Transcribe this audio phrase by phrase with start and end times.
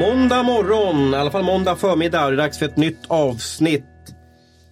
[0.00, 3.84] Måndag morgon, i alla fall måndag förmiddag, det är dags för ett nytt avsnitt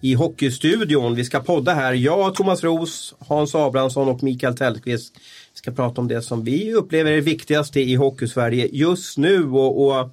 [0.01, 1.15] i Hockeystudion.
[1.15, 1.93] Vi ska podda här.
[1.93, 5.15] Jag, Thomas Ros, Hans Abrahamsson och Mikael Tellqvist
[5.53, 9.49] ska prata om det som vi upplever är det viktigaste i Hockeysverige just nu.
[9.49, 10.11] Och, och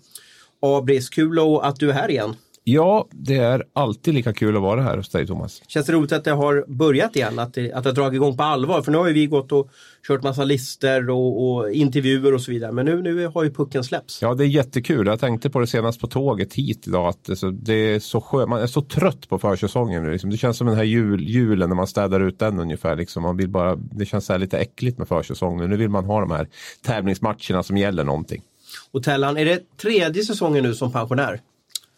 [0.60, 2.36] Abris, kul att du är här igen.
[2.68, 5.62] Ja, det är alltid lika kul att vara här hos dig Thomas.
[5.68, 8.36] Känns det roligt att det har börjat igen, att det, att det har dragit igång
[8.36, 8.82] på allvar?
[8.82, 9.70] För nu har ju vi gått och
[10.06, 12.72] kört massa listor och, och, intervjuer och så vidare.
[12.72, 14.22] Men nu, nu har ju pucken släppts.
[14.22, 15.06] Ja, det är jättekul.
[15.06, 17.08] Jag tänkte på det senast på tåget hit idag.
[17.08, 18.48] Att det, så, det är så skönt.
[18.48, 20.12] Man är så trött på försäsongen nu.
[20.12, 20.30] Liksom.
[20.30, 22.96] Det känns som den här jul, julen när man städar ut den ungefär.
[22.96, 23.22] Liksom.
[23.22, 25.70] Man vill bara, det känns så lite äckligt med försäsongen.
[25.70, 26.48] Nu vill man ha de här
[26.82, 28.42] tävlingsmatcherna som gäller någonting.
[28.90, 31.40] Och Tellan, är det tredje säsongen nu som pensionär?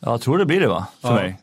[0.00, 1.14] Jag tror det blir det va, för ja.
[1.14, 1.40] mig.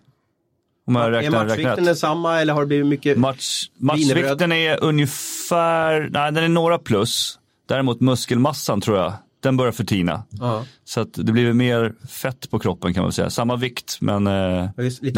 [0.87, 6.09] Om jag räknar, är matchvikten densamma eller har det blivit mycket Match, Matchvikten är ungefär,
[6.11, 7.39] nej den är några plus.
[7.67, 9.13] Däremot muskelmassan tror jag
[9.45, 10.23] den börjar förtina.
[10.31, 10.63] Uh-huh.
[10.85, 13.29] Så att det blir mer fett på kroppen kan man säga.
[13.29, 14.69] Samma vikt men eh,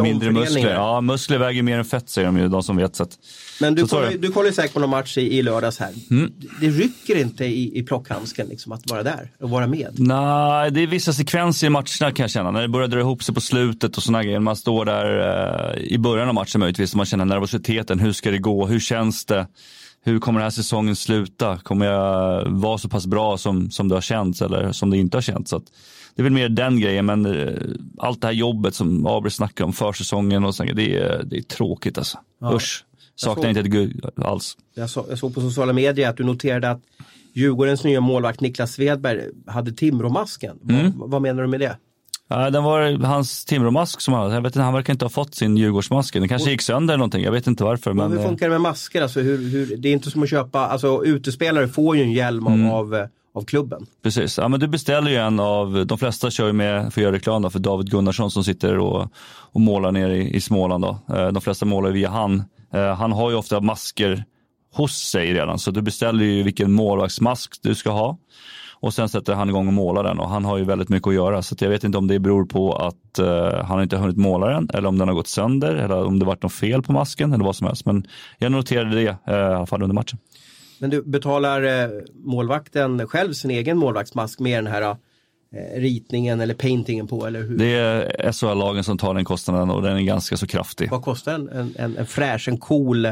[0.04, 0.74] mindre muskler.
[0.74, 2.96] Ja, muskler väger mer än fett säger de ju, de som vet.
[2.96, 3.10] Så att,
[3.62, 5.94] men du, kollar, du kollar säkert på någon match i, i lördags här.
[6.12, 6.32] Mm.
[6.62, 9.96] Det rycker inte i, i plockhandsken liksom, att vara där och vara med?
[9.98, 12.52] Nej, det är vissa sekvenser i matcherna kan jag känna.
[12.52, 14.40] När det börjar dra ihop sig på slutet och sådana grejer.
[14.40, 18.00] Man står där eh, i början av matchen möjligtvis och man känner nervositeten.
[18.00, 18.68] Hur ska det gå?
[18.68, 19.48] Hur känns det?
[20.04, 21.58] Hur kommer den här säsongen sluta?
[21.58, 25.18] Kommer jag vara så pass bra som, som det har känts eller som det inte
[25.18, 25.50] har känts?
[25.50, 25.62] Så
[26.16, 27.54] det är väl mer den grejen, men eh,
[27.98, 31.42] allt det här jobbet som Abri snackar om, försäsongen och sånt, det är, det är
[31.42, 32.18] tråkigt alltså.
[32.42, 32.56] Ja.
[32.56, 34.58] Usch, saknar såg, inte ett gud alls.
[34.76, 36.82] Jag, så, jag såg på sociala medier att du noterade att
[37.34, 40.60] Djurgårdens nya målvakt Niklas Svedberg hade Timråmasken.
[40.70, 41.00] Mm.
[41.00, 41.78] Vad, vad menar du med det?
[42.30, 44.36] Ja, den var hans Timrå-mask som han hade.
[44.36, 46.14] Jag vet inte, han verkar inte ha fått sin Djurgårdsmask.
[46.14, 47.24] Den kanske gick sönder eller någonting.
[47.24, 47.94] Jag vet inte varför.
[47.94, 48.12] Men...
[48.12, 49.02] Hur funkar det med masker?
[49.02, 52.48] Alltså, hur, hur, det är inte som att köpa, alltså utespelare får ju en hjälm
[52.48, 52.70] mm.
[52.72, 53.86] av, av klubben.
[54.04, 57.04] Precis, ja, men du beställer ju en av, de flesta kör ju med, för att
[57.04, 60.84] göra reklam för David Gunnarsson som sitter och, och målar nere i, i Småland.
[60.84, 61.00] Då.
[61.16, 62.44] Eh, de flesta målar via han.
[62.74, 64.26] Eh, han har ju ofta masker
[64.74, 68.18] hos sig redan, så du beställer ju vilken målvaktsmask du ska ha.
[68.80, 71.14] Och sen sätter han igång och målar den och han har ju väldigt mycket att
[71.14, 71.42] göra.
[71.42, 74.48] Så jag vet inte om det beror på att uh, han inte har hunnit måla
[74.48, 77.34] den eller om den har gått sönder eller om det varit något fel på masken
[77.34, 77.86] eller vad som helst.
[77.86, 78.08] Men
[78.38, 80.20] jag noterade det uh, i alla fall under matchen.
[80.80, 84.96] Men du, betalar uh, målvakten själv sin egen målvaktsmask med den här
[85.76, 87.26] ritningen eller paintingen på?
[87.26, 87.58] Eller hur?
[87.58, 90.92] Det är SHL-lagen som tar den kostnaden och den är ganska så kraftig.
[90.92, 93.08] Vad kostar en, en, en fräsch, en cool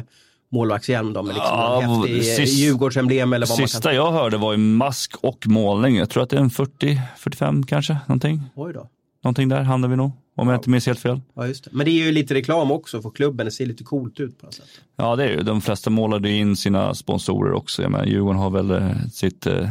[0.52, 3.96] målvaktshjälm då med liksom ja, häftig sist, Djurgårdsemblem eller vad Sista man kan...
[3.96, 5.96] jag hörde var ju mask och målning.
[5.96, 8.42] Jag tror att det är en 40-45 kanske, någonting.
[8.56, 8.90] Oj då.
[9.24, 10.54] Någonting där hamnar vi nog, om ja.
[10.54, 11.22] jag inte minns helt fel.
[11.36, 11.70] Ja, just det.
[11.74, 14.46] Men det är ju lite reklam också för klubben, det ser lite coolt ut på
[14.46, 14.66] något sätt.
[14.96, 15.44] Ja, det är ju.
[15.44, 17.82] De flesta målade in sina sponsorer också.
[17.82, 19.70] Jag menar, Djurgården har väl eh, sitt eh,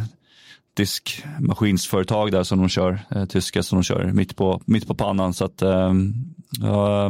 [0.74, 5.34] diskmaskinsföretag där som de kör, eh, tyska som de kör mitt på, mitt på pannan.
[5.34, 5.92] Så att, eh,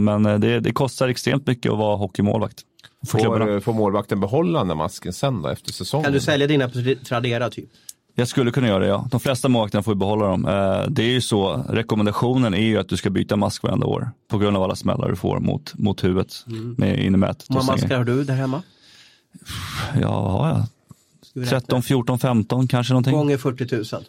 [0.01, 2.63] men eh, det, det kostar extremt mycket att vara hockeymålvakt.
[3.07, 6.05] Får, får målvakten behålla den där masken sen då efter säsongen?
[6.05, 7.69] Kan du sälja dina på Tradera typ?
[8.17, 9.09] Jag skulle kunna göra det ja.
[9.11, 10.47] De flesta målvakterna får ju behålla dem.
[10.47, 14.11] Eh, det är ju så, rekommendationen är ju att du ska byta mask varenda år.
[14.29, 16.75] På grund av alla smällar du får mot, mot huvudet mm.
[16.79, 16.99] med.
[16.99, 18.63] Hur många maskar har du där hemma?
[20.01, 20.67] Ja, har jag?
[21.49, 23.15] 13, 14, 15 kanske någonting.
[23.15, 24.05] Gånger 40 000.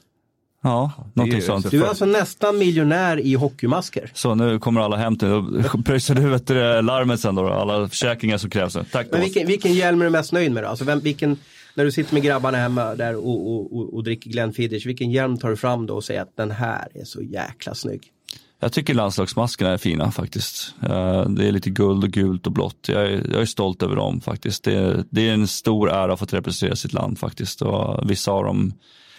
[0.65, 1.71] Ja, någonting sånt.
[1.71, 4.11] Du är alltså nästan miljonär i hockeymasker.
[4.13, 5.43] Så nu kommer alla hem till Då
[5.85, 6.49] pröjsar du vet,
[6.85, 8.77] larmet sen då, alla försäkringar som krävs.
[8.91, 10.69] Tack Men vilken, vilken hjälm är du mest nöjd med då?
[10.69, 11.37] Alltså vem, vilken,
[11.73, 15.37] när du sitter med grabbarna hemma där och, och, och, och dricker Glenfiddich, vilken hjälm
[15.37, 18.11] tar du fram då och säger att den här är så jäkla snygg?
[18.59, 20.73] Jag tycker landslagsmaskerna är fina faktiskt.
[20.81, 22.87] Eh, det är lite guld och gult och blått.
[22.87, 24.63] Jag är, jag är stolt över dem faktiskt.
[24.63, 27.61] Det är, det är en stor ära att få representera sitt land faktiskt.
[27.61, 28.73] Och vissa av dem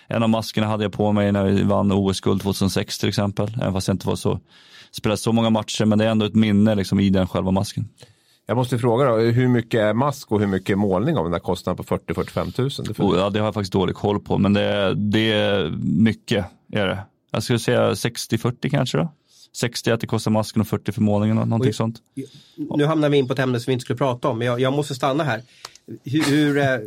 [0.08, 3.56] en av maskerna hade jag på mig när vi vann OS-guld 2006 till exempel.
[3.60, 4.40] Även fast jag inte var så,
[4.90, 7.88] spelat så många matcher, men det är ändå ett minne liksom, i den själva masken.
[8.46, 11.32] Jag måste fråga då, hur mycket är mask och hur mycket är målning av den
[11.32, 13.10] där kostnaden på 40-45 000?
[13.10, 16.44] Oh, ja, det har jag faktiskt dålig koll på, men det, det är mycket.
[16.72, 16.98] Är det.
[17.30, 19.12] Jag skulle säga 60-40 kanske då.
[19.56, 21.96] 60 att det kostar masken och 40 för målningen, någonting sånt.
[22.76, 24.60] Nu hamnar vi in på ett ämne som vi inte skulle prata om, men jag,
[24.60, 25.42] jag måste stanna här
[26.04, 26.78] hur, eh,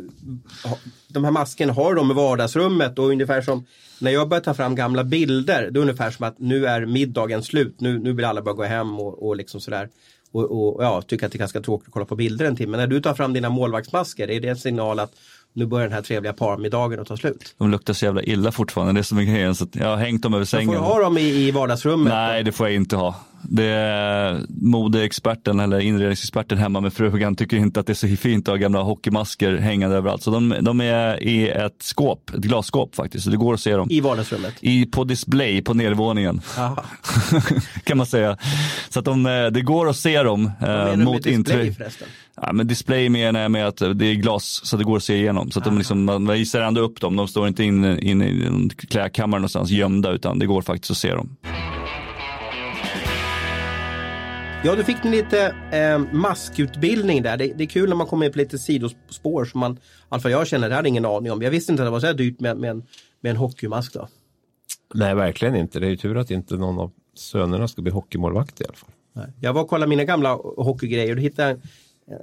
[1.08, 3.66] de här maskerna har de i vardagsrummet och ungefär som
[4.00, 7.42] när jag börjar ta fram gamla bilder, det är ungefär som att nu är middagen
[7.42, 9.88] slut, nu, nu vill alla bara gå hem och, och liksom sådär.
[10.32, 12.76] Och, och ja, tycker att det är ganska tråkigt att kolla på bilder en timme.
[12.76, 15.12] När du tar fram dina målvaktsmasker, är det en signal att
[15.52, 17.54] nu börjar den här trevliga parmiddagen att ta slut.
[17.58, 19.54] De luktar så jävla illa fortfarande, det är som är grejen.
[19.54, 20.66] Så jag har hängt dem över sängen.
[20.66, 22.12] får du ha dem i, i vardagsrummet?
[22.12, 23.14] Nej, det får jag inte ha.
[23.42, 28.48] Det är modeexperten eller inredningsexperten hemma med frugan tycker inte att det är så fint
[28.48, 30.22] att ha gamla hockeymasker hängande överallt.
[30.22, 33.24] Så de, de är i ett skåp, ett glasskåp faktiskt.
[33.24, 33.88] Så det går att se dem.
[33.90, 34.54] I vardagsrummet?
[34.60, 36.40] I, på display på nedervåningen.
[37.84, 38.36] kan man säga.
[38.88, 41.76] Så att de, eh, det går att se dem eh, mot intryck.
[41.76, 42.08] Förresten?
[42.42, 45.16] Ja, men display menar jag med att det är glas så det går att se
[45.16, 45.50] igenom.
[45.50, 47.16] Så att de liksom, man visar ändå upp dem.
[47.16, 50.96] De står inte inne in i en klädkammare någonstans gömda utan det går faktiskt att
[50.96, 51.36] se dem.
[54.64, 57.36] Ja, du fick lite eh, maskutbildning där.
[57.36, 59.78] Det, det, är kul när man kommer in på lite sidospår som man, i
[60.08, 61.42] alla fall jag känner, det hade ingen aning om.
[61.42, 62.82] Jag visste inte att det var så här dyrt med, med, en,
[63.20, 63.94] med en hockeymask.
[63.94, 64.08] Då.
[64.94, 65.80] Nej, verkligen inte.
[65.80, 68.90] Det är ju tur att inte någon av sönerna ska bli hockeymålvakt i alla fall.
[69.12, 69.26] Nej.
[69.40, 71.60] Jag var och kollade mina gamla hockeygrejer och hittade en,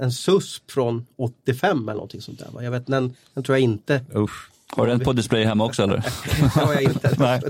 [0.01, 2.63] en SUSP från 85 eller någonting sånt där.
[2.63, 4.49] Jag vet, den, den tror jag inte Usch.
[4.75, 5.95] Har du den på display hemma också eller?
[6.39, 7.15] det har jag inte.
[7.19, 7.41] Nej,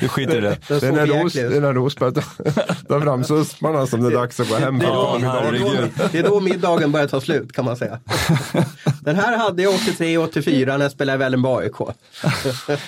[0.00, 0.56] du skiter i det.
[0.68, 4.78] Det är när Ros tar fram susparna som det är dags att gå hem.
[4.78, 7.98] Det är, då, det är då middagen börjar ta slut kan man säga.
[9.00, 11.74] Den här hade jag 83-84 när jag spelade i Vällingby AIK.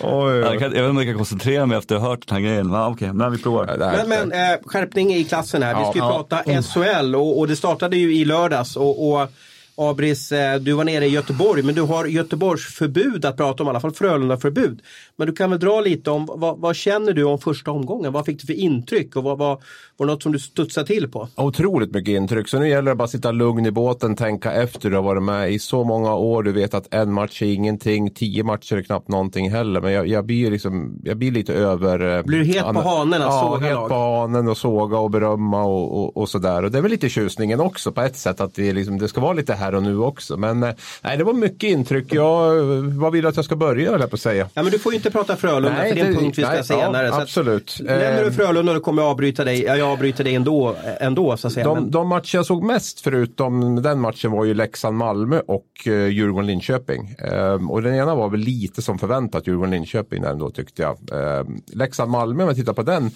[0.00, 2.69] Jag, vet inte om jag kan koncentrera mig efter att ha hört den här grejen.
[2.69, 3.76] Men, okay, men vi provar.
[3.78, 5.78] Men, men äh, skärpning i klassen här.
[5.78, 6.62] Vi ska ju ja, prata ja.
[6.62, 8.76] SHL och, och, det startade ju i lördags.
[8.76, 9.28] och, och
[9.77, 13.67] Abris, eh, du var nere i Göteborg men du har Göteborgs förbud att prata om,
[13.67, 14.83] i alla fall Frölunda-förbud.
[15.17, 18.13] Men du kan väl dra lite om vad, vad, känner du om första omgången?
[18.13, 19.63] Vad fick du för intryck och vad, vad,
[19.97, 21.29] var det något som du studsade till på?
[21.37, 24.91] Otroligt mycket intryck, så nu gäller det bara att sitta lugn i båten, tänka efter
[24.91, 26.43] du har varit med i så många år.
[26.43, 29.81] Du vet att en match är ingenting, tio matcher är knappt någonting heller.
[29.81, 32.17] Men jag, jag blir, liksom, jag blir lite över...
[32.19, 35.11] Eh, blir du het på hanen att ja, såga het på hanen och såga och
[35.11, 36.63] berömma och, och, och sådär.
[36.63, 39.21] Och det är väl lite tjusningen också på ett sätt att det, liksom, det ska
[39.21, 40.37] vara lite här och nu också.
[40.37, 40.70] Men eh,
[41.03, 42.14] nej, det var mycket intryck.
[42.14, 44.49] Jag, vad vill du att jag ska börja, höll jag på att säga.
[44.55, 46.43] Ja, men du får ju inte prata Frölunda, nej, för det är en punkt vi
[46.43, 47.06] ska nej, senare.
[47.06, 47.79] Ja, absolut.
[47.81, 49.62] Nämner du eh, Frölunda då kommer jag avbryta dig.
[49.62, 51.67] Jag avbryter dig ändå, ändå så att säga.
[51.67, 51.91] De, men...
[51.91, 57.17] de matcher jag såg mest, förutom den matchen, var ju Leksand-Malmö och Djurgården-Linköping.
[57.32, 60.99] Um, och den ena var väl lite som förväntat, Djurgården-Linköping, ändå tyckte jag.
[61.11, 63.11] Um, Leksand-Malmö, om jag tittar på den,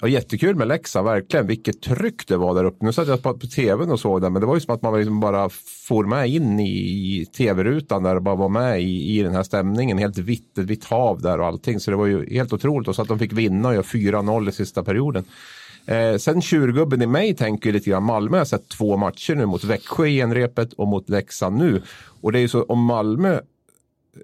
[0.00, 1.46] Ja, jättekul med Leksand, verkligen.
[1.46, 2.84] Vilket tryck det var där uppe.
[2.84, 4.82] Nu satt jag på, på tvn och såg det, men det var ju som att
[4.82, 5.48] man liksom bara
[5.88, 9.42] for med in i, i tv-rutan där och bara var med i, i den här
[9.42, 9.98] stämningen.
[9.98, 11.80] Helt vitt, ett vitt hav där och allting.
[11.80, 12.88] Så det var ju helt otroligt.
[12.88, 15.24] Och så att de fick vinna och göra 4-0 i sista perioden.
[15.86, 19.64] Eh, sen tjurgubben i mig tänker lite grann Malmö har sett två matcher nu mot
[19.64, 21.82] Växjö i enrepet och mot Leksand nu.
[22.20, 23.40] Och det är ju så om Malmö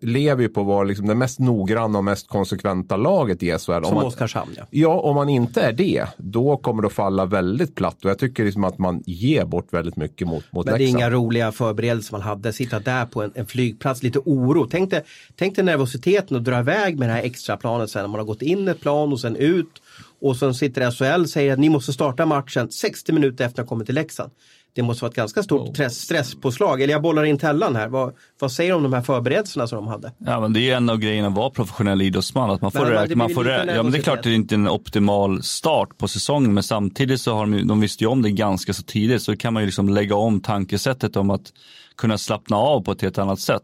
[0.02, 3.84] lever ju på att vara liksom det mest noggranna och mest konsekventa laget i SHL.
[3.84, 4.66] Som Oskarshamn ja.
[4.70, 8.04] Ja, om man inte är det, då kommer det att falla väldigt platt.
[8.04, 10.88] Och jag tycker liksom att man ger bort väldigt mycket mot, mot Men det är
[10.88, 12.52] inga roliga förberedelser man hade.
[12.52, 14.66] Sitta där på en, en flygplats, lite oro.
[14.70, 15.04] Tänk dig,
[15.37, 18.26] tänk dig nervositeten att dra iväg med det här extra planet sen när man har
[18.26, 19.82] gått in ett plan och sen ut.
[20.20, 23.69] Och sen sitter SHL och säger att ni måste starta matchen 60 minuter efter att
[23.69, 24.31] ha kommit till Leksand
[24.75, 26.82] det måste vara ett ganska stort stresspåslag.
[26.82, 27.88] Eller jag bollar in Tellan här.
[27.88, 30.12] Vad, vad säger du om de här förberedelserna som de hade?
[30.19, 32.50] Ja, men det är en av grejerna att vara professionell idrottsman.
[32.50, 34.55] Att man får, men, man får det, ja, men det är klart att det inte
[34.55, 36.55] är en optimal start på säsongen.
[36.55, 39.22] Men samtidigt så har de, de visste ju om det ganska så tidigt.
[39.22, 41.52] Så kan man ju liksom lägga om tankesättet om att
[41.96, 43.62] kunna slappna av på ett helt annat sätt.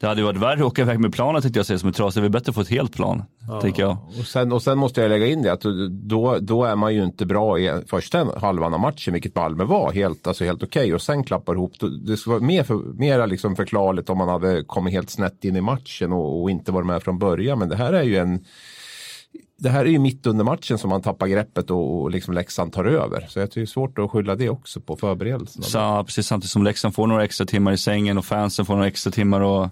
[0.00, 1.92] Det hade ju varit värre att åka iväg med planet tyckte jag säger som är
[1.92, 2.22] trasigt.
[2.22, 3.22] Det är bättre att få ett helt plan.
[3.52, 3.60] Ja.
[3.60, 3.96] Tänker jag.
[4.18, 7.04] Och, sen, och sen måste jag lägga in det att då, då är man ju
[7.04, 10.82] inte bra i första halvan av matchen, vilket Malmö var, helt, alltså helt okej.
[10.82, 10.94] Okay.
[10.94, 11.72] Och sen klappar ihop.
[12.06, 15.56] Det skulle vara mer, för, mer liksom förklarligt om man hade kommit helt snett in
[15.56, 17.58] i matchen och, och inte varit med från början.
[17.58, 18.44] Men det här är ju en
[19.62, 22.72] det här är ju mitt under matchen som man tappar greppet och, och liksom Leksand
[22.72, 23.26] tar över.
[23.28, 25.64] Så jag tycker det är svårt att skylla det också på förberedelserna.
[25.64, 28.86] Så, precis samtidigt som Leksand får några extra timmar i sängen och fansen får några
[28.86, 29.68] extra timmar och,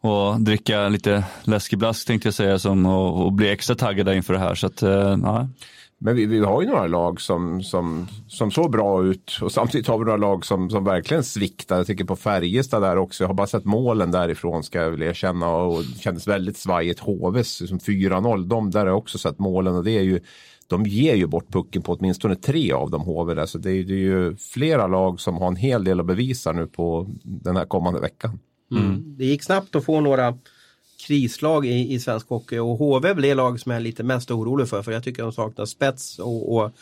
[0.00, 4.38] och dricka lite läskeblask tänkte jag säga som, och, och bli extra taggade inför det
[4.38, 4.54] här.
[4.54, 5.48] Så att, eh, ja.
[6.00, 9.86] Men vi, vi, har ju några lag som, som, som såg bra ut och samtidigt
[9.86, 11.76] har vi några lag som, som verkligen sviktar.
[11.76, 13.24] Jag tänker på Färjestad där också.
[13.24, 17.00] Jag har bara sett målen därifrån ska jag väl erkänna och det kändes väldigt svajigt.
[17.00, 20.20] HVs som 4-0, de där har jag också sett målen och det är ju
[20.66, 23.46] de ger ju bort pucken på åtminstone tre av de HV där.
[23.46, 26.52] Så det är, det är ju flera lag som har en hel del att bevisa
[26.52, 28.38] nu på den här kommande veckan.
[28.70, 28.84] Mm.
[28.84, 29.14] mm.
[29.18, 30.38] Det gick snabbt att få några
[31.06, 34.02] krislag i, i svensk hockey och HV är väl det lag som jag är lite
[34.02, 36.72] mest orolig för för jag tycker de saknar spets och, och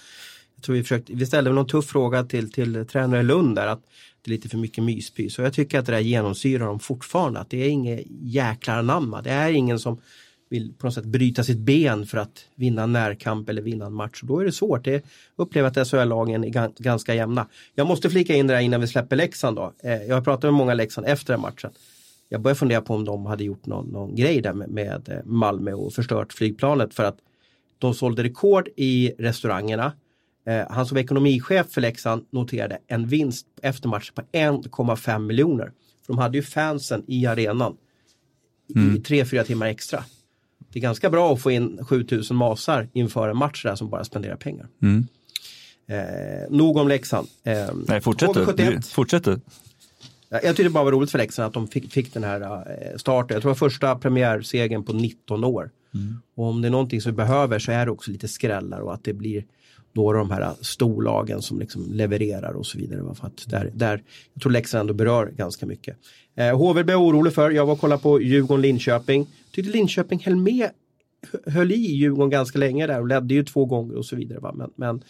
[0.54, 3.80] jag tror vi, försökte, vi ställde någon tuff fråga till, till tränare Lund där att
[4.22, 7.40] det är lite för mycket myspys och jag tycker att det där genomsyrar dem fortfarande
[7.40, 9.22] att det är inget jäklar anamma.
[9.22, 10.00] Det är ingen som
[10.48, 13.94] vill på något sätt bryta sitt ben för att vinna en närkamp eller vinna en
[13.94, 14.22] match.
[14.22, 14.84] Och då är det svårt.
[14.84, 15.04] Det
[15.36, 17.46] upplever att SHL-lagen är ganska jämna.
[17.74, 19.72] Jag måste flika in det där innan vi släpper Leksand då.
[19.82, 21.70] Eh, jag har pratat med många Leksand efter den matchen
[22.28, 25.72] jag började fundera på om de hade gjort någon, någon grej där med, med, Malmö
[25.72, 27.18] och förstört flygplanet för att
[27.78, 29.92] de sålde rekord i restaurangerna.
[30.46, 35.72] Eh, han som var ekonomichef för Leksand noterade en vinst efter matchen på 1,5 miljoner.
[36.06, 37.76] För de hade ju fansen i arenan
[38.68, 40.04] i tre, fyra timmar extra.
[40.76, 44.04] Det är ganska bra att få in 7000 masar inför en match där som bara
[44.04, 44.66] spenderar pengar.
[44.82, 45.06] Mm.
[45.88, 47.28] Eh, nog om Leksand.
[47.44, 48.44] Eh, Nej, fortsätt du.
[48.44, 48.70] HV71.
[48.76, 49.40] Du- Fortsätt du.
[50.28, 52.96] Jag tyckte det bara var roligt för Leksand att de fick, fick den här eh,
[52.96, 53.34] starten.
[53.34, 55.70] Jag tror det var första premiärsegern på 19 år.
[56.34, 58.94] Och om det är någonting som vi behöver så är det också lite skrällar och
[58.94, 59.44] att det blir
[59.96, 63.14] några av de här storlagen som liksom levererar och så vidare.
[63.14, 64.02] För att där, där,
[64.34, 65.96] jag tror Leksand ändå berör ganska mycket.
[66.36, 67.50] Eh, HV blev jag orolig för.
[67.50, 69.26] Jag var och kollade på Djurgården-Linköping.
[69.52, 70.70] Tyckte Linköping höll med
[71.46, 74.38] höll i Djurgården ganska länge där och ledde ju två gånger och så vidare.
[74.40, 74.54] Va?
[74.56, 75.02] Men, men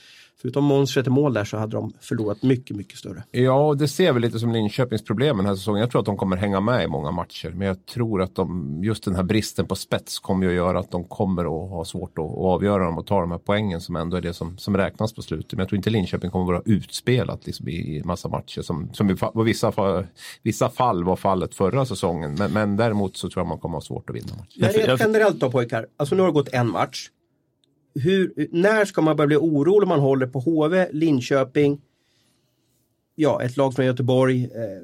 [0.43, 3.25] förutom monstret i mål där så hade de förlorat mycket, mycket större.
[3.31, 5.81] Ja, och det ser vi lite som Linköpings problem den här säsongen.
[5.81, 7.51] Jag tror att de kommer hänga med i många matcher.
[7.51, 10.79] Men jag tror att de, just den här bristen på spets kommer ju att göra
[10.79, 13.81] att de kommer att ha svårt att, att avgöra dem och ta de här poängen
[13.81, 15.53] som ändå är det som, som räknas på slutet.
[15.53, 18.91] Men jag tror inte Linköping kommer att vara utspelat liksom, i, i massa matcher som,
[18.93, 20.07] som i vissa, fa-
[20.43, 22.35] vissa fall var fallet förra säsongen.
[22.39, 24.61] Men, men däremot så tror jag man kommer att ha svårt att vinna matcher.
[24.61, 27.11] Men rent generellt då pojkar, alltså nu har det gått en match.
[28.03, 31.81] Hur, när ska man börja bli orolig om man håller på HV, Linköping,
[33.15, 34.83] ja ett lag från Göteborg, eh,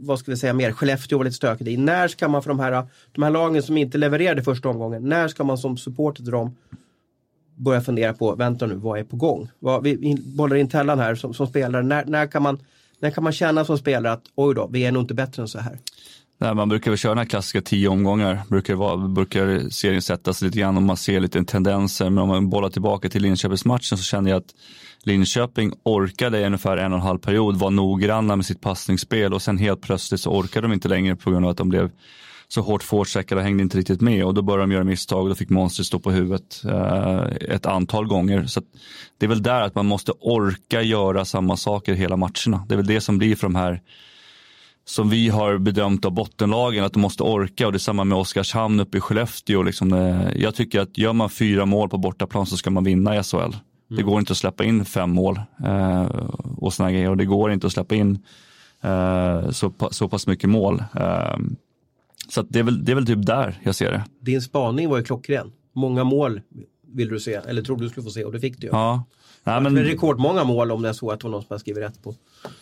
[0.00, 1.76] vad ska vi säga mer, Skellefteå var lite stökigt i.
[1.76, 5.28] När ska man för de här, de här lagen som inte levererade första omgången, när
[5.28, 6.56] ska man som supporter till dem
[7.56, 9.50] börja fundera på, vänta nu, vad är på gång?
[9.58, 12.58] Vad, vi in- bollar in Tellan här som, som spelare, när, när, kan man,
[12.98, 15.48] när kan man känna som spelare att oj då, vi är nog inte bättre än
[15.48, 15.78] så här?
[16.42, 18.42] Nej, man brukar väl köra den här klassiska tio omgångar.
[18.48, 22.10] Brukar, vara, brukar serien sättas lite grann och man ser lite tendenser.
[22.10, 24.54] Men om man bollar tillbaka till Linköpingsmatchen så känner jag att
[25.02, 29.42] Linköping orkade i ungefär en och en halv period vara noggranna med sitt passningsspel och
[29.42, 31.90] sen helt plötsligt så orkade de inte längre på grund av att de blev
[32.48, 35.28] så hårt forecheckade och hängde inte riktigt med och då började de göra misstag och
[35.28, 37.22] då fick monstret stå på huvudet eh,
[37.54, 38.46] ett antal gånger.
[38.46, 38.66] Så att
[39.18, 42.66] det är väl där att man måste orka göra samma saker hela matcherna.
[42.68, 43.80] Det är väl det som blir för de här
[44.84, 48.18] som vi har bedömt av bottenlagen att de måste orka och det är samma med
[48.18, 49.62] Oskarshamn uppe i Skellefteå.
[49.62, 53.16] Liksom, eh, jag tycker att gör man fyra mål på bortaplan så ska man vinna
[53.16, 53.56] i SHL.
[53.96, 56.02] Det går inte att släppa in fem mål eh,
[56.56, 58.18] och såna grejer och det går inte att släppa in
[58.80, 60.84] eh, så, så pass mycket mål.
[60.94, 61.36] Eh,
[62.28, 64.04] så det, är väl, det är väl typ där jag ser det.
[64.20, 65.52] Din spaning var ju klockren.
[65.72, 66.40] Många mål
[66.86, 68.72] vill du se, eller trodde du skulle få se och det fick du ju.
[69.44, 69.60] Ja.
[69.60, 71.82] Men men, rekordmånga mål om det är så att det var någon som har skrivit
[71.84, 72.14] rätt på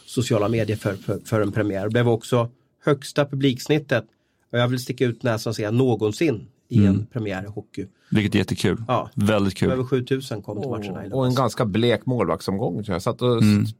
[0.06, 1.84] sociala medier för, för, för en premiär.
[1.84, 2.50] Det blev också
[2.84, 4.04] högsta publiksnittet,
[4.52, 7.86] och jag vill sticka ut näsan och säga någonsin i en premiär i hockey.
[8.10, 8.82] vilket är jättekul.
[8.88, 9.10] Ja.
[9.14, 9.84] Väldigt Över kul.
[9.86, 12.84] 7000 kom till matcherna Och en ganska blek målvaktsomgång.
[12.86, 13.74] Jag satt och py-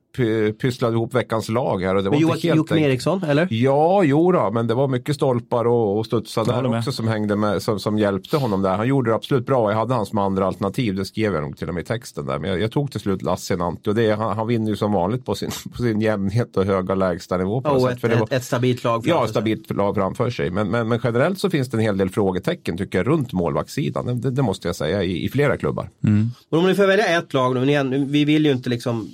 [0.60, 1.94] pysslade ihop veckans lag här.
[1.94, 2.84] Och det var Men Joakim helt Joakim.
[2.84, 3.48] Eriksson, eller?
[3.50, 6.78] Ja, jo då, men det var mycket stolpar och, och studsar där med.
[6.78, 8.76] också som hängde med, som, som hjälpte honom där.
[8.76, 9.70] Han gjorde det absolut bra.
[9.70, 12.26] Jag hade han som andra alternativ, det skrev jag nog till och med i texten
[12.26, 12.38] där.
[12.38, 15.24] Men jag, jag tog till slut Lassinantti och det, han, han vinner ju som vanligt
[15.24, 17.60] på sin, på sin jämnhet och höga lägstanivå.
[17.60, 18.04] På Ja, och sätt.
[18.04, 19.02] ett, var- ett, ett stabilt lag.
[19.06, 19.30] Ja, framför sig.
[19.32, 20.50] stabilt lag framför sig.
[20.50, 24.06] Men, men, men generellt så finns det en hel del frågetecken tycker jag runt målvaktssidan.
[24.06, 25.90] Det, det, det måste jag säga i, i flera klubbar.
[26.00, 29.08] Men om ni får välja ett lag nu, vi vill ju inte liksom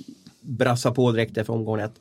[0.47, 1.93] brassa på direkt efter omgång ett.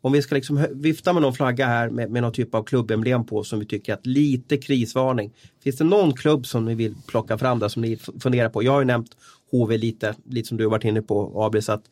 [0.00, 3.26] Om vi ska liksom vifta med någon flagga här med, med någon typ av klubbemblem
[3.26, 5.32] på som vi tycker att lite krisvarning.
[5.64, 8.62] Finns det någon klubb som ni vill plocka fram där som ni funderar på?
[8.62, 9.16] Jag har ju nämnt
[9.50, 11.84] HV lite, lite som du har varit inne på Abris, att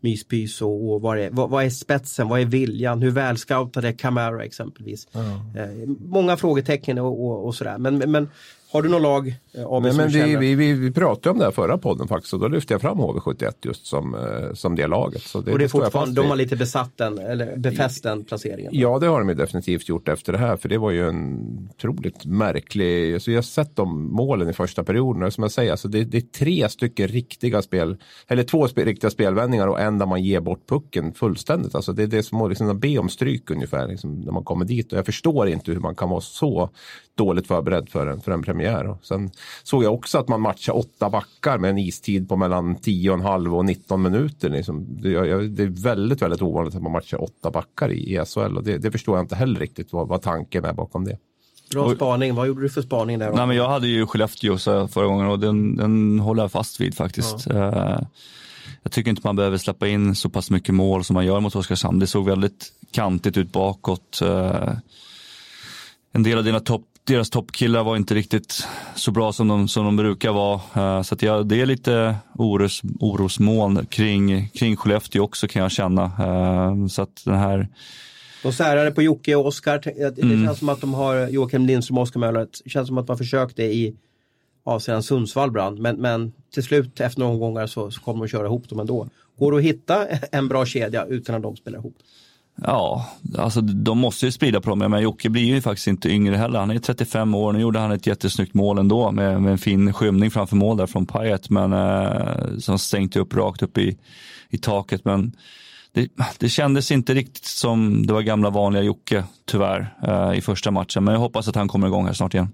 [0.00, 3.92] myspys och, och vad, är, vad, vad är spetsen, vad är viljan, hur välscoutad är
[3.92, 5.08] Camara exempelvis?
[5.56, 7.78] Eh, många frågetecken och, och, och sådär.
[7.78, 8.28] Men, men
[8.70, 11.44] har du någon lag, eh, Men, som men vi, vi, vi, vi pratade om det
[11.44, 14.86] här förra podden faktiskt och då lyfte jag fram HV71 just som, eh, som det
[14.86, 15.22] laget.
[15.22, 18.70] Så det, och det är fortfarande, de har lite besatt den, eller befäst den placeringen.
[18.74, 20.56] Ja, det har de ju definitivt gjort efter det här.
[20.56, 23.14] För det var ju en otroligt märklig...
[23.14, 25.22] Alltså jag har sett de målen i första perioden.
[25.22, 27.96] Och som jag säger, alltså det, det är tre stycken riktiga spel...
[28.26, 31.74] Eller två spe, riktiga spelvändningar och en där man ger bort pucken fullständigt.
[31.74, 34.64] Alltså det är det som att liksom be om stryk ungefär liksom, när man kommer
[34.64, 34.92] dit.
[34.92, 36.70] Och jag förstår inte hur man kan vara så
[37.14, 38.57] dåligt förberedd för en, för en premiär.
[38.66, 39.30] Och sen
[39.62, 43.64] såg jag också att man matchar åtta backar med en istid på mellan 10,5 och
[43.64, 44.48] 19 minuter.
[44.48, 44.86] Liksom.
[45.02, 48.24] Det, jag, jag- det är väldigt, väldigt ovanligt att man matchar åtta backar i, i
[48.24, 51.18] SHL och det, det förstår jag inte heller riktigt vad, vad tanken är bakom det.
[51.72, 53.32] Bra spaning, vad gjorde du för spaning där?
[53.32, 56.94] Nej, men jag hade ju Skellefteå förra gången och den, den håller jag fast vid
[56.94, 57.46] faktiskt.
[57.50, 58.00] Eh,
[58.82, 61.56] jag tycker inte man behöver släppa in så pass mycket mål som man gör mot
[61.56, 61.98] Oskarshamn.
[61.98, 64.20] Det såg väldigt kantigt ut bakåt.
[64.22, 64.72] Eh,
[66.12, 69.84] en del av dina topp deras toppkillar var inte riktigt så bra som de, som
[69.84, 70.60] de brukar vara.
[70.76, 75.70] Eh, Så att jag, det är lite oros, orosmoln kring, kring Skellefteå också kan jag
[75.70, 76.04] känna.
[76.04, 77.68] Eh, Så att den här,
[78.42, 79.80] De särade på Jocke och Oskar.
[79.84, 80.46] Det Mm.
[80.46, 82.46] känns som att de har Joakim Lindström och Oskar Möller.
[82.64, 83.96] Det känns som att man försökte i
[84.64, 85.82] avseende Sundsvall brann.
[85.82, 88.80] Men, men till slut efter några omgångar så, så kommer de att köra ihop dem
[88.80, 89.08] ändå.
[89.38, 91.96] Går det att hitta en bra kedja utan att de spelar ihop?
[92.62, 94.78] Ja, alltså de måste ju sprida på dem.
[94.78, 96.58] Men Jocke blir ju faktiskt inte yngre heller.
[96.58, 97.52] Han är 35 år.
[97.52, 100.86] Nu gjorde han ett jättesnyggt mål ändå med, med en fin skymning framför mål där
[100.86, 101.50] från Payet.
[101.50, 103.98] Men eh, som stänkte upp rakt upp i,
[104.50, 105.04] i taket.
[105.04, 105.32] Men
[105.92, 110.70] det, det kändes inte riktigt som det var gamla vanliga Jocke tyvärr eh, i första
[110.70, 111.04] matchen.
[111.04, 112.48] Men jag hoppas att han kommer igång här snart igen.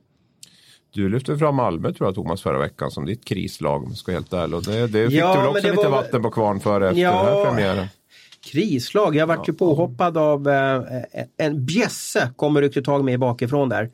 [0.94, 4.12] Du lyfte fram Malmö tror jag Thomas förra veckan som ditt krislag om jag ska
[4.12, 4.56] helt ärlig.
[4.56, 7.00] Och det, det fick Ja, du väl också lite var- vatten på kvarn för efter
[7.02, 7.11] Ja.
[7.25, 7.87] den här premiären.
[8.44, 9.16] Krislag.
[9.16, 10.82] Jag vart ju påhoppad av eh,
[11.36, 13.90] en bjässe, kommer ryckte tag med bakifrån där.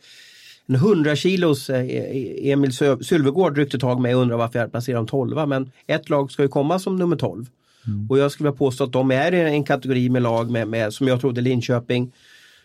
[0.66, 1.80] En 100 kilos eh,
[2.52, 5.49] Emil Sö- Sylvegård ryckte tag med och undrade varför jag placerade dem 12.
[5.49, 7.47] Men ett lag ska ju komma som nummer 12.
[8.11, 10.92] Och jag skulle vilja påstå att de är i en kategori med lag med, med
[10.92, 12.12] som jag trodde Linköping,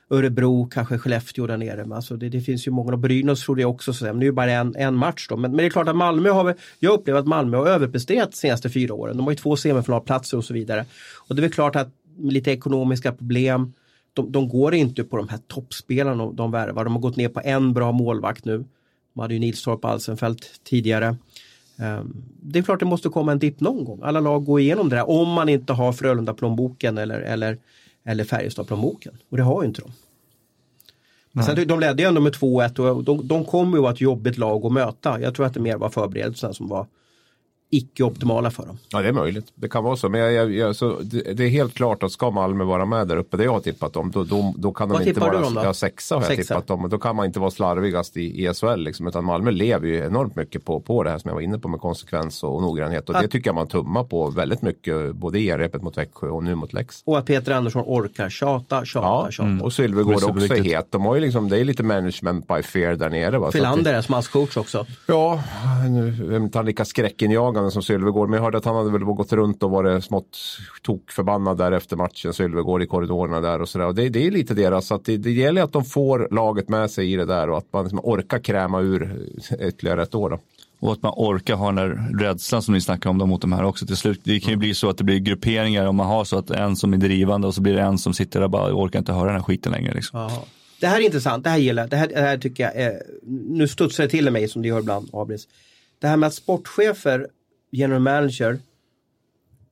[0.09, 1.85] Örebro, kanske Skellefteå där nere.
[1.85, 4.23] Men alltså det, det finns ju många, och Brynäs trodde jag också, så, men det
[4.23, 5.37] är ju bara en, en match då.
[5.37, 8.37] Men, men det är klart att Malmö har, jag upplever att Malmö har överpresterat de
[8.37, 9.17] senaste fyra åren.
[9.17, 10.85] De har ju två semifinalplatser och så vidare.
[11.27, 13.73] Och det är väl klart att med lite ekonomiska problem,
[14.13, 16.83] de, de går inte på de här toppspelarna de, de värvar.
[16.83, 18.65] De har gått ner på en bra målvakt nu.
[19.13, 21.17] De hade ju Nilstorp och Alsenfelt tidigare.
[21.77, 23.99] Ehm, det är klart det måste komma en dipp någon gång.
[24.03, 27.57] Alla lag går igenom det där om man inte har Frölunda-plånboken eller, eller,
[28.05, 29.17] eller Färjestad-plånboken.
[29.29, 29.91] Och det har ju inte de.
[31.31, 34.01] Men sen, de ledde ju ändå med 2-1 och de, de kommer ju vara ett
[34.01, 35.21] jobbigt lag att möta.
[35.21, 36.87] Jag tror att det mer var förberedelserna som var
[37.69, 38.77] icke optimala för dem.
[38.89, 40.09] Ja det är möjligt, det kan vara så.
[40.09, 43.07] Men jag, jag, jag, så det, det är helt klart att ska Malmö vara med
[43.07, 45.41] där uppe, det jag har tippat dem, då, då, då kan Vad de inte vara,
[45.49, 45.61] då?
[45.63, 46.53] ja, sexa har jag Sexa.
[46.53, 46.83] tippat dem.
[46.83, 49.97] Och då kan man inte vara slarvigast i, i SHL liksom, utan Malmö lever ju
[50.05, 53.07] enormt mycket på, på det här som jag var inne på med konsekvens och noggrannhet.
[53.09, 56.27] Och det Att- tycker jag man tummar på väldigt mycket, både i repet mot Växjö
[56.27, 57.01] och nu mot Lex.
[57.05, 59.63] Och att Peter Andersson orkar tjata, tjata, Ja, tjata.
[59.63, 60.87] och Sylvegård Det är också är het.
[60.89, 63.37] De har ju liksom, det är lite management by fear där nere.
[63.37, 63.45] Va?
[63.45, 64.85] Det- Filander är smaskcoach också.
[65.07, 65.43] Ja,
[65.89, 68.29] nu är inte han lika skräckinjagande som Sylvegård.
[68.29, 70.37] Men jag hörde att han hade väl gått runt och varit smått
[70.81, 72.33] tokförbannad där efter matchen.
[72.33, 73.87] Sylvegård i korridorerna där och sådär.
[73.87, 74.87] Och det, det är lite deras.
[74.87, 77.57] Så att det, det gäller att de får laget med sig i det där och
[77.57, 79.27] att man liksom orkar kräma ur
[79.59, 80.29] ytterligare ett år.
[80.29, 80.39] Då.
[80.79, 83.51] Och att man orkar ha den där rädslan som ni snackar om då, mot de
[83.51, 84.21] här också till slut.
[84.23, 86.75] Det kan ju bli så att det blir grupperingar om man har så att en
[86.75, 89.13] som är drivande och så blir det en som sitter där och bara orkar inte
[89.13, 89.93] höra den här skiten längre.
[89.93, 90.29] Liksom.
[90.79, 91.89] Det här är intressant, det här gillar jag.
[91.89, 93.01] Det här, det här tycker jag är,
[93.47, 95.47] nu studsar det till mig som det gör ibland, Abris.
[95.99, 97.27] Det här med att sportchefer,
[97.75, 98.59] general manager,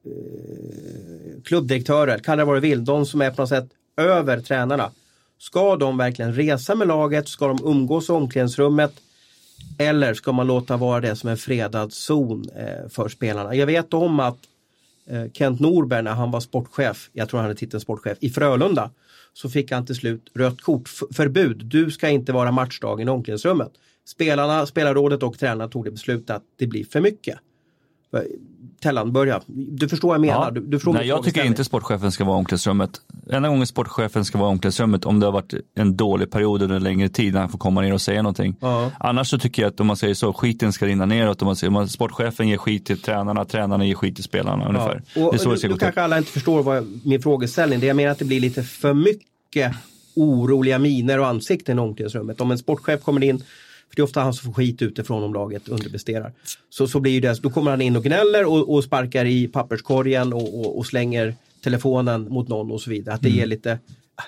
[0.05, 4.91] eh, klubbdirektörer, kalla det vad du vill, de som är på något sätt över tränarna.
[5.37, 7.27] Ska de verkligen resa med laget?
[7.27, 8.93] Ska de umgås i omklädningsrummet?
[9.77, 13.55] Eller ska man låta vara det som en fredad zon eh, för spelarna?
[13.55, 14.37] Jag vet om att
[15.07, 18.91] eh, Kent Norberg när han var sportchef, jag tror han hade titeln sportchef, i Frölunda
[19.33, 23.71] så fick han till slut rött kort, förbud, du ska inte vara matchdagen i omklädningsrummet.
[24.05, 27.39] Spelarna, spelarrådet och tränarna tog det beslutet att det blir för mycket.
[28.13, 28.27] För-
[28.83, 29.41] Tellan, börja.
[29.47, 30.51] Du förstår vad jag menar.
[30.51, 32.89] Du, du frågar Nej, jag tycker inte sportchefen ska vara i omklädningsrummet.
[33.29, 36.75] Enda gången sportchefen ska vara i omklädningsrummet om det har varit en dålig period under
[36.75, 38.55] en längre tid när han får komma ner och säga någonting.
[38.59, 38.91] Ja.
[38.99, 41.41] Annars så tycker jag att om man säger så, skiten ska rinna neråt.
[41.41, 45.01] Om man säger, om sportchefen ger skit till tränarna, tränarna ger skit till spelarna ungefär.
[45.15, 45.25] Ja.
[45.25, 47.21] Och, det är så nu, det ska nu gå kanske alla inte förstår vad min
[47.21, 47.87] frågeställning det är.
[47.87, 49.71] Jag menar att det blir lite för mycket
[50.15, 52.41] oroliga miner och ansikten i omklädningsrummet.
[52.41, 53.43] Om en sportchef kommer in,
[53.93, 56.33] för det är ofta han som får skit utifrån om laget underpresterar.
[56.69, 59.47] Så, så blir ju det, då kommer han in och gnäller och, och sparkar i
[59.47, 63.15] papperskorgen och, och, och slänger telefonen mot någon och så vidare.
[63.15, 63.39] Att det Mm.
[63.39, 63.79] ger lite,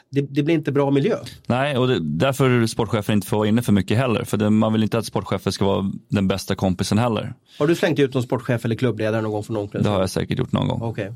[0.10, 1.16] det, det blir inte bra miljö.
[1.48, 4.24] Nej, och det, därför sportchefen inte får vara inne för mycket heller.
[4.24, 7.34] För det, man vill inte att sportchefen ska vara den bästa kompisen heller.
[7.60, 9.96] Har du slängt ut någon sportchef eller klubbledare någon gång från Det omklädningsrummet?
[9.96, 10.82] har jag säkert gjort någon gång.
[10.82, 11.14] Okej.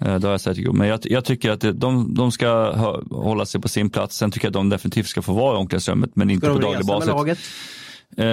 [0.00, 0.76] Eh, Det har jag gjort.
[0.76, 2.72] Men jag, jag tycker att de, de ska
[3.10, 4.16] hålla sig på sin plats.
[4.16, 6.60] Sen tycker jag att de definitivt ska få vara i omklädningsrummet, men inte Ska på
[6.60, 7.08] de daglig resa med basis.
[7.08, 7.38] laget?
[8.16, 8.24] Eh,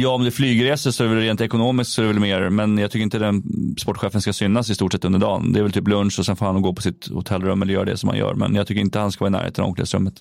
[0.00, 2.20] ja, om det är flygresor så är det väl rent ekonomiskt så är det väl
[2.20, 2.48] mer.
[2.50, 3.42] Men jag tycker inte den
[3.78, 5.52] sportchefen ska synas i stort sett under dagen.
[5.52, 7.84] Det är väl typ lunch och sen får han gå på sitt hotellrum eller göra
[7.84, 8.34] det som han gör.
[8.34, 10.14] Men jag tycker inte han ska vara i närheten av omklädningsrummet.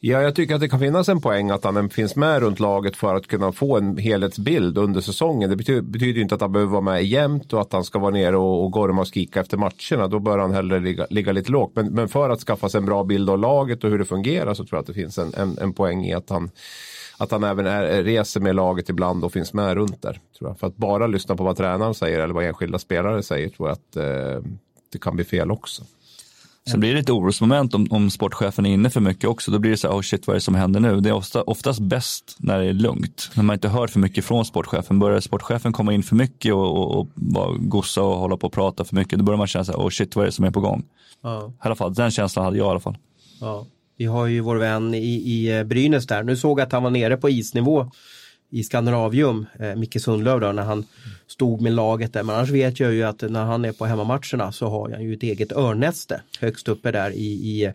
[0.00, 2.96] Ja, jag tycker att det kan finnas en poäng att han finns med runt laget
[2.96, 5.50] för att kunna få en helhetsbild under säsongen.
[5.50, 8.10] Det betyder, betyder inte att han behöver vara med jämt och att han ska vara
[8.10, 10.08] nere och, och gorma och skrika efter matcherna.
[10.08, 11.72] Då bör han hellre ligga, ligga lite lågt.
[11.74, 14.54] Men, men för att skaffa sig en bra bild av laget och hur det fungerar
[14.54, 16.50] så tror jag att det finns en, en, en poäng i att han
[17.18, 20.20] att han även är, reser med laget ibland och finns med runt där.
[20.38, 20.58] Tror jag.
[20.58, 23.74] För att bara lyssna på vad tränaren säger eller vad enskilda spelare säger tror jag
[23.74, 24.42] att eh,
[24.92, 25.82] det kan bli fel också.
[26.70, 29.50] Sen blir det ett orosmoment om, om sportchefen är inne för mycket också.
[29.50, 31.00] Då blir det så här, oh shit vad är det som händer nu?
[31.00, 33.30] Det är ofta, oftast bäst när det är lugnt.
[33.34, 34.98] När man inte hör för mycket från sportchefen.
[34.98, 38.52] Börjar sportchefen komma in för mycket och, och, och bara gossa och hålla på och
[38.52, 39.18] prata för mycket.
[39.18, 40.84] Då börjar man känna så här, oh shit vad är det som är på gång?
[41.22, 41.48] Ja.
[41.48, 42.96] I alla fall, den känslan hade jag i alla fall.
[43.40, 43.66] Ja.
[43.96, 46.22] Vi har ju vår vän i, i eh, Brynäs där.
[46.22, 47.90] Nu såg jag att han var nere på isnivå
[48.50, 50.86] i Skandinavium, eh, Micke Sundlöv då, när han
[51.26, 52.22] stod med laget där.
[52.22, 55.14] Men annars vet jag ju att när han är på hemmamatcherna så har han ju
[55.14, 57.72] ett eget örnnäste högst uppe där i, i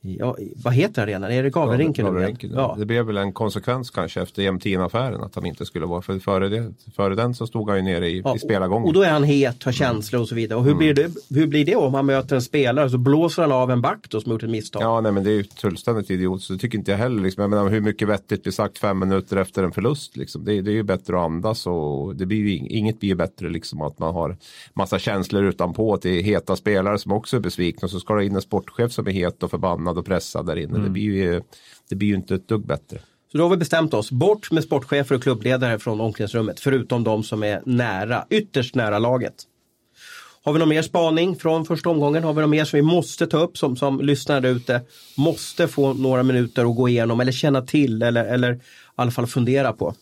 [0.00, 1.30] Ja, vad heter arenan?
[1.30, 2.04] Är det Gavlerinken?
[2.04, 2.76] Gavlerinken ja.
[2.78, 6.48] Det blev väl en konsekvens kanske efter Jämtin-affären att han inte skulle vara, för före,
[6.48, 8.86] det, före den så stod han ju nere i, ja, i spelargången.
[8.86, 10.58] Och då är han het, har känslor och så vidare.
[10.58, 10.78] Och hur, mm.
[10.78, 13.80] blir det, hur blir det om han möter en spelare så blåser han av en
[13.80, 14.82] back då som gjort ett misstag?
[14.82, 17.22] Ja, nej men det är ju fullständigt idiot, så det tycker inte jag heller.
[17.22, 17.40] Liksom.
[17.40, 20.16] Jag menar, hur mycket vettigt blir sagt fem minuter efter en förlust?
[20.16, 20.44] Liksom.
[20.44, 23.82] Det, det är ju bättre att andas och det blir ju, inget blir bättre liksom
[23.82, 24.36] att man har
[24.74, 27.86] massa känslor utanpå till heta spelare som också är besvikna.
[27.86, 30.56] Och så ska det in en sportchef som är het och förbannad och pressad där
[30.56, 30.70] inne.
[30.70, 30.82] Mm.
[30.82, 31.42] Det, blir ju,
[31.88, 32.98] det blir ju inte ett dugg bättre.
[33.32, 37.22] Så då har vi bestämt oss, bort med sportchefer och klubbledare från omklädningsrummet, förutom de
[37.22, 39.34] som är nära, ytterst nära laget.
[40.42, 42.24] Har vi någon mer spaning från första omgången?
[42.24, 44.80] Har vi något mer som vi måste ta upp som, som lyssnare där ute
[45.16, 48.58] måste få några minuter att gå igenom eller känna till eller, eller i
[48.94, 49.94] alla fall fundera på?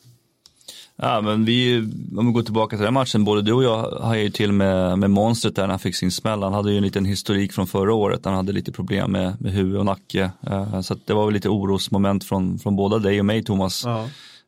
[0.98, 1.78] Ja, men vi,
[2.16, 4.98] om vi går tillbaka till den matchen, både du och jag har ju till med,
[4.98, 6.42] med monstret där när han fick sin smäll.
[6.42, 9.52] Han hade ju en liten historik från förra året, han hade lite problem med, med
[9.52, 10.30] huvud och nacke.
[10.50, 13.85] Uh, så det var väl lite orosmoment från, från båda dig och mig Thomas.
[13.85, 14.00] Ja.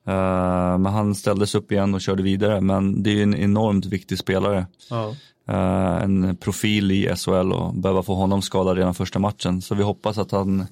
[0.09, 3.87] Uh, men han ställdes upp igen och körde vidare, men det är ju en enormt
[3.87, 4.67] viktig spelare.
[4.91, 5.15] Ja.
[5.51, 9.63] Uh, en profil i SHL och behöva få honom skadad redan första matchen.
[9.63, 10.67] Så vi hoppas att han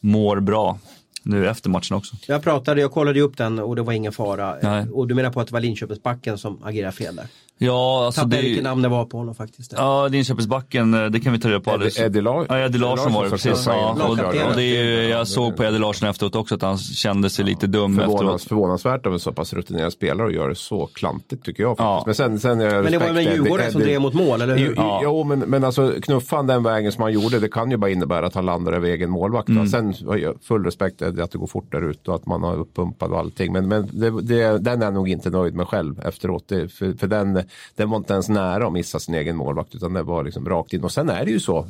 [0.00, 0.78] mår bra
[1.22, 2.16] nu efter matchen också.
[2.26, 4.56] Jag pratade, jag kollade upp den och det var ingen fara.
[4.62, 4.86] Nej.
[4.92, 7.26] Och du menar på att det var Linköpingsbacken som agerade fel där?
[7.66, 8.42] Ja, alltså Tappade det...
[8.42, 9.74] vilket namn det var på honom faktiskt.
[9.76, 11.98] Ja, Linköpingsbacken, eh, det kan vi ta reda på alldeles.
[11.98, 12.46] Eddie, Larsson?
[12.48, 13.66] Ja, Eddie Larsson var det, precis.
[13.66, 17.30] Ja, och, och det är, jag såg på Eddie Larsson efteråt också att han kände
[17.30, 18.42] sig lite dum Förvånans, efteråt.
[18.42, 21.74] Förvånansvärt av en så pass rutinerad spelare att göra det så klantigt tycker jag.
[21.78, 22.02] Ja.
[22.06, 24.66] Men, sen, sen jag men det var väl Djurgården som drev mot mål, eller hur?
[24.66, 25.00] Jo, ja.
[25.04, 28.26] jo men, men alltså knuffan den vägen som han gjorde, det kan ju bara innebära
[28.26, 29.48] att han landar över egen målvakt.
[29.48, 29.68] Mm.
[29.68, 29.94] Sen
[30.42, 33.52] full respekt att det går fort där ute och att man har uppumpad och allting.
[33.52, 36.44] Men, men det, det, den är jag nog inte nöjd med själv efteråt.
[36.48, 37.42] Det, för, för den,
[37.76, 40.72] den var inte ens nära att missa sin egen målvakt utan det var liksom rakt
[40.72, 40.84] in.
[40.84, 41.66] Och sen är det ju så.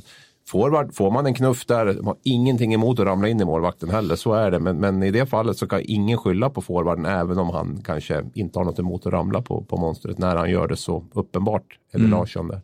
[0.49, 3.91] Forward, får man en knuff där, man har ingenting emot att ramla in i målvakten
[3.91, 4.59] heller, så är det.
[4.59, 8.25] Men, men i det fallet så kan ingen skylla på forwarden även om han kanske
[8.35, 11.79] inte har något emot att ramla på, på monstret när han gör det så uppenbart.
[11.93, 12.19] Eller mm.
[12.19, 12.61] Larsson där.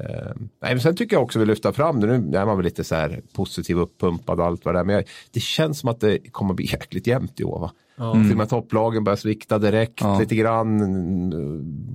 [0.00, 2.18] Uh, nej, men sen tycker jag också vi lyfta fram det.
[2.18, 4.84] Nu är man väl lite så här positiv uppumpad och allt vad det är.
[4.84, 7.60] Men jag, det känns som att det kommer bli jäkligt jämnt i år.
[7.60, 7.72] Va?
[7.98, 8.22] Mm.
[8.22, 10.18] Till och med topplagen börjar svikta direkt ja.
[10.18, 10.80] lite grann.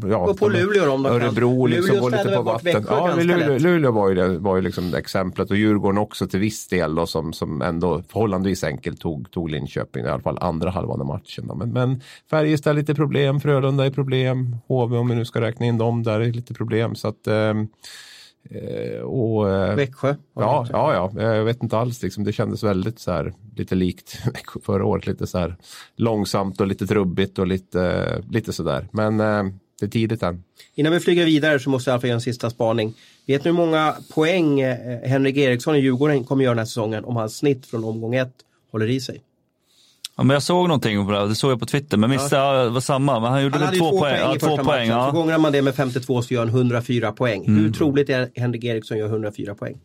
[0.10, 1.10] Ja, och på Luleå då?
[1.10, 2.86] Örebro liksom går lite på vatten.
[2.90, 6.68] Ja, Luleå, Luleå var ju, det, var ju liksom exemplet och Djurgården också till viss
[6.68, 11.02] del då, som, som ändå förhållandevis enkelt tog, tog Linköping i alla fall andra halvan
[11.02, 11.48] av matchen.
[11.48, 11.56] Då.
[11.56, 15.78] Men, men Färjestad lite problem, Frölunda är problem, HV om vi nu ska räkna in
[15.78, 16.96] dem där är lite problem.
[16.96, 17.54] Så att Eh,
[19.04, 20.16] och, eh, Växjö?
[20.36, 22.02] Ja, ja, ja, jag vet inte alls.
[22.04, 24.18] Liksom, det kändes väldigt så här, lite likt
[24.66, 25.08] förra året.
[25.08, 25.56] Lite så här
[25.96, 28.88] långsamt och lite trubbigt och lite, lite sådär.
[28.92, 29.44] Men eh,
[29.80, 30.44] det är tidigt än.
[30.76, 32.94] Innan vi flyger vidare så måste jag göra en sista spaning.
[33.28, 34.64] Vet ni hur många poäng
[35.04, 38.34] Henrik Eriksson i Djurgården kommer göra den här säsongen om hans snitt från omgång ett
[38.72, 39.24] håller i sig?
[40.20, 42.64] Ja, men jag såg någonting på det, det såg jag på Twitter, men visst ja.
[42.64, 43.20] det var samma.
[43.20, 44.20] Men han gjorde han väl två, två poäng.
[44.20, 45.06] poäng, ja, två poäng ja.
[45.12, 47.46] Så gånger man det med 52 så gör han 104 poäng.
[47.46, 47.64] Mm.
[47.64, 49.78] Hur troligt är Henrik Eriksson gör 104 poäng?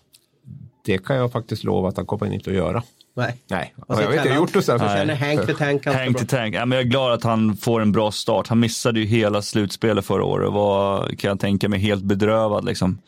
[0.85, 2.83] Det kan jag faktiskt lova att han kommer inte att göra.
[3.17, 3.37] Nej.
[3.51, 3.75] Nej.
[3.89, 4.79] jag vet, jag har gjort det sen.
[4.79, 6.55] Så känner Hank the Tank Hank Tank.
[6.55, 8.49] Ja, men jag är glad att han får en bra start.
[8.49, 12.65] Han missade ju hela slutspelet förra året och var, kan jag tänka mig, helt bedrövad.
[12.65, 12.99] Liksom.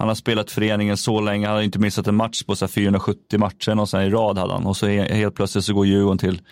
[0.00, 3.38] Han har spelat föreningen så länge, han har inte missat en match på så 470
[3.38, 4.66] matcher och sen i rad hade han.
[4.66, 6.42] Och så helt plötsligt så går Djurgården till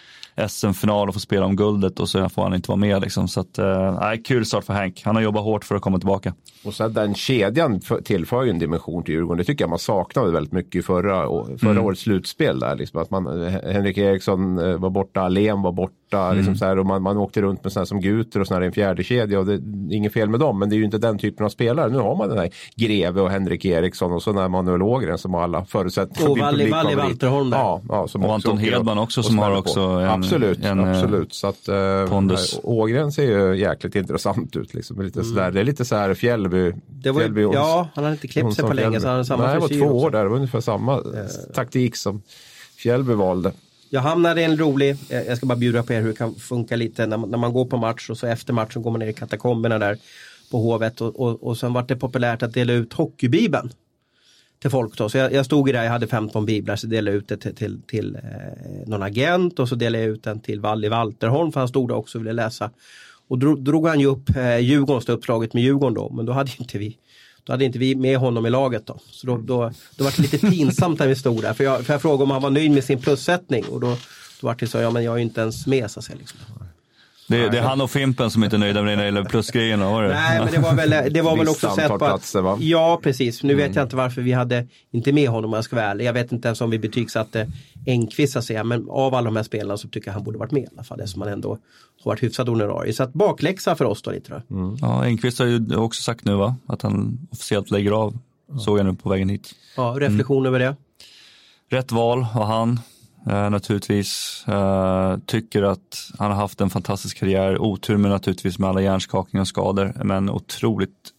[0.49, 3.03] SM-final och får spela om guldet och så får han inte vara med.
[3.03, 3.29] Liksom.
[3.29, 5.03] Så att, äh, kul start för Hank.
[5.05, 6.35] Han har jobbat hårt för att komma tillbaka.
[6.65, 9.39] Och sen den kedjan tillför ju en dimension till Djurgården.
[9.39, 11.23] Det tycker jag man saknade väldigt mycket i förra,
[11.59, 11.85] förra mm.
[11.85, 12.61] årets slutspel.
[12.61, 13.03] Där, liksom.
[13.03, 15.95] att man, Henrik Eriksson eh, var borta, Alén var borta.
[16.11, 16.37] Liksom mm.
[16.37, 18.67] Liksom så här, och man, man åkte runt med sådana som Guter och sådana i
[18.67, 19.61] en fjärde kedja och det är
[19.93, 20.59] inget fel med dem.
[20.59, 21.91] Men det är ju inte den typen av spelare.
[21.91, 25.35] Nu har man den här Greve och Henrik Eriksson och så när Manuel Ågren som
[25.35, 26.31] har alla förutsättningar.
[26.31, 27.59] Och Valli Walterholm där.
[27.59, 31.35] Ja, ja, och Anton Hedman också som har också en, Absolut en, eh, absolut.
[31.35, 32.61] Så att, eh, pondus.
[32.63, 34.75] Ågren ser ju jäkligt intressant ut.
[34.75, 35.03] Liksom.
[35.03, 35.31] Lite mm.
[35.31, 36.73] sådär, det är lite så här Fjällby.
[36.87, 39.55] Det var, Fjällby ja, han hade inte klippt sig på länge så han samma Nej,
[39.55, 40.07] det var två också.
[40.07, 40.23] år där.
[40.23, 41.05] Det var ungefär samma uh,
[41.55, 42.23] taktik som
[42.77, 43.53] Fjällby valde.
[43.91, 46.35] Jag hamnade i en rolig, eh, jag ska bara bjuda på er hur det kan
[46.35, 49.01] funka lite när man, när man går på match och så efter matchen går man
[49.01, 49.99] ner i katakomberna där
[50.51, 53.71] på Hovet och, och, och sen vart det populärt att dela ut Hockeybibeln
[54.61, 54.99] till folk.
[54.99, 55.09] Då.
[55.09, 57.55] Så jag, jag stod där, jag hade 15 biblar, så delade jag ut det till,
[57.55, 61.61] till, till eh, någon agent och så delade jag ut den till Valli Walterholm för
[61.61, 62.71] han stod där också och ville läsa.
[63.29, 66.51] Och drog, drog han ju upp eh, Djurgårdens uppslaget med Djurgården då, men då hade
[66.59, 66.97] inte vi
[67.49, 68.99] då hade inte vi med honom i laget då.
[69.11, 71.55] Så då, då, då var det lite pinsamt när vi stod där.
[71.55, 73.87] För jag, för jag frågade om han var nöjd med sin plussättning och då,
[74.41, 76.19] då var det så, ja men jag är ju inte ens med så att säga.
[76.19, 76.39] Liksom.
[77.29, 79.25] Det, det är han och Fimpen som inte är nöjda med det när det gäller
[79.25, 79.91] plusgrejerna.
[79.91, 80.09] Var det?
[80.09, 82.59] Nej, men det var väl, det var väl också sett på att, platser, va?
[82.61, 83.43] Ja, precis.
[83.43, 86.05] Nu vet jag inte varför vi hade inte med honom om jag ska vara ärlig.
[86.05, 87.53] Jag vet inte ens om vi betygsatte
[87.87, 88.65] Engqvist så att säga.
[88.65, 90.85] Men av alla de här spelarna så tycker jag han borde varit med i alla
[90.85, 91.01] fall.
[91.01, 92.93] Eftersom han ändå har varit hyfsad honorarie.
[92.93, 94.77] Så att bakläxa för oss då lite då.
[94.81, 98.19] Ja, Engqvist har ju också sagt nu va, att han officiellt lägger av.
[98.61, 99.51] Såg jag nu på vägen hit.
[99.77, 100.77] Ja, reflektion över det.
[101.71, 102.81] Rätt val av han.
[103.27, 104.45] Eh, naturligtvis.
[104.49, 107.59] Eh, tycker att han har haft en fantastisk karriär.
[107.59, 109.93] Otur med naturligtvis med alla hjärnskakningar och skador.
[110.05, 111.13] Men otroligt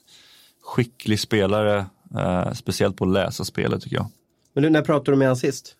[0.63, 1.85] skicklig spelare.
[2.17, 4.07] Eh, speciellt på att läsa spelet tycker jag.
[4.53, 5.75] Men när pratade du med honom sist?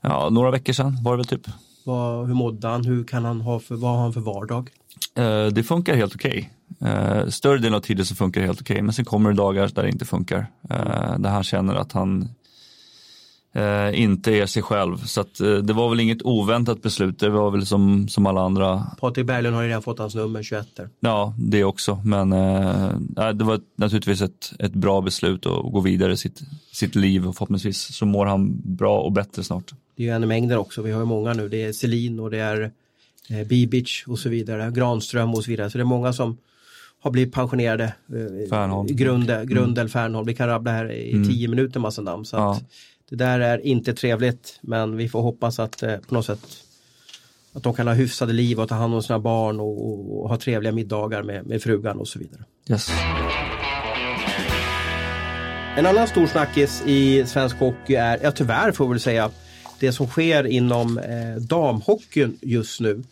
[0.00, 1.46] Ja, några veckor sedan var det väl typ.
[1.84, 2.84] Vad, hur mådde han?
[2.84, 4.70] Hur kan han ha för, vad har han för vardag?
[5.16, 6.50] Eh, det funkar helt okej.
[6.80, 8.82] Eh, större delen av tiden så funkar det helt okej.
[8.82, 10.46] Men sen kommer det dagar där det inte funkar.
[11.18, 12.28] Där han känner att han
[13.54, 14.96] eh, inte är sig själv.
[14.96, 17.18] Så att, eh, det var väl inget oväntat beslut.
[17.18, 18.86] Det var väl som, som alla andra.
[19.00, 20.88] Patrik Berglund har ju redan fått hans nummer 21 där.
[21.00, 22.00] Ja, det också.
[22.04, 26.40] Men eh, det var naturligtvis ett, ett bra beslut att gå vidare sitt,
[26.72, 29.72] sitt liv och förhoppningsvis så mår han bra och bättre snart.
[29.96, 30.82] Det är ju en i mängden också.
[30.82, 31.48] Vi har ju många nu.
[31.48, 32.70] Det är Selin och det är
[33.30, 34.70] eh, Bibic och så vidare.
[34.70, 35.70] Granström och så vidare.
[35.70, 36.36] Så det är många som
[37.02, 37.84] har blivit pensionerade.
[37.84, 38.86] Eh, Fernholm.
[38.90, 40.26] Grunde, Grundel, Fernholm.
[40.26, 41.28] Vi kan rabbla här i Mm.
[41.28, 42.24] tio minuter massa namn.
[42.24, 42.52] Så Ja.
[42.52, 42.62] att
[43.12, 44.58] det där är inte trevligt.
[44.60, 46.40] Men vi får hoppas att eh, på något sätt
[47.52, 50.28] att de kan ha hyfsade liv och ta hand om sina barn och, och, och
[50.28, 52.44] ha trevliga middagar med, med frugan och så vidare.
[52.70, 52.90] Yes.
[55.76, 59.30] En annan stor snackis i svensk hockey är, ja tyvärr får vi väl säga,
[59.80, 63.02] det som sker inom eh, damhockeyn just nu.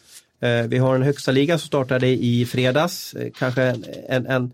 [0.41, 4.53] Eh, vi har en högsta liga som startade i fredags, eh, kanske en, en,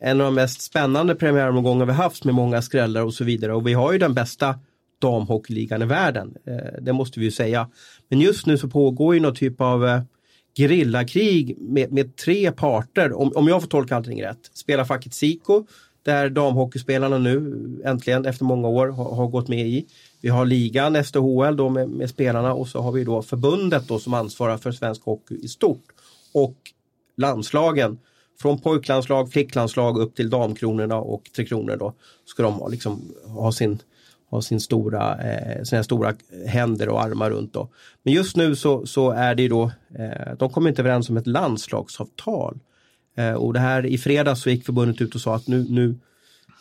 [0.00, 3.54] en, av de mest spännande premiäromgångar vi haft med många skrällar och så vidare.
[3.54, 4.58] Och vi har ju den bästa
[5.06, 7.68] damhockeyligan i världen, eh, det måste vi ju säga.
[8.08, 10.00] Men just nu så pågår ju någon typ av eh,
[10.56, 14.50] gerillakrig med, med tre parter, om, om jag får tolka allting rätt.
[14.54, 15.66] Spelarfacket Siko,
[16.02, 19.86] där damhockeyspelarna nu äntligen efter många år har, har gått med i.
[20.20, 23.98] Vi har ligan SDHL då med, med spelarna och så har vi då förbundet då
[23.98, 25.84] som ansvarar för svensk hockey i stort.
[26.34, 26.56] Och
[27.16, 27.98] landslagen,
[28.40, 33.78] från pojklandslag, flicklandslag upp till damkronorna och Tre Kronor då, ska de liksom, ha sin
[34.30, 36.14] har sin stora, eh, sina stora
[36.46, 37.52] händer och armar runt.
[37.52, 37.68] Då.
[38.02, 41.16] Men just nu så, så är det ju då, eh, de kommer inte överens om
[41.16, 42.58] ett landslagsavtal.
[43.16, 45.94] Eh, och det här i fredags så gick förbundet ut och sa att nu, nu,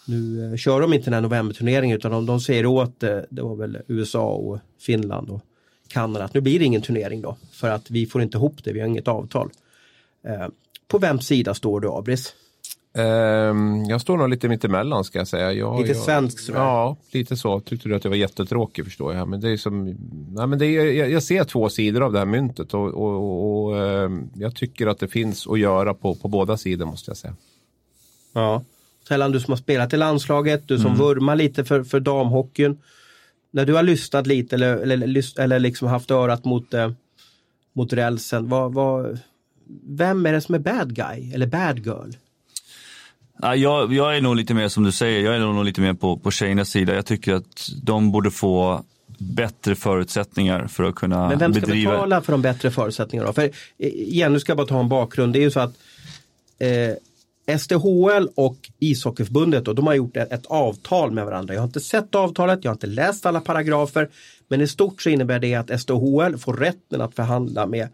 [0.07, 3.41] nu eh, kör de inte den här novemberturneringen utan de, de säger åt, eh, det
[3.41, 5.41] var väl USA och Finland och
[5.87, 7.37] Kanada, att nu blir det ingen turnering då.
[7.51, 9.49] För att vi får inte ihop det, vi har inget avtal.
[10.23, 10.47] Eh,
[10.87, 12.33] på vems sida står du Abris?
[12.97, 15.53] Ehm, jag står nog lite mittemellan ska jag säga.
[15.53, 16.59] Jag, Lite jag, svensk sådär.
[16.59, 17.59] Ja, lite så.
[17.59, 19.27] Tyckte du att jag var jättetråkig förstår jag.
[19.27, 19.85] Men det är som,
[20.29, 23.13] nej, men det är, jag, jag ser två sidor av det här myntet och, och,
[23.13, 27.09] och, och ehm, jag tycker att det finns att göra på, på båda sidor måste
[27.09, 27.35] jag säga.
[28.33, 28.63] Ja.
[29.07, 32.77] Tellan, du som har spelat i landslaget, du som vurmar lite för, för damhockeyn.
[33.51, 36.91] När du har lyssnat lite eller, eller, eller liksom haft örat mot, eh,
[37.73, 39.19] mot rälsen, vad, vad,
[39.83, 42.11] vem är det som är bad guy eller bad girl?
[43.41, 45.93] Ja, jag, jag är nog lite mer som du säger, jag är nog lite mer
[45.93, 46.95] på, på tjejernas sida.
[46.95, 48.83] Jag tycker att de borde få
[49.17, 51.91] bättre förutsättningar för att kunna Men vem ska bedriva.
[51.91, 53.33] betala för de bättre förutsättningarna?
[53.33, 53.49] För, eh,
[53.87, 55.33] igen, nu ska jag bara ta en bakgrund.
[55.33, 55.73] Det är ju så att
[56.59, 61.53] eh, SDHL och ishockeyförbundet då, de har gjort ett, ett avtal med varandra.
[61.53, 64.09] Jag har inte sett avtalet, jag har inte läst alla paragrafer.
[64.47, 67.87] Men i stort så innebär det att SDHL får rätten att förhandla med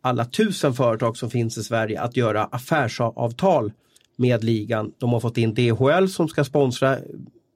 [0.00, 3.72] alla tusen företag som finns i Sverige att göra affärsavtal
[4.16, 4.92] med ligan.
[4.98, 6.98] De har fått in DHL som ska sponsra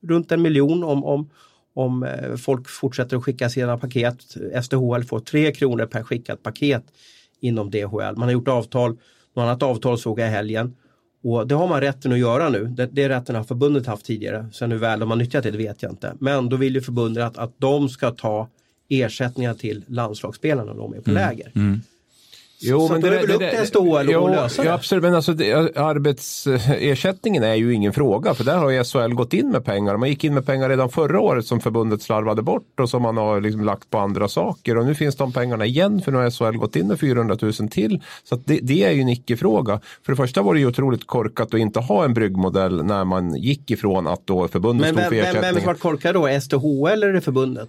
[0.03, 1.31] runt en miljon om, om,
[1.75, 4.37] om eh, folk fortsätter att skicka sina paket.
[4.63, 6.85] SDHL får 3 kronor per skickat paket
[7.41, 8.17] inom DHL.
[8.17, 8.91] Man har gjort avtal,
[9.35, 10.77] något annat avtal såg jag i helgen.
[11.23, 12.65] Och det har man rätten att göra nu.
[12.65, 14.47] Det, det rätten har förbundet haft tidigare.
[14.53, 16.15] Sen hur väl de har nyttjat det, det vet jag inte.
[16.21, 18.49] Men då vill ju förbundet att, att de ska ta
[18.89, 21.53] ersättningar till landslagsspelarna när de är på läger.
[22.61, 24.69] Jo, Så då är det väl upp till SDHL att jo, lösa det.
[24.69, 29.15] Ja, absolut, men alltså, det, arbetsersättningen är ju ingen fråga för där har ju SHL
[29.15, 29.97] gått in med pengar.
[29.97, 33.17] Man gick in med pengar redan förra året som förbundet slarvade bort och som man
[33.17, 36.31] har liksom lagt på andra saker och nu finns de pengarna igen för nu har
[36.31, 38.03] SHL gått in med 400 000 till.
[38.25, 39.81] Så det, det är ju en icke-fråga.
[40.03, 43.35] För det första var det ju otroligt korkat att inte ha en bryggmodell när man
[43.35, 45.43] gick ifrån att då förbundet Men stod vem, för vem, ersättningen.
[45.43, 46.41] vem är som varit korkad då?
[46.41, 47.69] SDHL eller är det förbundet?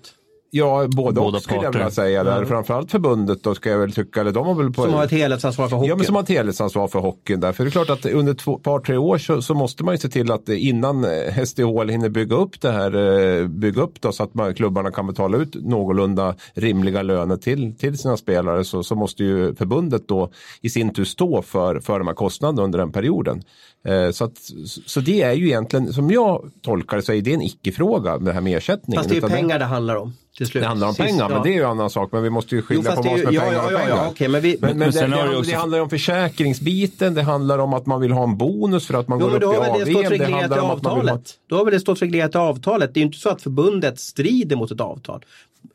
[0.51, 2.23] Ja, både Båda och skulle jag vilja säga.
[2.23, 2.35] Där.
[2.35, 2.47] Mm.
[2.47, 4.21] Framförallt förbundet då ska jag väl tycka.
[4.21, 5.89] Eller de har väl på, Som har ett helhetsansvar för hockey.
[5.89, 7.39] Ja, men som har ett helhetsansvar för hockeyn.
[7.39, 7.51] Där.
[7.51, 9.97] För det är klart att under två, par, tre år så, så måste man ju
[9.97, 14.11] se till att innan eh, SDHL hinner bygga upp det här, eh, bygga upp då,
[14.11, 18.83] så att man, klubbarna kan betala ut någorlunda rimliga löner till, till sina spelare så,
[18.83, 20.31] så måste ju förbundet då
[20.61, 23.43] i sin tur stå för, för de här kostnaderna under den perioden.
[23.85, 24.37] Eh, så, att,
[24.85, 28.33] så det är ju egentligen, som jag tolkar det så är det en icke-fråga det
[28.33, 29.03] här med ersättningen.
[29.03, 30.13] Fast det är pengar det handlar om.
[30.39, 30.63] Till slut.
[30.63, 31.35] det handlar om Sist, pengar, ja.
[31.35, 32.09] men det är ju en annan sak.
[32.11, 33.89] Men vi måste ju skilja Jo, på vad som är ja, pengar ja, och pengar.
[33.89, 37.13] ja, okej, men vi- men, men det, sen det, det också- det handlar om försäkringsbiten,
[37.13, 39.41] det handlar om att man vill ha en bonus för att man Jo, går men
[39.41, 41.15] då upp i väl det stått Det i handlar om att man vill ha...
[41.15, 41.33] avtalet.
[41.49, 42.93] Då har väl det stått reglerat i avtalet.
[42.93, 45.25] Det är ju inte så att förbundet strider mot ett avtal.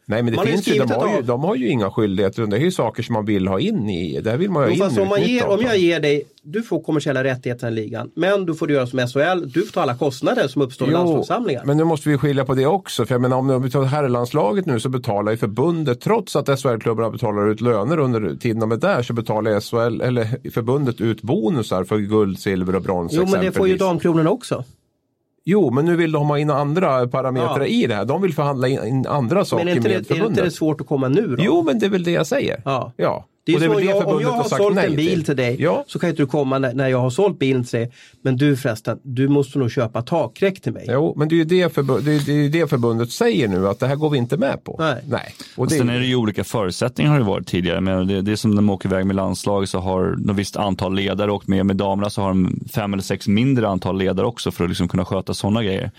[0.07, 2.47] Nej, men det Man finns ju, de, har ju, de har ju inga skilligheter.
[2.47, 4.21] Det är ju saker som man vill ha in i.
[4.21, 6.63] Där vill man ha Jo, in fast om, man ger, om jag ger dig, du
[6.63, 9.97] får kommersiella rättigheter i ligan, men du får göra som SHL, du får ta alla
[9.97, 11.65] kostnader som uppstår i landslagssamlingar.
[11.65, 13.07] men nu måste vi skilja på det också.
[13.07, 17.11] För jag menar om vi tar herrlandslaget nu så betalar ju förbundet, trots att SHL-klubbarna
[17.11, 21.85] betalar ut löner under tiden de är där, så betalar SHL, eller förbundet ut bonusar
[21.85, 24.65] för guld, silver och brons Jo, men det får ju damkronorna också.
[25.47, 27.67] Jo, men nu vill de ha in andra parametrar Ja.
[27.67, 28.05] i det här.
[28.05, 30.45] De vill förhandla in, andra saker Men är inte, med det, är inte förbundet.
[30.45, 31.43] det svårt att komma nu då?
[31.45, 32.63] Jo, men det är väl det jag säger.
[32.65, 32.93] Ja.
[32.97, 33.25] ja.
[33.47, 35.37] Det är Och ju så, det jag, om jag har sagt sålt en bil till
[35.37, 35.85] dig Ja.
[35.87, 37.93] så kan inte du komma när, när jag har sålt bilen till dig.
[38.23, 40.85] Men du förresten, du måste nog köpa takräck till mig.
[40.89, 43.69] Jo, men det är ju det, förbu- det, är, det, är det förbundet säger nu
[43.69, 44.77] att det här går vi inte med på.
[44.79, 45.03] Nej.
[45.09, 45.35] Nej.
[45.57, 47.81] Och Och det, sen är det ju olika förutsättningar har det varit tidigare.
[47.81, 50.57] Men det, det är som när de åker iväg med landslaget så har de visst
[50.57, 51.67] antal ledare åkt med.
[51.67, 54.89] Med damerna så har de fem eller sex mindre antal ledare också för att liksom
[54.89, 55.91] kunna sköta sådana grejer.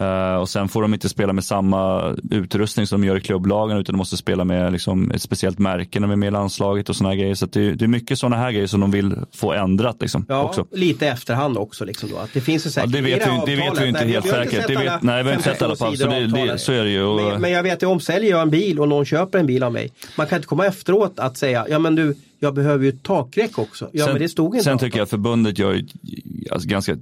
[0.00, 3.76] Eh, och sen får de inte spela med samma utrustning som de gör i klubblagen
[3.78, 6.88] utan de måste spela med liksom, ett speciellt märke när de är med i landslaget
[6.88, 7.34] och sådana grejer.
[7.34, 10.42] Så det, det är mycket sådana här grejer som de vill få ändrat liksom, Ja,
[10.42, 10.66] också.
[10.72, 11.84] lite efterhand också.
[11.84, 12.16] Liksom då.
[12.16, 14.04] Att det finns ju Ja, säkert det i vet det vi, det vet vi inte
[14.04, 14.66] Nej, helt säkert.
[14.66, 15.96] Det vet, nej, vi har inte sett 52 i alla fall.
[15.96, 17.02] Så, det, det, så är det ju.
[17.02, 19.46] Och, Men, men jag vet ju om säljer jag en bil och någon köper en
[19.46, 19.92] bil av mig.
[20.16, 23.58] Man kan inte komma efteråt att säga, ja men du, jag behöver ju ett takräck
[23.58, 23.88] också.
[23.92, 25.82] Ja men det stod inte Sen tycker jag att förbundet gör
[26.50, 26.96] alltså, ganska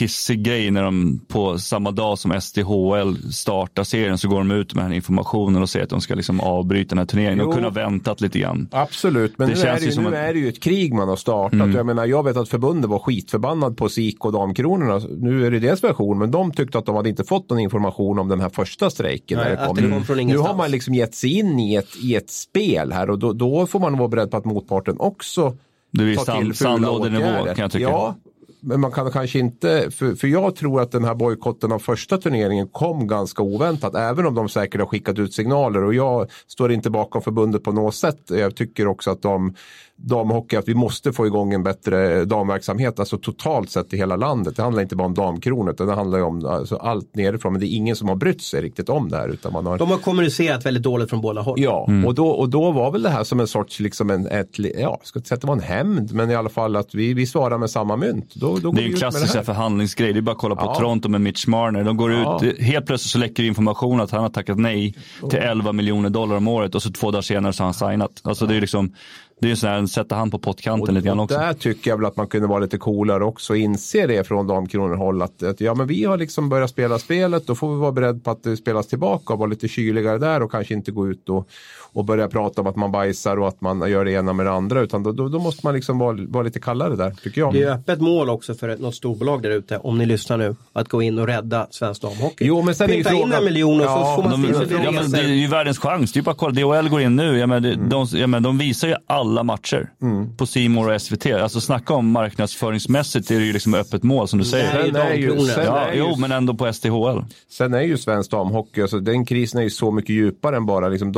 [0.00, 4.74] pissig grej när de på samma dag som SDHL startar serien så går de ut
[4.74, 7.38] med den här informationen och säger att de ska liksom avbryta den här turneringen.
[7.38, 7.52] De Jo.
[7.52, 8.68] kunde ha väntat lite grann.
[8.72, 10.94] Absolut, men Det nu, är känns det, ju nu att- är det ju ett krig
[10.94, 11.52] man har startat.
[11.52, 11.72] Mm.
[11.76, 15.00] Jag, menar, jag vet att förbundet var skitförbannad på SIK och damkronorna.
[15.18, 18.18] Nu är det deras version, men de tyckte att de hade inte fått någon information
[18.18, 19.38] om den här första strejken.
[19.38, 19.76] Nej, när det kom.
[19.76, 20.48] det kom nu ingenstans.
[20.48, 23.66] har man liksom gett sig in i ett, i ett spel här och då, då
[23.66, 25.56] får man vara beredd på att motparten också
[25.92, 27.82] Det är till sand, sandlådenivå kan jag tycka.
[27.84, 28.14] Ja,
[28.60, 32.18] men man kan kanske inte, för, för jag tror att den här bojkotten av första
[32.18, 36.72] turneringen kom ganska oväntat, även om de säkert har skickat ut signaler och jag står
[36.72, 38.20] inte bakom förbundet på något sätt.
[38.28, 39.54] Jag tycker också att de
[40.02, 44.56] damhockey, att vi måste få igång en bättre damverksamhet, alltså totalt sett i hela landet.
[44.56, 47.60] Det handlar inte bara om damkronor, utan det handlar ju om alltså, allt nerifrån, men
[47.60, 49.28] det är ingen som har brytt sig riktigt om det här.
[49.28, 49.78] Utan man har...
[49.78, 51.60] De har kommunicerat väldigt dåligt från båda håll.
[51.60, 54.58] Ja, och, då, och då var väl det här som en sorts, liksom en, ett,
[54.58, 56.94] ja, jag ska inte säga att det var en hämnd, men i alla fall att
[56.94, 58.34] vi, vi svarar med samma mynt.
[58.34, 60.12] Då, då går Det är ju en klassisk förhandlingsgrej.
[60.12, 60.74] Det är bara att kolla på Ja.
[60.74, 61.84] Toronto med Mitch Marner.
[61.84, 62.40] De går Ja.
[62.42, 64.94] ut, helt plötsligt så läcker information att han har tackat nej
[65.30, 68.10] till 11 miljoner dollar om året och så två dagar senare så har han signat.
[68.24, 68.92] Alltså det är liksom,
[69.40, 71.38] det är så här, sätta han på pottkanten lite grann också.
[71.38, 74.46] där tycker jag väl att man kunde vara lite coolare också och inse det från
[74.46, 77.92] damkronorhåll att, att ja men vi har liksom börjat spela spelet då får vi vara
[77.92, 81.08] beredda på att det spelas tillbaka och vara lite kyligare där och kanske inte gå
[81.08, 81.48] ut och,
[81.92, 84.52] och börja prata om att man bajsar och att man gör det ena med det
[84.52, 87.52] andra utan då, då, då måste man liksom vara, vara lite kallare där tycker jag.
[87.52, 90.88] Det är öppet mål också för något storbolag där ute, om ni lyssnar nu, att
[90.88, 92.44] gå in och rädda svensk damhockey.
[92.46, 94.42] Jo, men sen är ju Pynta in frågan- en miljon och så Ja, får man
[94.42, 96.12] De, till ja, men det är ju världens chans.
[96.12, 96.52] Det är ju bara att kolla.
[96.82, 97.38] DHL går in nu.
[97.38, 97.88] Ja, men Mm.
[97.88, 99.90] de, ja, men de visar ju alla matcher
[100.36, 101.26] på C More och SVT.
[101.32, 104.64] Alltså snacka om marknadsföringsmässigt är det ju liksom öppet mål som du säger.
[104.74, 105.48] Nej, Sen är ju, damkronor.
[105.50, 107.24] sen Ja, är ju, jo, men ändå på SDHL.
[107.50, 110.88] sen är ju svensk damhockey, alltså, den krisen är ju så mycket djupare än bara
[110.88, 111.12] liksom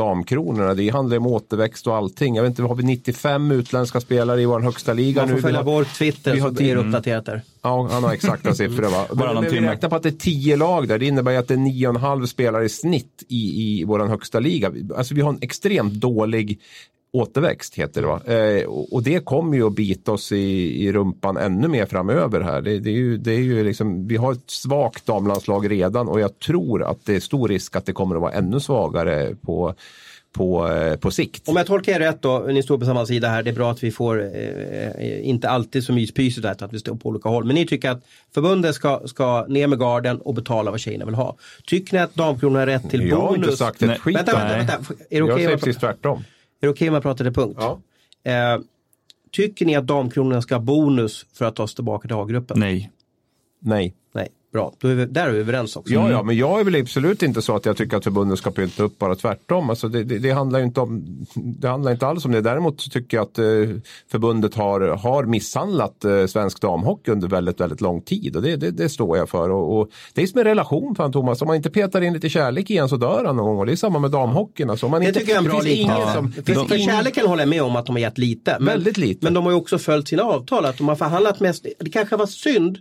[0.67, 0.73] damkronorna.
[0.73, 2.35] Det handlar om återväxt och allting.
[2.35, 5.31] Jag vet inte, har vi 95 utländska spelare i vår högsta liga Man nu?
[5.31, 7.41] får Vi följa har- vår Twitter vi har så blir det tid- uppdaterat där.
[7.61, 9.33] Ja, han har exakta siffror va.
[9.33, 10.99] Men, vi räknar på att det är tio lag där.
[10.99, 13.99] Det innebär att det är nio och en halv spelare i snitt i, i vår
[14.07, 14.71] högsta liga.
[14.97, 16.59] Alltså vi har en extremt dålig
[17.15, 18.21] återväxt heter det va.
[18.25, 22.41] Eh, och, och det kommer ju att bita oss i, i rumpan ännu mer framöver
[22.41, 22.61] här.
[22.61, 26.19] Det, det är ju, det är ju liksom, vi har ett svagt damlandslag redan och
[26.19, 29.73] jag tror att det är stor risk att det kommer att vara ännu svagare på,
[30.33, 31.49] på, eh, på sikt.
[31.49, 33.71] Om jag tolkar er rätt då, ni står på samma sida här, det är bra
[33.71, 37.45] att vi får, eh, inte alltid så myspysigt där, att vi står på olika håll.
[37.45, 38.03] Men ni tycker att
[38.33, 41.35] förbundet ska, ska ner med garden och betala vad tjejerna vill ha.
[41.65, 43.45] Tycker ni att damkronorna är rätt till jag har bonus?
[43.45, 43.99] inte sagt ett Nej.
[43.99, 44.57] skit Vänta, vänta, det.
[44.57, 44.73] vänta.
[44.73, 44.79] Är
[45.09, 46.17] det Jag okej säger precis pratar- tvärtom.
[46.61, 47.57] är det okej om jag pratar till punkt?
[47.59, 47.79] Ja.
[48.31, 48.59] Eh,
[49.31, 52.59] tycker ni att damkronorna ska ha bonus för att ta sig tillbaka till A-gruppen?
[52.59, 52.91] Nej.
[53.59, 53.93] Nej.
[54.13, 54.27] Nej.
[54.53, 55.93] Bra, Då är vi, där är vi överens också.
[55.93, 58.51] Ja, ja, men jag är väl absolut inte så att jag tycker att förbundet ska
[58.51, 59.69] pynta upp, bara tvärtom.
[59.69, 62.41] Alltså det, det, det handlar inte om, det handlar inte alls om det.
[62.41, 63.45] Däremot tycker jag att eh,
[64.11, 68.71] förbundet har, har misshandlat eh, svensk damhockey under väldigt, väldigt lång tid och det, det,
[68.71, 69.49] det står jag för.
[69.49, 72.29] Och, och det är som en relation, fan Thomas, om man inte petar in lite
[72.29, 74.69] kärlek i en så dör han någon gång och det är samma med damhockeyn.
[74.69, 76.13] Alltså, man Det inte, tycker jag är en bra liknelse.
[76.13, 76.31] som-
[76.67, 78.57] För, kärleken håller jag med om att de har gett lite.
[78.59, 79.25] Men, Väldigt lite.
[79.25, 80.65] Men de har ju också följt sina avtal.
[80.65, 81.65] Att de har förhandlat mest.
[81.79, 82.77] Det kanske var synd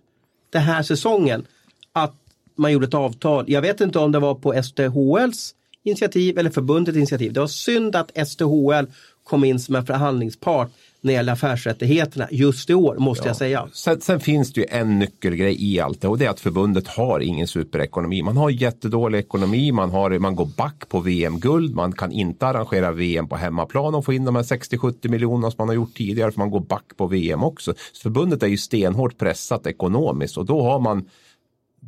[0.53, 1.45] den här säsongen
[1.93, 2.15] att
[2.57, 3.45] man gjorde ett avtal.
[3.49, 7.33] Jag vet inte om det var på STHLs initiativ eller förbundets initiativ.
[7.33, 8.87] Det var synd att STHL
[9.25, 10.71] kom in som en förhandlingspart
[11.01, 13.69] när det gäller affärsrättigheterna just i år, måste jag säga.
[13.73, 16.89] Sen, sen finns det ju en nyckelgrej i allt det och det är att förbundet
[16.89, 18.23] har ingen superekonomi.
[18.23, 22.93] Man har jättedålig ekonomi, man, har, man går back på VM-guld, man kan inte arrangera
[22.93, 26.33] VM på hemmaplan och få in de här 60-70 miljonerna som man har gjort tidigare
[26.33, 27.75] för man går back på VM också.
[27.93, 31.09] Så förbundet är ju stenhårt pressat ekonomiskt och då har man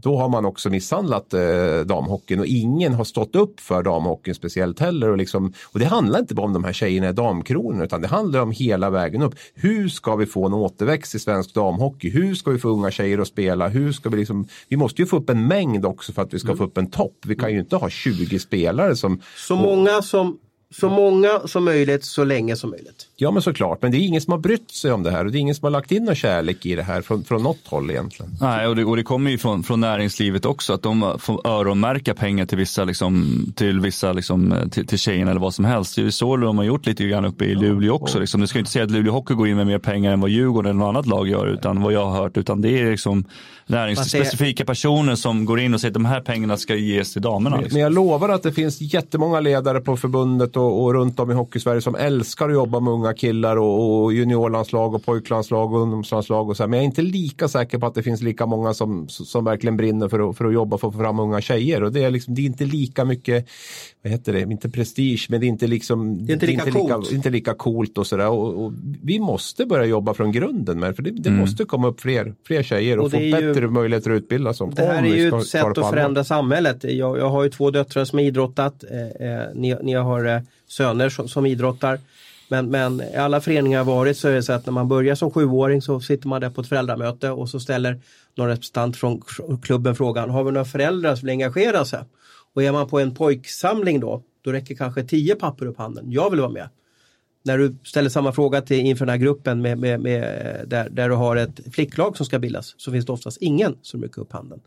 [0.04, 4.80] då har man också misshandlat eh, damhockeyn och ingen har stått upp för damhockeyn speciellt
[4.80, 5.10] heller.
[5.10, 8.08] Och, liksom, och det handlar inte bara om de här tjejerna i damkronor utan det
[8.08, 9.34] handlar om hela vägen upp.
[9.54, 12.10] Hur ska vi få en återväxt i svensk damhockey?
[12.10, 13.68] Hur ska vi få unga tjejer att spela?
[13.68, 16.38] Hur ska vi, liksom, vi måste ju få upp en mängd också för att vi
[16.38, 17.16] ska få upp en topp.
[17.26, 19.20] Vi kan ju inte ha 20 spelare som...
[19.36, 20.38] Så många som
[20.80, 23.06] så många som möjligt så länge som möjligt.
[23.16, 25.32] Ja men såklart, men det är ingen som har brytt sig om det här och
[25.32, 27.66] det är ingen som har lagt in någon kärlek i det här från, från något
[27.66, 28.32] håll egentligen.
[28.40, 32.14] Nej, och det, och det kommer ju från, från näringslivet också att de får öronmärka
[32.14, 35.96] pengar till vissa, liksom, till, vissa liksom, till, till tjejerna eller vad som helst.
[35.96, 38.18] Det är ju så de har gjort lite grann uppe i Luleå också.
[38.18, 38.40] Liksom.
[38.40, 40.30] Du ska ju inte säga att Luleå Hockey går in med mer pengar än vad
[40.30, 43.24] Djurgården eller något annat lag gör, utan vad jag har hört, utan det är liksom
[43.66, 47.56] näringsspecifika personer som går in och säger att de här pengarna ska ges till damerna.
[47.56, 47.74] Liksom.
[47.74, 51.34] Men jag lovar att det finns jättemånga ledare på förbundet och, och runt om i
[51.34, 56.48] Hockeysverige som älskar att jobba med unga killar och, och juniorlandslag och pojklandslag och ungdomslandslag
[56.48, 56.68] och så här.
[56.68, 59.76] Men jag är inte lika säker på att det finns lika många som, som verkligen
[59.76, 61.82] brinner för att, för att jobba för att få fram unga tjejer.
[61.82, 63.46] Och det är, liksom, det är inte lika mycket,
[64.02, 67.12] vad heter det, inte prestige, men det är inte liksom Det är inte lika coolt.
[67.12, 68.28] inte lika coolt och sådär.
[68.28, 71.88] Och, och vi måste börja jobba från grunden med det, för det, det måste komma
[71.88, 74.68] upp fler, fler tjejer och, Och få det är ju- bättre möjligheter att utbilda sig.
[74.76, 76.84] Det här är ju ett sätt det att förändra samhället.
[76.84, 78.84] Jag, jag har ju två döttrar som har idrottat.
[78.90, 82.00] Eh, eh, ni, ni har eh, söner som, som idrottar.
[82.48, 85.14] Men, men i alla föreningar jag varit så är det så att när man börjar
[85.14, 88.00] som sjuåring så sitter man där på ett föräldramöte och så ställer
[88.34, 89.22] någon representant från
[89.62, 92.00] klubben frågan, har vi några föräldrar som vill engagera sig?
[92.54, 96.12] Och är man på en pojksamling då, då räcker kanske tio papper upp handen.
[96.12, 96.68] Jag vill vara med.
[97.44, 100.22] När du ställer samma fråga till, inför den här gruppen med, med, med,
[100.66, 104.02] där, där du har ett flicklag som ska bildas så finns det oftast ingen som
[104.02, 104.60] rycker upp handen.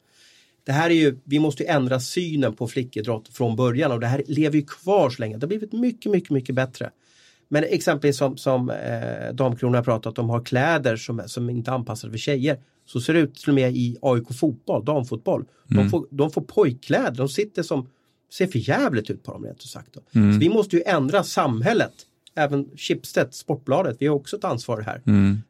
[0.67, 4.07] Det här är ju, vi måste ju ändra synen på flickidrott från början och det
[4.07, 5.37] här lever ju kvar så länge.
[5.37, 6.89] Det har blivit mycket, mycket, mycket bättre.
[7.47, 11.75] Men exempelvis som, som eh, Damkronan har pratat om, har kläder som, som inte är
[11.75, 12.59] anpassade för tjejer.
[12.85, 15.45] Så ser det ut till och med i AIK fotboll, damfotboll.
[15.67, 17.89] De, får, de får pojkkläder, de sitter som,
[18.33, 19.93] ser för jävligt ut på dem rent ut sagt.
[19.93, 20.01] Då.
[20.33, 21.93] Så vi måste ju ändra samhället.
[22.37, 25.01] Även Schibsted, Sportbladet, vi har också ett ansvar här.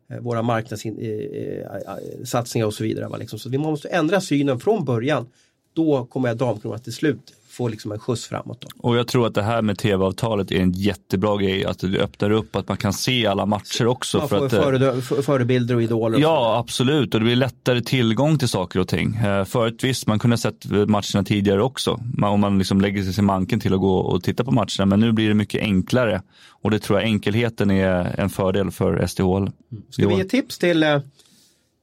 [0.10, 3.08] Eh, Våra marknadssatsningar och så vidare.
[3.08, 3.18] Va?
[3.18, 3.40] Liksom.
[3.40, 5.28] Så vi måste ändra synen från början.
[5.74, 8.62] Då kommer Damkronan till slut få liksom en skjuts framåt.
[8.62, 8.68] Då.
[8.90, 12.32] Och jag tror att det här med tv-avtalet är en jättebra grej, att det öppnar
[12.32, 14.18] upp att man kan se alla matcher också.
[14.18, 16.16] Man för får att, eh, föredö- f- förebilder och idoler.
[16.18, 16.28] Och så.
[16.28, 17.14] Ja, absolut.
[17.14, 19.16] Och det blir lättare tillgång till saker och ting.
[19.16, 22.00] Eh, Förut visst, man kunde ha sett matcherna tidigare också.
[22.24, 24.86] Om man liksom lägger sig till manken till att gå och titta på matcherna.
[24.86, 26.22] Men nu blir det mycket enklare.
[26.50, 29.52] Och det tror jag enkelheten är en fördel för SDHL.
[29.90, 31.00] Ska vi ge tips till, eh,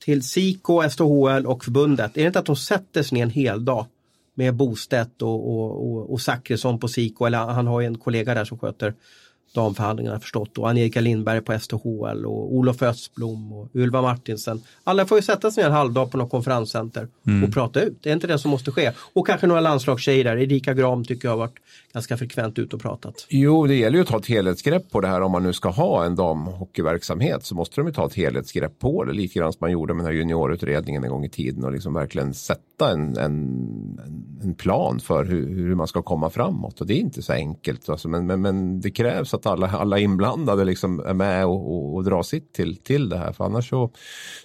[0.04, 2.16] till SIKO, STHL och förbundet?
[2.16, 3.86] Är det inte att de sätter sig ner en hel dag
[4.34, 8.34] med Bostedt och, och, och, och Zachrisson på SIKO, eller han har ju en kollega
[8.34, 8.94] där som sköter
[9.54, 14.60] damförhandlingarna förstått och Angelica Lindberg på STHL och Olof Östblom och Ylva Martinsen.
[14.84, 17.08] Alla får ju sätta sig ner en halvdag på något konferenscenter
[17.46, 17.98] och prata ut.
[18.02, 18.90] Det är inte det som måste ske.
[19.12, 20.36] Och kanske några landslagstjejer där.
[20.36, 21.58] Erika Gram tycker jag har varit
[21.92, 23.26] ganska frekvent ute och pratat.
[23.28, 25.20] Jo, det gäller ju att ta ett helhetsgrepp på det här.
[25.20, 29.04] Om man nu ska ha en damhockeyverksamhet så måste de ju ta ett helhetsgrepp på
[29.04, 29.12] det.
[29.12, 31.94] Lite grann som man gjorde med den här juniorutredningen en gång i tiden och liksom
[31.94, 33.18] verkligen sätta en, en,
[34.06, 36.80] en- en plan för hur, hur man ska komma framåt.
[36.80, 37.88] Och det är inte så enkelt.
[37.88, 41.94] Alltså, men, men, men det krävs att alla, alla inblandade liksom är med och, och,
[41.94, 43.32] och drar sitt till, till det här.
[43.32, 43.90] För annars så,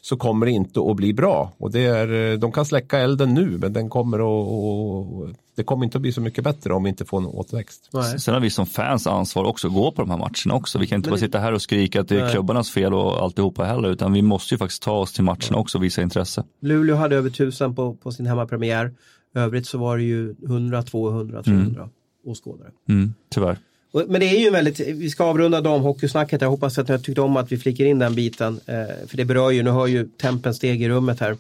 [0.02, 1.54] så kommer det inte att bli bra.
[1.58, 5.86] Och det är, de kan släcka elden nu men den kommer att, och, det kommer
[5.86, 7.90] inte att bli så mycket bättre om vi inte får en återväxt.
[7.94, 8.20] Nej.
[8.20, 10.80] Sen har vi som fans ansvar också att gå på de här matcherna också.
[10.80, 12.32] Vi kan inte Men bara sitta här och skrika att det är Nej.
[12.32, 13.90] klubbarnas fel och alltihopa heller.
[13.90, 16.44] Utan vi måste ju faktiskt ta oss till matcherna också och visa intresse.
[16.62, 18.94] Luleå hade över 1000 på, på sin hemmapremiär.
[19.36, 21.90] Övrigt så var det ju 100, 200, 300
[22.26, 22.70] åskådare.
[22.90, 23.58] Mm, tyvärr.
[23.92, 26.42] Men det är ju väldigt, vi ska avrunda damhockeysnacket.
[26.42, 28.60] Jag hoppas att ni har tyckt om att vi flickar in den biten.
[28.66, 31.38] Eh, för det berör ju, nu hör ju tempen steg i rummet här.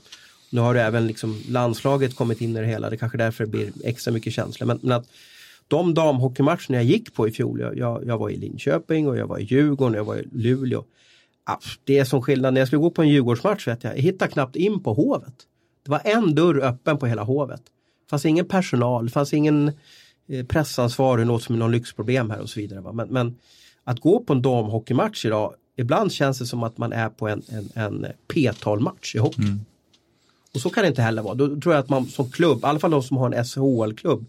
[0.49, 3.71] Nu har även liksom landslaget kommit in i det hela, det kanske därför det blir
[3.83, 4.67] extra mycket känslor.
[4.67, 5.05] Men, men att
[5.67, 9.37] de damhockeymatcherna jag gick på i fjol, jag, jag, var i Linköping och jag var
[9.37, 10.83] i Djurgården och jag var i Luleå.
[11.83, 14.31] Det är som skillnad, när jag skulle gå på en Djurgårdsmatch vet jag, jag hittade
[14.31, 15.33] knappt in på Hovet.
[15.85, 17.61] Det var en dörr öppen på hela Hovet.
[18.05, 19.71] Det fanns ingen personal, det fanns ingen
[20.29, 22.93] eh, pressansvarig, något som är någon lyxproblem här och så vidare.
[22.93, 23.37] Men, men
[23.83, 27.41] att gå på en damhockeymatch idag, ibland känns det som att man är på en,
[27.49, 29.41] en, en P-talmatch i hockey.
[29.41, 29.59] Mm.
[30.53, 31.33] Och så kan det inte heller vara.
[31.33, 34.25] Då tror jag att man som klubb, i alla fall de som har en SHL-klubb,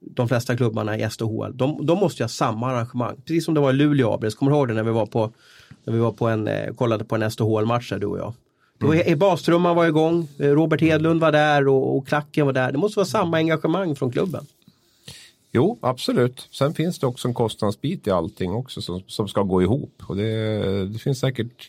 [0.00, 3.16] de flesta klubbarna i SHL, de, de måste ha samma arrangemang.
[3.26, 5.32] Precis som det var i Luleå Abris, kommer du ihåg det när vi var på,
[5.84, 8.32] när vi var på en, eh, kollade på en SHL-match du och jag.
[8.78, 9.18] Det var, mm.
[9.18, 12.72] Bastrumman var igång, eh, Robert Hedlund var där och, och klacken var där.
[12.72, 14.46] Det måste vara samma engagemang från klubben.
[15.52, 16.48] Jo, absolut.
[16.50, 20.02] Sen finns det också en kostnadsbit i allting också som, som ska gå ihop.
[20.06, 21.68] Och det, det finns säkert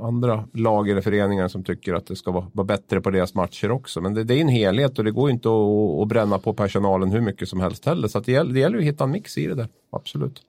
[0.00, 3.70] andra lag eller föreningar som tycker att det ska vara, vara bättre på deras matcher
[3.70, 4.00] också.
[4.00, 7.10] Men det, det är en helhet och det går inte att, att, bränna på personalen
[7.10, 8.08] hur mycket som helst heller.
[8.08, 10.42] Så det, gäller, det gäller att hitta en mix i det där, absolut.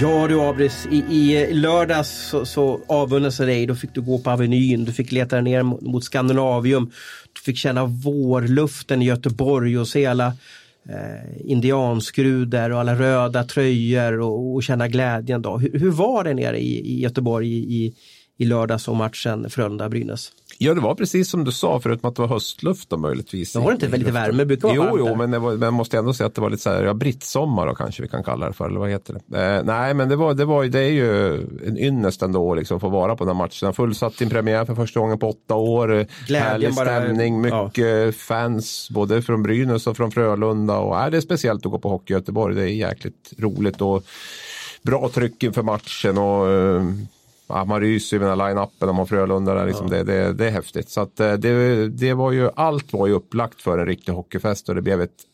[0.00, 3.66] Ja du Abris, i, i lördags så, så avundas jag dig.
[3.66, 6.90] Då fick du gå på Avenyn, du fick leta ner mot, mot Skandinavium.
[7.44, 10.26] Fick känna vårluften i Göteborg och se alla
[10.88, 15.42] eh, indianskrudor och alla röda tröjor och, och känna glädjen.
[15.42, 15.58] Då.
[15.58, 17.94] Hur, hur, var det nere i, i Göteborg i,
[18.36, 20.32] i lördags och matchen Frölunda-Brynäs?
[20.58, 23.54] Ja, det var precis som du sa, förutom att det var höstluft då möjligtvis.
[23.54, 24.44] Men var det inte lite värme?
[24.44, 26.62] brukar Jo, jo, men, det var, men jag måste ändå säga att det var lite
[26.62, 29.42] så här, ja, brittsommar då kanske vi kan kalla det för, eller vad heter det?
[29.42, 31.34] Eh, nej, men det var, det var det är ju
[31.66, 33.74] en ynnest ändå att liksom få vara på den här matchen.
[33.74, 35.88] Fullsatt in premiär för första gången på åtta år.
[36.26, 38.12] Glädjen Härlig bara, stämning, mycket ja.
[38.12, 40.78] fans, både från Brynäs och från Frölunda.
[40.78, 43.80] Och, äh, det är speciellt att gå på Hockey i Göteborg, det är jäkligt roligt.
[43.80, 44.04] Och,
[44.84, 46.82] bra tryck inför matchen och eh,
[47.48, 49.54] ja, man ryser med den här line-upen om man Frölunda.
[49.54, 49.96] Där, liksom, ja.
[49.96, 50.88] det, det, det, är häftigt.
[50.88, 54.68] Så att, eh, det, det var ju, allt var ju upplagt för en riktig hockeyfest
[54.68, 55.24] och det blev ett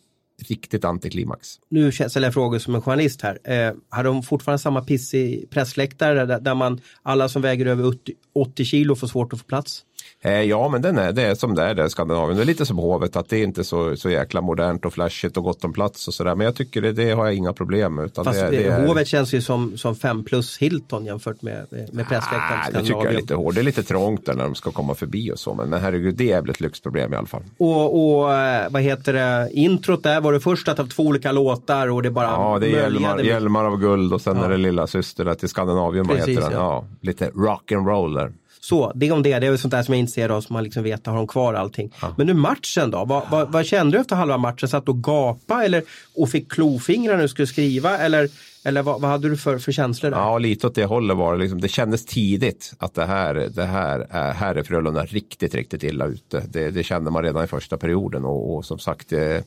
[0.48, 1.48] riktigt antiklimax.
[1.68, 3.38] Nu ställer jag frågor som en journalist här.
[3.44, 8.12] Eh, har de fortfarande samma pissig pressläktare där, där man alla som väger över 80,
[8.34, 9.84] 80 kilo får svårt att få plats?
[10.22, 12.36] Eh, ja, men den är, det är som det är där Skandinavien.
[12.36, 15.36] Det är lite som Hovet, att det är inte så, så jäkla modernt och flashigt
[15.36, 16.34] och gott om plats och sådär.
[16.34, 18.04] Men jag tycker det, det har jag inga problem med.
[18.04, 18.86] Utan Fast det, det är...
[18.86, 22.60] Hovet känns ju som, som 5 plus Hilton jämfört med, med pressläktaren.
[22.66, 23.54] Ah, det tycker jag är lite hårt.
[23.54, 25.54] Det är lite trångt där när de ska komma förbi och så.
[25.54, 27.42] Men, men herregud, det är väl ett lyxproblem i alla fall.
[27.58, 31.32] Och, och eh, vad heter det, introt där var det först att ha två olika
[31.32, 33.26] låtar och det bara Ja, det är hjälmar, med...
[33.26, 34.44] hjälmar av guld och sen ja.
[34.44, 36.08] är det lilla syster till Skandinavien.
[36.08, 36.60] Precis, vad heter den?
[36.60, 36.84] Ja.
[36.90, 36.96] ja.
[37.00, 38.32] lite rock and roll där.
[38.60, 39.38] Så, det om det.
[39.38, 41.26] Det är sånt där som jag är intresserad av, som man liksom vet, har de
[41.26, 41.92] kvar allting.
[42.02, 42.14] Ja.
[42.18, 43.04] Men nu matchen då?
[43.04, 44.68] Vad, vad, vad, kände du efter halva matchen?
[44.68, 45.82] Satt du och gapa eller
[46.14, 47.98] och fick klofingrar när du skulle skriva?
[47.98, 48.28] Eller,
[48.64, 50.10] eller vad, vad hade du för, för känslor?
[50.10, 50.18] Där?
[50.18, 51.40] Ja, lite åt det hållet var det.
[51.40, 55.82] Liksom, det kändes tidigt att det här, det här, är, här är Frölunda riktigt, riktigt
[55.82, 56.42] illa ute.
[56.48, 59.44] Det, det kände man redan i första perioden och, och som sagt det,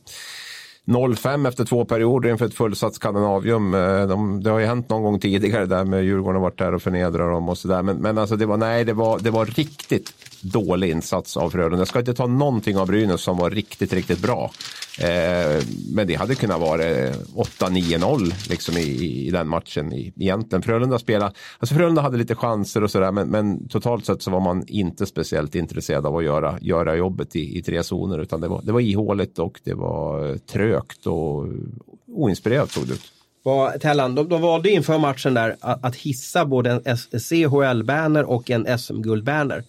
[0.86, 3.74] 0-5 efter två perioder inför ett fullsatt Skandinavium.
[3.74, 6.74] Eh, de, det har ju hänt någon gång tidigare där med Djurgården har varit där
[6.74, 7.82] och förnedrat dem och sådär.
[7.82, 11.78] Men, men alltså det var, nej, det var, det var riktigt dålig insats av Frölunda.
[11.78, 14.50] Jag ska inte ta någonting av Brynäs som var riktigt, riktigt bra.
[14.98, 20.62] Eh, men det hade kunnat vara eh, 8-9-0 liksom i, i den matchen egentligen.
[20.62, 24.40] Frölunda spelade, alltså Frölunda hade lite chanser och sådär men, men, totalt sett så var
[24.40, 28.48] man inte speciellt intresserad av att göra, göra jobbet i, i tre zoner utan det
[28.48, 31.46] var, det var ihåligt och det var eh, trögt och
[32.08, 33.12] oinspirerat såg det ut.
[33.80, 38.78] Tellan, de, de valde inför matchen där att, att hissa både en CHL-banner och en
[38.78, 39.64] SM-guldbanner.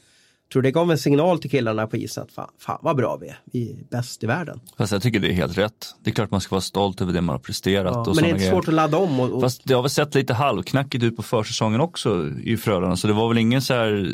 [0.53, 3.27] Tror det gav en signal till killarna på isen att fan, fan vad bra vi
[3.27, 4.59] är, vi är bäst i världen.
[4.77, 5.95] Fast jag tycker det är helt rätt.
[6.03, 7.93] Det är klart man ska vara stolt över det man har presterat.
[7.93, 9.19] Ja, och men det är inte svårt att ladda om.
[9.19, 9.41] Och, och...
[9.41, 12.95] Fast det har väl sett lite halvknackigt ut på försäsongen också i Frölunda.
[12.95, 14.11] Så det var väl ingen så här,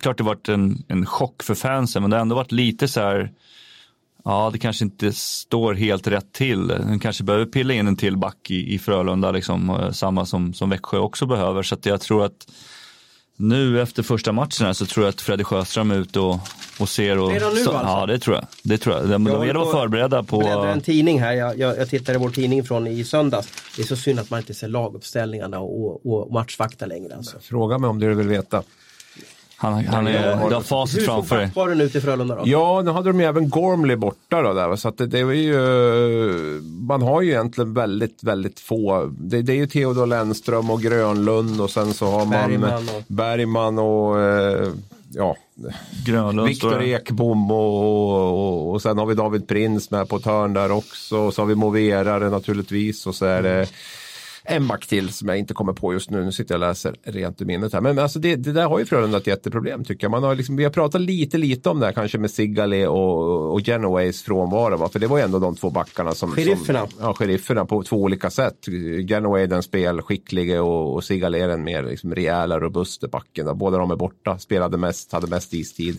[0.00, 3.00] klart det varit en, en chock för fansen men det har ändå varit lite så
[3.00, 3.32] här
[4.24, 6.66] Ja, det kanske inte står helt rätt till.
[6.66, 10.70] Den kanske behöver pilla in en till back i, i Frölunda, liksom, samma som, som
[10.70, 11.62] Växjö också behöver.
[11.62, 12.46] Så jag tror att
[13.36, 16.40] nu efter första matchen här så tror jag att Freddy Sjöström är ute och,
[16.78, 17.18] och ser.
[17.18, 17.72] Och, Redan nu alltså?
[17.72, 18.46] Ja, det tror jag.
[18.62, 19.08] Det tror jag.
[19.08, 20.42] De, de är vara förberedda på...
[20.42, 23.48] Jag en tidning här, jag, jag, jag tittar i vår tidning från i söndags.
[23.76, 27.16] Det är så synd att man inte ser laguppställningarna och, och matchvakta längre.
[27.16, 27.38] Alltså.
[27.40, 28.62] Fråga mig om du vill veta.
[29.56, 31.44] Han, han är, du har facit framför dig.
[31.44, 32.42] Hur såg backparen ut i Frölunda då?
[32.44, 34.76] Ja, nu hade de ju även Gormley borta då där.
[34.76, 35.54] Så att det, det var ju,
[36.62, 39.12] man har ju egentligen väldigt, väldigt få.
[39.18, 43.02] Det, det är ju Theodor Lennström och Grönlund och sen så har man Bergman och,
[43.06, 44.68] Bergman och eh,
[45.14, 45.36] ja,
[46.06, 47.80] Grönlund, Viktor Ekbom och,
[48.30, 51.18] och, och, sen har vi David Prins med på ett hörn där också.
[51.18, 53.66] Och så har vi Moverare naturligtvis och så är det
[54.46, 56.24] en back till som jag inte kommer på just nu.
[56.24, 57.80] Nu sitter jag och läser rent ur minnet här.
[57.80, 60.10] Men alltså det, det där har ju Frölunda ett jätteproblem tycker jag.
[60.10, 63.52] Man har liksom, vi har pratat lite, lite om det här kanske med Sigale och,
[63.52, 64.76] och Genoways frånvaro.
[64.76, 64.88] Va?
[64.88, 66.30] För det var ju ändå de två backarna som...
[66.30, 66.86] Sherifferna.
[66.88, 68.66] Som, ja, sherifferna på två olika sätt.
[69.08, 73.58] Genoway den spelskicklige och, och Sigale den mer liksom, rejäla, robusta backen.
[73.58, 75.98] Båda de är borta, spelade mest, hade mest istid.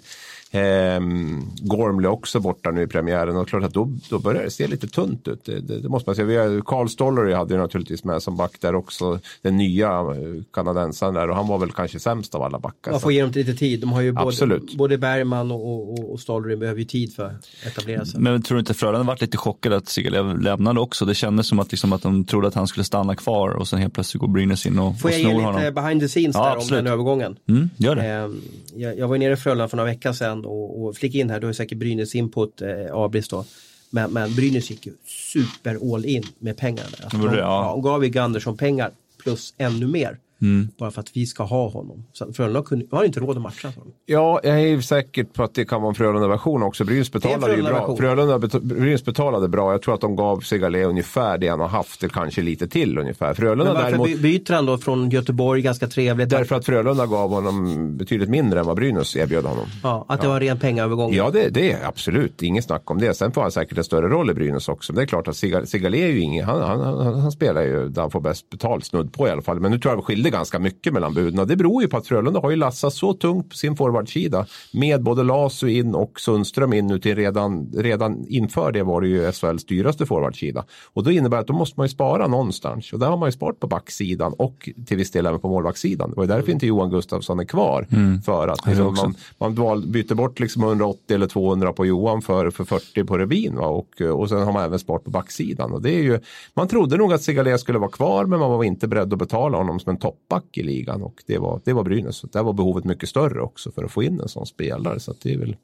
[0.56, 4.68] Ehm, Gormley också borta nu i premiären och klart att då, då börjar det se
[4.68, 5.46] lite tunt ut.
[5.46, 6.26] Det, det, det måste man säga.
[6.26, 9.20] Vi har, Carl Stollery hade ju naturligtvis med som back där också.
[9.42, 12.92] Den nya eh, kanadensaren där och han var väl kanske sämst av alla backar.
[12.92, 13.80] Man får ge dem lite tid.
[13.82, 14.78] De har ju både, Absolut.
[14.78, 18.20] både Bergman och, och, och Stollery behöver ju tid för att etablera sig.
[18.20, 21.06] Men tror du inte Frölunda varit lite chockade att Sigge lämnade också?
[21.06, 23.80] Det kändes som att, liksom, att de trodde att han skulle stanna kvar och sen
[23.80, 25.74] helt plötsligt går Brynäs in och, Får och jag ge snor lite honom.
[25.74, 26.84] behind the scenes Ja, där om absolut.
[26.84, 27.36] den övergången?
[27.50, 28.04] Mm, gör det.
[28.04, 28.42] Ehm,
[28.76, 31.40] Jag, jag var nere i Frölunda för några veckor sedan och, och flick in här,
[31.40, 33.46] då är säkert Brynäs input eh, Abris då.
[33.90, 36.86] Men, men Brynäs gick ju super all in med pengar.
[36.92, 37.04] där.
[37.04, 37.72] Alltså, de, det, ja.
[37.72, 38.92] de gav ju Gandersson pengar
[39.24, 40.20] plus ännu mer.
[40.46, 40.68] Mm.
[40.80, 42.06] Bara för att vi ska ha honom.
[42.14, 43.94] Så Frölunda kunde, har inte råd att matcha honom.
[44.06, 46.84] Ja, jag är säker på att det kan vara en Frölunda-version också.
[46.86, 47.96] Brynäs betalade ju bra.
[47.98, 49.72] Frölunda Brynäs betalade bra.
[49.72, 52.98] Jag tror att de gav Sigale ungefär det han har haft, eller kanske lite till
[52.98, 53.34] ungefär.
[53.34, 56.30] Frölunda Men varför däremot, by- byter han då från Göteborg, ganska trevligt?
[56.30, 59.66] därför att Frölunda gav honom betydligt mindre än vad Brynäs erbjöd honom.
[59.84, 61.14] ja, att det var en ren pengaövergång.
[61.14, 63.14] Ja, det, det är absolut inget snack om det.
[63.14, 64.94] Sen får han säkert en större roll i Brynäs också.
[64.94, 65.36] Men det är klart att
[65.68, 68.86] Sigale är ju ingen, han, han, han, han spelar ju där han får bäst betalt,
[68.86, 69.60] snudd på i alla fall.
[69.60, 71.48] Men nu tror jag det skilde ganska mycket mellan buden.
[71.48, 74.46] Det beror ju på att Frölunda har ju lassat så tungt på sin forwardsida.
[74.74, 79.08] Med både Lasu in och Sundström in nu till redan, redan inför det var det
[79.08, 80.66] ju SHLs dyraste forwardsida.
[80.94, 82.94] Och då innebär att då måste man ju spara någonstans.
[82.94, 86.10] Och där har man ju sparat på backsidan och till viss del även på målvaktssidan.
[86.10, 87.88] Det var ju därför inte Johan Gustafsson är kvar.
[88.26, 92.50] För att liksom, man, man val- byter bort liksom 180 eller 200 på Johan för,
[92.50, 93.56] för 40 på Revin.
[93.56, 93.68] Va?
[93.68, 95.72] Och, och sen har man även sparat på backsidan.
[95.72, 96.20] Och det är ju,
[96.54, 99.58] man trodde nog att Segalé skulle vara kvar men man var inte beredd att betala
[99.58, 101.04] honom som en toppback i ligan.
[101.04, 102.16] Och det var, det var Brynäs.
[102.16, 105.00] Så där var behovet mycket större också för att få in en sån spelare.
[105.00, 105.56] Så att det är väl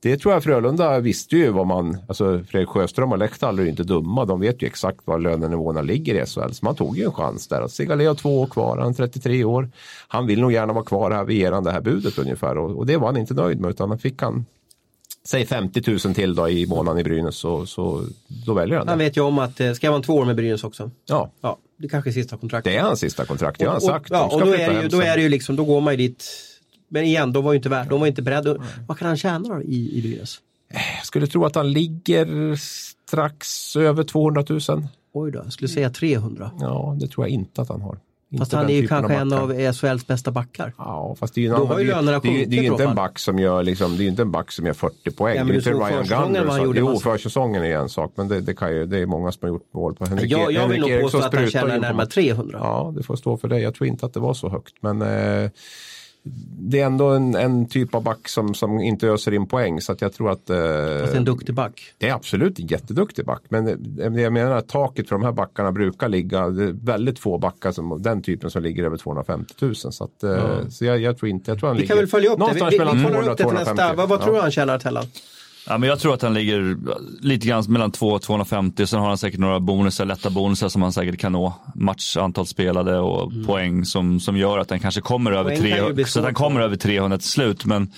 [0.00, 3.68] det tror jag Frölunda visste ju vad man, alltså Fredrik Sjöström och Lehtall är ju
[3.68, 4.24] inte dumma.
[4.24, 6.52] De vet ju exakt var lönenivåerna ligger i SHL.
[6.52, 7.68] Så man tog ju en chans där.
[7.68, 9.70] Segalé har två år kvar, han är 33 år.
[10.08, 12.58] Han vill nog gärna vara kvar här, vi ger han det här budet ungefär.
[12.58, 14.46] Och, och det var han inte nöjd med utan han fick han,
[15.26, 18.04] säg 50 000 till då i månaden i Brynäs så, så
[18.46, 19.04] då väljer han Han det.
[19.04, 20.90] vet ju om att det ska vara en två år med Brynäs också.
[21.08, 22.72] Ja, Ja, det kanske är sista kontraktet.
[22.72, 24.10] det är hans sista kontrakt, det har han sagt.
[24.10, 25.92] Och, ja, och då är, det ju, då är det ju liksom, då går man
[25.92, 26.24] ju dit.
[26.88, 28.56] Men igen, de var ju inte värda, de var inte beredda.
[28.86, 30.38] Vad kan han tjäna då i, i Brynäs?
[30.98, 32.56] Jag skulle tro att han ligger
[33.06, 34.60] strax över 200 000.
[35.12, 36.50] Oj då, jag skulle säga 300.
[36.60, 37.98] Ja, det tror jag inte att han har.
[38.38, 40.72] Fast han är ju kanske en av SHLs bästa backar.
[40.78, 42.38] Ja, fast det är ju Då annan, har ju det, är- lönerna det, är- det
[42.38, 42.96] är sjunkit ju i inte så en fall.
[42.96, 45.36] back som gör, liksom, det är ju inte en back som gör 40 poäng.
[45.36, 48.54] Ja, det är inte Ryan gjorde Jo, massa- försäsongen är en sak, men det, det,
[48.54, 51.00] kan ju, det är många som har gjort mål på Henrik Jag, jag vill nog
[51.02, 52.58] påstå att han tjänar närmare 300.
[52.62, 53.62] Ja, det får stå för dig.
[53.62, 54.74] Jag tror inte att det var så högt.
[54.80, 55.50] Men eh,
[56.58, 59.80] det är ändå en, en typ av back som, som inte öser in poäng.
[59.80, 61.94] Så att jag tror att eh, Fast en duktig back.
[61.98, 63.42] det är absolut en jätteduktig back.
[63.48, 67.18] Men eh, jag menar att taket för de här backarna brukar ligga, det är väldigt
[67.18, 69.74] få backar som den typen som ligger över 250 000.
[69.74, 72.08] Så, att, eh, så jag, jag tror inte, jag tror han Vi ligger kan väl
[72.08, 72.52] följa upp det.
[72.54, 73.82] Vi, vi, vi 200 kollar upp det till 250.
[73.82, 73.94] nästa.
[73.94, 75.04] Vad, vad tror du han tjänar Tellan?
[75.68, 76.76] Ja, men jag tror att han ligger
[77.20, 78.86] lite grann mellan 2 och 250.
[78.86, 81.54] Sen har han säkert några bonusar, lätta bonusar som han säkert kan nå.
[81.74, 85.62] Match, antal spelade och poäng som, som gör att han kanske kommer över, Mm.
[85.62, 87.64] Poäng kan ju 300, bli så att han kommer över 300 till slut.
[87.64, 87.92] Men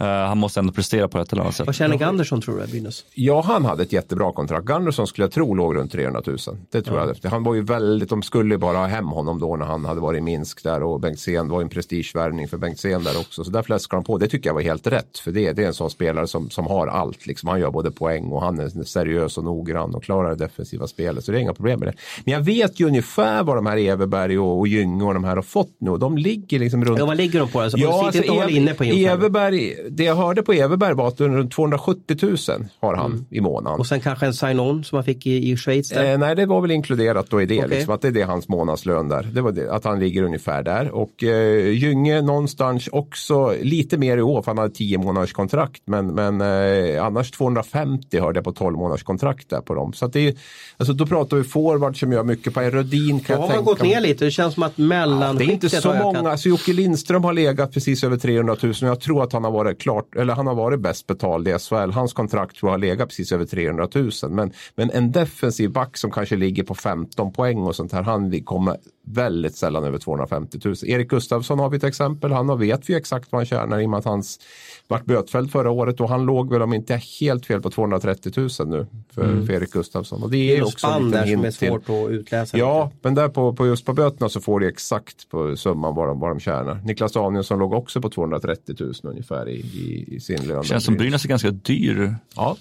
[0.00, 1.66] eh, han måste ändå prestera på ett eller annat sätt.
[1.66, 3.04] Vad tjänar Gandersson tror du Brynäs?
[3.14, 4.66] Ja, han hade ett jättebra kontrakt.
[4.66, 6.36] Gunderson skulle jag tro låg runt 300 000.
[6.70, 7.30] Det tror jag.
[7.30, 10.00] Han var ju väldigt, de skulle ju bara ha hem honom då när han hade
[10.00, 13.44] varit i Minsk där och Bengtzén var ju en prestigevärvning för Bengtzén där också.
[13.44, 14.18] Så där fläskade han på.
[14.18, 15.18] Det tycker jag var helt rätt.
[15.18, 17.26] För det, det är en sån spelare som, som har allt.
[17.26, 17.48] Liksom.
[17.48, 21.24] Han gör både poäng och han är seriös och noggrann och klarar det defensiva spelet.
[21.24, 21.94] Så det är inga problem med det.
[22.24, 25.36] Men jag vet ju ungefär vad de här Everberg och, och Gynge och de här
[25.36, 25.96] har fått nu.
[25.96, 27.60] De ligger liksom runt Ja, vad ligger de på?
[27.60, 29.12] Alltså, ja, alltså, inte håll Ev- inne på inför.
[29.12, 32.36] Everberg, det jag hörde på Everberg var att runt 270 000
[32.80, 33.66] har han i månaden.
[33.66, 33.80] Mm.
[33.80, 35.92] Och sen kanske en sign-on som han fick i, i Schweiz.
[35.92, 37.58] Eh, nej, det var väl inkluderat då i det.
[37.58, 37.68] Okej.
[37.68, 39.22] Liksom, att det är det hans månadslön där.
[39.22, 40.90] Det var det, att han ligger ungefär där.
[40.90, 45.82] Och eh, Gynge någonstans också lite mer i år för han hade 10 månaders kontrakt.
[45.84, 49.92] Men, men eh, annars 250 hörde jag på 12 månaders kontrakt där på dem.
[49.92, 50.34] Så det är,
[50.76, 53.18] alltså, då pratar vi forward som gör mycket på Rödin.
[53.18, 54.24] Då Kan har jag man gått ner lite.
[54.24, 56.30] Det känns som att Det är inte så har många.
[56.30, 58.74] Alltså Jocke Lindström har legat precis över 300 000.
[58.80, 61.90] Jag tror att han har varit klart, eller han har varit bäst betald i SHL.
[61.90, 64.10] Hans kontrakt tror jag har legat precis över 300 000.
[64.30, 68.02] Men, men en defensiv back som kanske ligger på 15 poäng och sånt här.
[68.02, 68.76] Han kommer
[69.08, 70.74] väldigt sällan över 250 000.
[70.82, 72.32] Erik Gustafsson har vi ett exempel.
[72.32, 74.40] Han vet vi exakt vad han tjänar i och med att hans
[74.88, 78.48] vart bötfälld förra året och han låg väl om inte helt fel på 230 000
[78.66, 79.46] nu för, mm.
[79.46, 80.22] för Erik Gustafsson.
[80.22, 82.04] Och det är, det är också en liten hint som är svårt till.
[82.04, 82.58] att utläsa.
[82.58, 82.96] Ja, lite.
[83.02, 86.20] men där på, på just på böterna så får du exakt på summan vad de,
[86.20, 86.80] vad de tjänar.
[86.84, 90.64] Niklas Danielsson låg också på 230 000 ungefär i, i, i sin lön.
[90.64, 92.14] Känns som Brynäs är ganska dyr.
[92.36, 92.56] Ja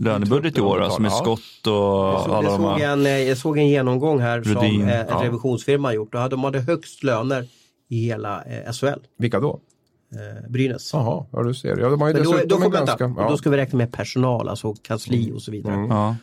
[0.00, 3.58] lönebudget i år, alltså med skott och jag såg, alla jag såg, en, jag såg
[3.58, 5.24] en genomgång här Rudin, som eh, en ja.
[5.24, 6.14] revisionsfirma har gjort.
[6.14, 7.48] Och de hade högst löner
[7.88, 9.00] i hela eh, SHL.
[9.18, 9.60] Vilka då?
[10.12, 10.90] Eh, Brynäs.
[10.92, 11.76] Jaha, ja du ser.
[11.76, 13.28] Ja, de har ju då, då, får, ganska, ja.
[13.30, 15.74] då ska vi räkna med personal, alltså kansli och så vidare.
[15.74, 15.90] Mm.
[15.90, 16.16] Ja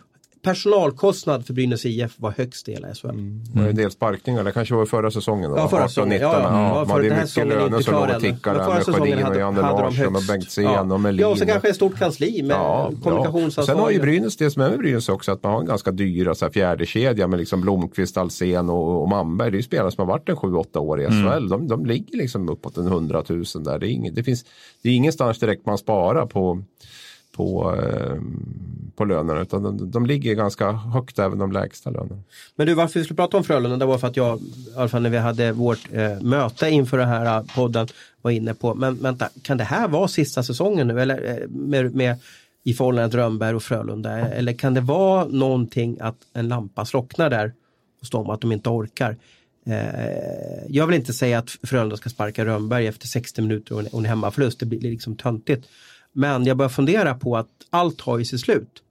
[0.48, 3.10] personalkostnad för Brynäs IF var högst i hela SHL.
[3.10, 3.42] Mm.
[3.56, 3.70] Mm.
[3.70, 5.52] En del sparkningar, det kanske var förra säsongen?
[5.52, 6.22] Då, ja, förra säsongen.
[6.22, 6.42] Ja, ja.
[6.42, 10.22] ja, man hade mycket löner som låg och tickade med Sjödin och Janne Larsson och
[10.28, 10.82] Bengtzén ja.
[10.82, 11.22] och Melin.
[11.22, 13.68] Ja, och så kanske ett stort kansli med ja, kommunikationsansvarig.
[13.68, 15.92] Sen har ju Brynäs det som är med Brynäs också att man har en ganska
[15.92, 19.52] dyr alltså, fjärde kedja med liksom Blomqvist, Alsen och, och Manberg.
[19.52, 21.14] Det är ju spelare som har varit en 7-8 år i SHL.
[21.14, 21.50] Mm.
[21.50, 23.80] De, de ligger liksom uppåt en 100 000 där.
[23.80, 24.46] Det är, inget, det finns,
[24.82, 26.64] det är ingenstans direkt man sparar på
[27.38, 28.18] på, eh,
[28.96, 32.24] på lönerna utan de, de ligger ganska högt även de lägsta lönerna.
[32.56, 34.44] Men du varför vi skulle prata om Frölunda det var för att jag, i
[34.76, 37.88] alla fall när vi hade vårt eh, möte inför den här eh, podden
[38.22, 41.96] var inne på, men vänta, kan det här vara sista säsongen nu eller eh, med,
[41.96, 42.16] med
[42.64, 47.30] i förhållande till Rönnberg och Frölunda eller kan det vara någonting att en lampa slocknar
[47.30, 47.54] där
[48.00, 49.18] hos dem att de inte orkar?
[50.68, 54.60] Jag vill inte säga att Frölunda ska sparka Rönnberg efter 60 minuter och en hemmaförlust,
[54.60, 55.68] det blir liksom töntigt.
[56.18, 58.84] Men jag börjar fundera på att allt har ju sitt slut.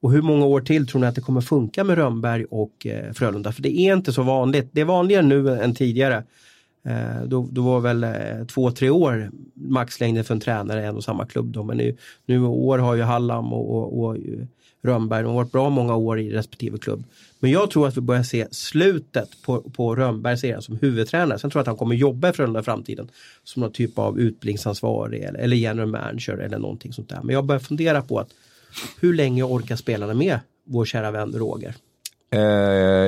[0.00, 3.12] Och hur många år till tror ni att det kommer funka med Rönnberg och eh,
[3.12, 3.52] Frölunda?
[3.52, 4.68] För det är inte så vanligt.
[4.72, 6.24] Det är vanligare nu än tidigare.
[6.86, 10.96] Eh, då, då var väl eh, två, tre år maxlängden för en tränare i en
[10.96, 11.52] och samma klubb.
[11.52, 11.62] Då.
[11.62, 14.46] Men nu, nu i år har ju Hallam och, och, och eh,
[14.84, 17.04] Rönnberg, de har varit bra många år i respektive klubb.
[17.38, 21.38] Men jag tror att vi börjar se slutet på, på Rönnbergs era som huvudtränare.
[21.38, 23.08] Sen tror jag att han kommer jobba i Frölunda i framtiden
[23.44, 27.20] som någon typ av utbildningsansvarig eller, eller general manager eller någonting sånt där.
[27.22, 28.28] Men jag börjar fundera på att
[29.00, 31.74] hur länge orkar spelarna med vår kära vän Roger?
[32.34, 32.40] Eh,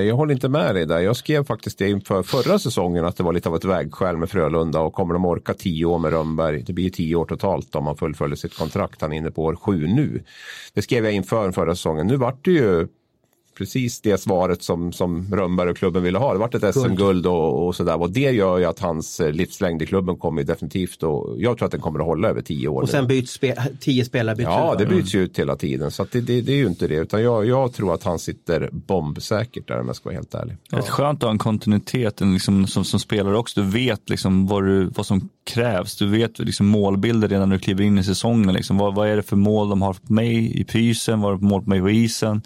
[0.06, 1.00] jag håller inte med dig där.
[1.00, 4.30] Jag skrev faktiskt det inför förra säsongen att det var lite av ett vägskäl med
[4.30, 6.62] Frölunda och kommer de orka tio år med Rönnberg.
[6.62, 9.00] Det blir tio år totalt om man fullföljer sitt kontrakt.
[9.00, 10.22] Han är inne på år sju nu.
[10.74, 12.06] Det skrev jag inför förra säsongen.
[12.06, 12.86] Nu vart det ju
[13.54, 16.32] precis det svaret som, som Rönnberg och klubben ville ha.
[16.32, 18.00] Det vart ett SM-guld och, och sådär.
[18.00, 21.66] Och det gör ju att hans eh, livslängd i klubben kommer definitivt och jag tror
[21.66, 22.82] att den kommer att hålla över tio år.
[22.82, 24.78] Och sen byts spe, tio spelare byts Ja, ut.
[24.78, 25.90] det byts ju ut hela tiden.
[25.90, 26.94] Så det, det, det, är ju inte det.
[26.94, 30.56] Utan jag, jag, tror att han sitter bombsäkert där om jag ska vara helt ärlig.
[30.70, 33.60] Det är skönt att ha en kontinuitet liksom, som, som spelare också.
[33.60, 35.96] Du vet liksom vad, du, vad som krävs.
[35.96, 38.54] Du vet liksom målbilder redan när du kliver in i säsongen.
[38.54, 38.78] Liksom.
[38.78, 41.20] Vad, vad är det för mål de har på mig i pysen?
[41.20, 42.42] Vad är det för mål på mig på isen?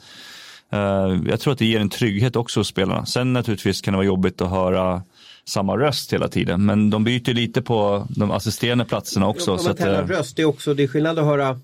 [0.73, 3.07] Uh, jag tror att det ger en trygghet också hos spelarna.
[3.07, 5.03] Sen naturligtvis kan det vara jobbigt att höra
[5.45, 6.67] samma röst hela tiden.
[6.67, 9.59] Men de byter lite på de assisterande platserna också.
[9.59, 9.87] Så att, uh...
[9.87, 11.61] röst, det är också det är skillnad att höra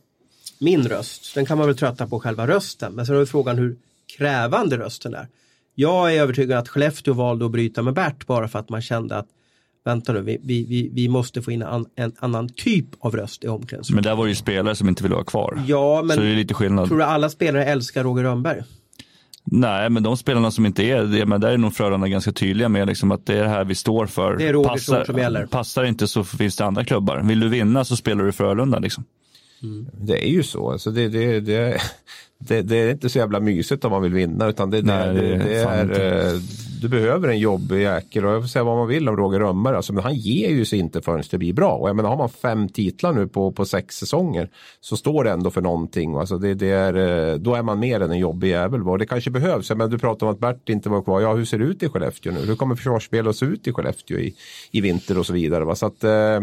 [0.58, 1.34] min röst.
[1.34, 2.92] Den kan man väl trötta på själva rösten.
[2.92, 3.76] Men sen är frågan hur
[4.18, 5.28] krävande rösten är.
[5.74, 9.16] Jag är övertygad att Skellefteå valde att bryta med Bert bara för att man kände
[9.16, 9.28] att
[9.84, 13.48] vänta nu, vi, vi, vi måste få in en, en annan typ av röst i
[13.48, 14.04] omklädningsrummet.
[14.04, 15.62] Men där var det ju spelare som inte ville vara kvar.
[15.66, 16.88] Ja, men så det är lite skillnad.
[16.88, 18.62] tror du alla spelare älskar Roger Rönnberg?
[19.46, 22.68] Nej, men de spelarna som inte är det, men där är nog Frölunda ganska tydliga
[22.68, 24.36] med liksom att det är det här vi står för.
[24.36, 25.46] Det är passar, som gäller.
[25.46, 27.22] Passar inte så finns det andra klubbar.
[27.24, 29.04] Vill du vinna så spelar du Frölunda liksom.
[29.62, 29.86] Mm.
[29.92, 30.70] Det är ju så.
[30.70, 31.80] Alltså det, det, det,
[32.38, 35.38] det, det, är inte så jävla mysigt om man vill vinna utan det, Nej, det,
[35.38, 36.40] det är,
[36.84, 39.76] du behöver en jobbig jäkel och jag får säga vad man vill om Roger Rönnberg.
[39.76, 41.72] Alltså, men han ger ju sig inte förrän det blir bra.
[41.72, 44.48] Och jag menar, har man fem titlar nu på, på sex säsonger
[44.80, 46.14] så står det ändå för någonting.
[46.14, 48.88] Alltså, det, det är, eh, då är man mer än en jobbig jävel.
[48.88, 49.70] Och det kanske behövs.
[49.70, 51.20] Men du pratar om att Bert inte var kvar.
[51.20, 52.40] Ja, hur ser det ut i Skellefteå nu?
[52.40, 54.34] Hur kommer försvarsspelet att se ut i Skellefteå i,
[54.70, 55.64] i vinter och så vidare?
[55.64, 55.74] Va?
[55.74, 56.40] Så att, eh,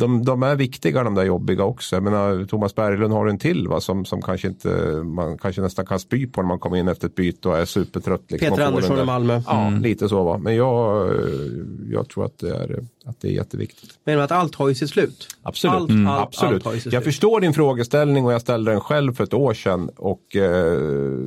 [0.00, 1.96] de, de är viktiga de där jobbiga också.
[1.96, 4.68] Jag menar, Thomas Berglund har en till va, som, som kanske inte,
[5.04, 7.64] man kanske nästan kan spy på när man kommer in efter ett byte och är
[7.64, 8.22] supertrött.
[8.28, 9.42] Liksom, Peter Andersson i Malmö.
[9.46, 9.82] Ja, mm.
[9.82, 10.38] lite så va.
[10.38, 11.10] Men jag,
[11.90, 13.90] jag tror att det, är, att det är jätteviktigt.
[14.04, 15.28] Men att allt har ju sitt slut?
[15.42, 15.74] Absolut.
[15.74, 16.06] Allt, mm.
[16.06, 16.66] allt, Absolut.
[16.66, 20.36] Allt jag förstår din frågeställning och jag ställde den själv för ett år sedan och
[20.36, 20.78] eh,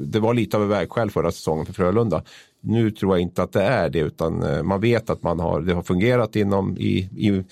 [0.05, 2.23] det var lite av ett vägskäl förra säsongen för Frölunda.
[2.61, 5.61] Nu tror jag inte att det är det utan eh, man vet att man har,
[5.61, 7.43] det har fungerat inom i, i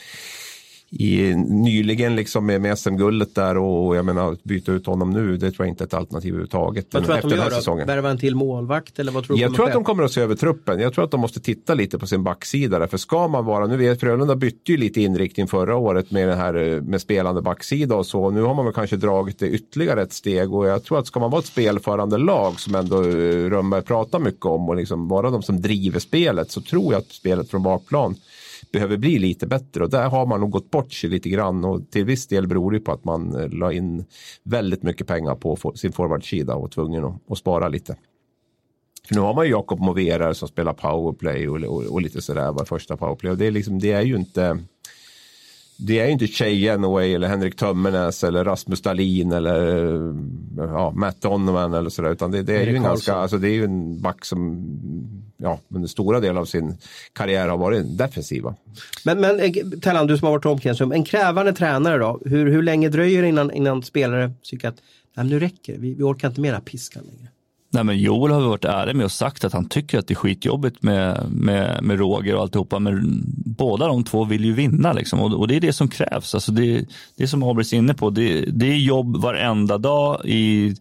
[0.93, 5.51] i, nyligen liksom med, med SM-guldet där och jag menar byta ut honom nu, det
[5.51, 6.87] tror jag inte är ett alternativ överhuvudtaget.
[6.91, 7.87] Vad tror du att de gör säsongen.
[7.87, 10.21] Värva en till målvakt eller vad tror du Jag tror att de kommer att se
[10.21, 10.79] över truppen.
[10.79, 12.79] Jag tror att de måste titta lite på sin backsida.
[12.79, 12.87] Där.
[12.87, 16.37] För ska man vara, nu vet Frölunda bytte ju lite inriktning förra året med den
[16.37, 18.31] här eh, med spelande backsida och så.
[18.31, 21.19] Nu har man väl kanske dragit det ytterligare ett steg och jag tror att ska
[21.19, 25.29] man vara ett spelförande lag som ändå eh, Rönnberg pratar mycket om och liksom vara
[25.29, 28.15] de som driver spelet så tror jag att spelet från bakplan
[28.71, 29.83] behöver bli lite bättre.
[29.83, 31.65] Och där har man nog gått bort sig lite grann.
[31.65, 34.05] Och till viss del beror det på att man eh, la in
[34.43, 37.95] väldigt mycket pengar på sin forwardsida och var tvungen att, att spara lite.
[39.07, 42.51] För nu har man ju Jakob Moverare som spelar powerplay och, och, och lite sådär
[42.51, 43.31] var första powerplay.
[43.31, 44.59] Och det är, liksom, det är ju inte
[45.81, 49.97] det är ju inte Genoway eller Henrik Tömmernes eller Rasmus Dahlin eller
[50.57, 52.83] ja, Matt Donovan eller sådär utan det, det är ju en Karlsson.
[52.83, 54.65] ganska, alltså det är ju en back som
[55.37, 56.77] ja, under stora delar av sin
[57.13, 58.55] karriär har varit defensiva.
[59.05, 59.51] Men, men eh,
[59.81, 62.21] Tellan, du som har varit omklädningsrum, en krävande tränare då?
[62.25, 64.77] Hur, hur länge dröjer det innan, innan spelare tycker att
[65.13, 67.27] Nej, nu räcker det, vi, vi orkar inte mera piskan längre?
[67.73, 70.15] Nej, men Joel har varit ärlig med och sagt att han tycker att det är
[70.15, 72.79] skitjobbigt med, med, med Roger och alltihopa.
[72.79, 75.19] Men båda de två vill ju vinna liksom.
[75.19, 76.35] och, och det är det som krävs.
[76.35, 78.09] Alltså det, det är som Abris är inne på.
[78.09, 80.75] Det, det är jobb varenda dag i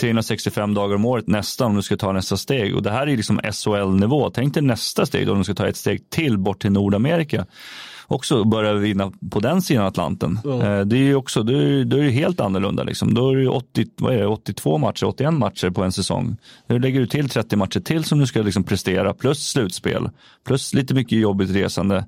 [0.00, 2.76] 365 dagar om året nästan om du ska ta nästa steg.
[2.76, 4.30] Och det här är liksom SHL-nivå.
[4.30, 7.46] Tänk dig nästa steg då om du ska ta ett steg till bort till Nordamerika.
[8.12, 10.38] Också börja vinna på den sidan Atlanten.
[10.44, 12.82] Eh, Det är ju också, då är, det helt annorlunda.
[12.82, 13.14] Liksom.
[13.14, 16.36] Då är det 80, vad är det, 82 matcher, 81 matcher på en säsong.
[16.66, 20.10] Nu lägger du till 30 matcher till som du ska liksom prestera, plus slutspel,
[20.46, 22.04] plus lite mycket jobbigt resande.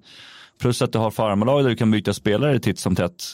[0.61, 3.25] Plus att du har farmarlag där du kan byta spelare titt som tätt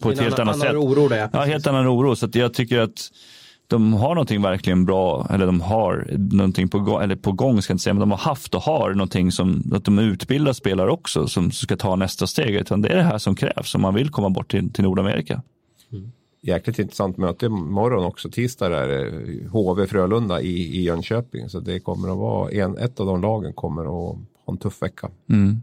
[0.00, 0.70] på ett helt annan- annat sätt.
[0.70, 1.28] annan oro där.
[1.32, 2.16] Ja, helt annan oro.
[2.16, 3.10] Så jag tycker att
[3.68, 7.70] de har någonting verkligen bra, eller de har någonting på gång, eller på gång ska
[7.70, 10.90] jag inte säga, men de har haft och har någonting som, att de utbildar spelare
[10.90, 12.54] också som ska ta nästa steg.
[12.54, 15.42] Utan det är det här som krävs om man vill komma bort till, till Nordamerika.
[16.42, 21.48] Jäkligt intressant möte imorgon också, tisdag där, eh, HV Frölunda i, i Jönköping.
[21.48, 23.88] Så det kommer att vara, en, ett av de lagen kommer att
[24.46, 25.10] ha en tuff vecka.
[25.30, 25.60] Mm.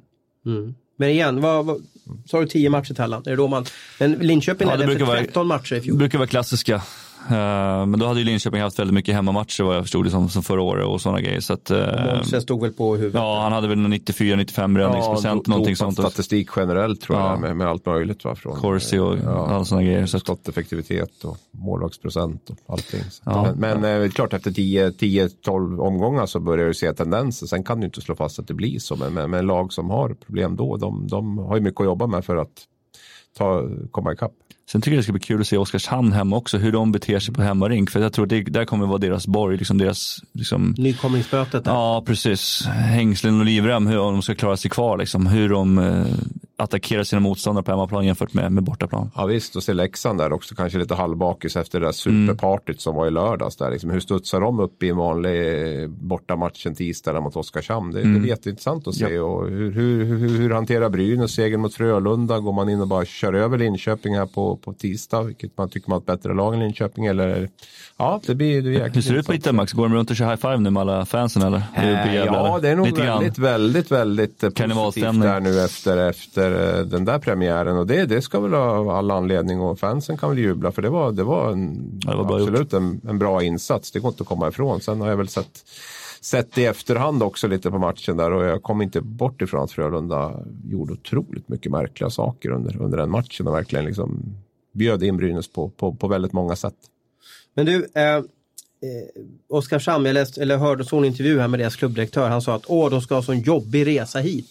[0.97, 1.81] Men igen, vad, vad,
[2.25, 3.21] sa du 10 matcher Tellan?
[3.25, 3.65] Är det då man,
[3.99, 5.97] men Linköping Ja, det ledde efter vara- 13 matcher i Det fjol.
[5.97, 6.81] brukar vara klassiska.
[7.29, 10.29] Eh, men då hade ju Linköping haft väldigt mycket hemmamatcher vad jag förstod det som,
[10.29, 11.39] som förra året och sådana grejer.
[11.39, 11.77] Så att, eh,
[12.15, 13.13] Målsen stod väl på huvudet.
[13.21, 15.99] ja, han hade väl 94-95 räddningsprocent, do- någonting sånt.
[15.99, 17.31] Och Statistik generellt tror Ja.
[17.31, 18.23] jag med, med allt möjligt.
[18.25, 18.35] Va?
[18.35, 20.05] Från, Corsi och alla sådana grejer.
[20.05, 23.03] Så skotteffektivitet och målvaktsprocent och allting.
[23.11, 23.21] Så.
[23.25, 23.53] Ja.
[23.57, 27.47] Men, men eh, klart efter 10-12 omgångar så börjar du se tendenser.
[27.47, 28.95] Sen kan du inte slå fast att det blir så.
[28.95, 32.07] Men, men, men lag som har problem då, de, de har ju mycket att jobba
[32.07, 32.49] med för att
[33.37, 34.31] ta, komma ikapp.
[34.71, 37.19] Sen tycker jag det ska bli kul att se Oskarshamn hemma också, hur de beter
[37.19, 37.91] sig på hemmarink.
[37.91, 41.71] För jag tror det där kommer vara deras borg, liksom deras, liksom, Nykomlingsmötet där.
[41.71, 46.05] ja precis, hängslen och livrem, hur de ska klara sig kvar, liksom, hur de eh,
[46.57, 49.11] attackerar sina motståndare på hemmaplan jämfört med, med bortaplan.
[49.15, 52.95] Ja visst, och se Leksand där också kanske lite halvbakis efter det där superpartyt som
[52.95, 53.55] var i lördags.
[53.55, 57.91] Där, liksom, hur studsar de upp i en vanlig eh, bortamatch en tisdag mot Oskarshamn?
[57.91, 59.19] Det, det är jätteintressant att se.
[59.19, 62.39] Och hur, hur, hur, hur hanterar Brynäs segern mot Frölunda?
[62.39, 65.21] Går man in och bara kör över Linköping här på, på tisdag?
[65.21, 67.05] Vilket man tycker man har ett bättre lag än Linköping?
[67.05, 67.49] Eller,
[67.97, 69.55] ja, det blir, det blir jäkligt Hur ser det ut på intressant.
[69.55, 69.73] Italmax?
[69.73, 71.63] Går de runt och kör high five nu med alla fansen eller?
[71.75, 75.39] Det i Eh, Gävle, Ja, det är nog Lite väldigt, väldigt, väldigt eh, positivt där
[75.39, 77.77] nu efter, efter eh, den där premiären.
[77.77, 80.89] Och det, det ska väl ha all anledning och fansen kan väl jubla för det
[80.89, 83.91] var, det var, en, Ja, det var absolut en, en bra insats.
[83.91, 84.81] Det går inte att komma ifrån.
[84.81, 85.63] Sen har jag väl sett
[86.25, 89.71] Sett i efterhand också lite på matchen där och jag kom inte bort ifrån att
[89.71, 94.35] Frölunda gjorde otroligt mycket märkliga saker under, under den matchen och verkligen liksom
[94.71, 96.75] bjöd in Brynäs på, på, på väldigt många sätt.
[97.53, 98.23] Men du, eh, eh,
[99.49, 102.29] Oskarshamn, jag läste, eller hörde så en intervju här med deras klubbdirektör.
[102.29, 104.47] Han sa att Åh, de ska ha en sån jobbig resa hit.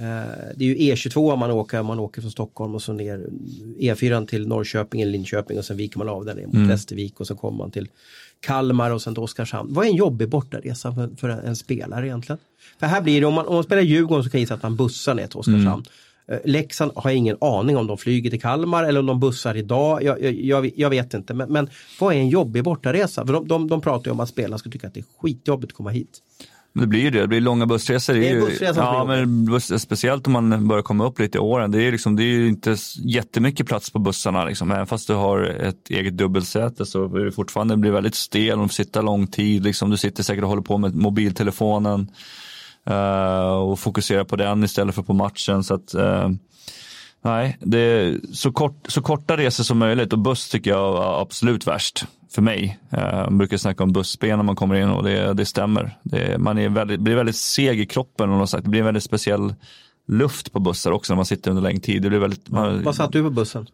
[0.00, 3.26] Eh, det är ju E22 man åker, man åker från Stockholm och så ner
[3.78, 7.26] E4 till Norrköping eller Linköping och sen viker man av där ner mot Västervik och
[7.26, 7.88] så kommer man till
[8.40, 9.74] Kalmar och sen till Oskarshamn.
[9.74, 12.38] Vad är en jobbig bortaresa för, för en, spelare egentligen?
[12.80, 14.62] För här blir det, om man, om man spelar Djurgården så kan jag gissa att
[14.62, 15.84] man bussar ner till Oskarshamn.
[16.28, 19.56] Eh, Leksand har jag ingen aning om de flyger till Kalmar eller om de bussar
[19.56, 20.02] idag.
[20.02, 21.34] Jag, jag, jag, jag vet inte.
[21.34, 21.70] Men, men
[22.00, 23.26] vad är en jobbig bortaresa?
[23.26, 25.72] För de, de, de pratar ju om att spelarna ska tycka att det är skitjobbigt
[25.72, 26.22] att komma hit.
[26.74, 28.14] Det blir ju det, det blir långa bussresor.
[28.14, 31.40] Det är bussresor ja, blir men buss, Speciellt om man börjar komma upp lite i
[31.40, 31.70] åren.
[31.70, 34.44] Det är, liksom, det är ju inte jättemycket plats på bussarna.
[34.44, 34.70] Liksom.
[34.70, 38.66] Även fast du har ett eget dubbelsäte så är det fortfarande blir väldigt stel om
[38.66, 39.62] du sitter lång tid.
[39.62, 39.90] Liksom.
[39.90, 42.10] Du sitter säkert och håller på med mobiltelefonen
[42.86, 45.64] eh, och fokuserar på den istället för på matchen.
[45.64, 46.28] Så att, eh,
[47.24, 51.20] Nej, det är så, kort, så korta resor som möjligt och buss tycker jag är
[51.20, 52.78] absolut värst för mig.
[52.90, 55.98] Eh, Man brukar snacka om bussben när man kommer in och det, det stämmer.
[56.02, 58.64] Det, man är väldigt, blir väldigt seg i kroppen och sagt.
[58.64, 59.54] Det blir en väldigt speciell
[60.08, 62.02] luft på bussar också när man sitter under längre tid.
[62.02, 63.66] Det blir väldigt, man, Vad satt du på bussen?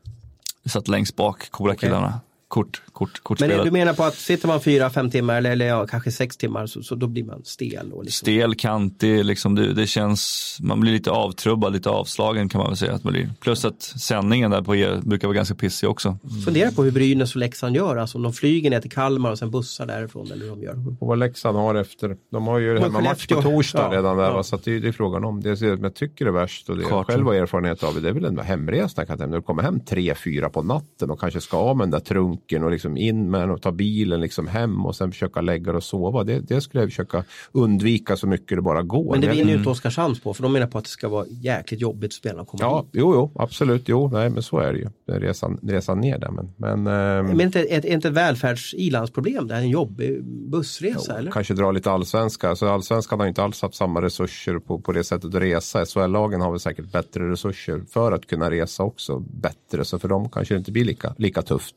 [0.66, 2.20] satt längst bak, coola killarna.
[2.50, 3.56] Kort, kort, kortspelet.
[3.56, 6.36] Men du menar på att sitter man fyra, fem timmar eller, eller ja, kanske sex
[6.36, 7.92] timmar så, så då blir man stel?
[7.92, 8.24] Och liksom.
[8.26, 12.76] Stel, kantig, liksom det, det känns, man blir lite avtrubbad, lite avslagen kan man väl
[12.76, 13.30] säga att man blir.
[13.40, 16.18] Plus att sändningen där på er brukar vara ganska pissig också.
[16.44, 19.38] Fundera på hur Brynäs och Leksand gör, alltså om de flyger ner till Kalmar och
[19.38, 20.84] sen bussar därifrån eller hur de gör.
[21.00, 22.16] Och vad Leksand har efter.
[22.32, 24.24] De har ju hemmamatch på torsdag Ja, redan där.
[24.24, 24.32] ja.
[24.34, 24.42] Va?
[24.42, 25.40] Så att det, är- det är frågan om.
[25.40, 28.12] Det som jag tycker är värst och det jag själv har erfarenhet av det är
[28.12, 28.94] väl en hemresa.
[28.94, 29.26] Kan jag tänka.
[29.26, 32.00] När du kommer hem tre, fyra på natten och kanske ska av med den där
[32.00, 35.72] trunken och liksom in med den och ta bilen liksom hem och sen försöka lägga
[35.72, 36.24] och sova.
[36.24, 39.12] Det, det skulle jag försöka undvika så mycket det bara går.
[39.12, 41.26] Men det vinner ju inte Oskarshamn på för de menar på att det ska vara
[41.28, 42.90] jäkligt jobbigt att spela och komma Ja, hit.
[42.92, 43.82] jo, jo, absolut.
[43.86, 44.88] Jo, nej, men så är det ju.
[45.16, 46.30] Är Resan, resan ner där.
[46.30, 51.18] Men, men, ehm, Men inte ett, inte ett välfärds-ilandsproblem, det här är en jobbig bussresa
[51.18, 51.30] eller?
[51.30, 52.48] Kanske dra lite allsvenska.
[52.48, 55.84] Alltså, allsvenskan har inte alls haft samma resurser på, på det sättet att resa.
[55.86, 59.84] SHL-lagen har väl säkert bättre resurser för att kunna resa också bättre.
[59.84, 61.74] Så för dem kanske det inte blir lika, lika tufft.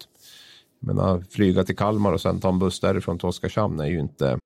[0.86, 4.00] Men att flyga till Kalmar och sen ta en buss därifrån till Oskarshamn är ju
[4.00, 4.38] inte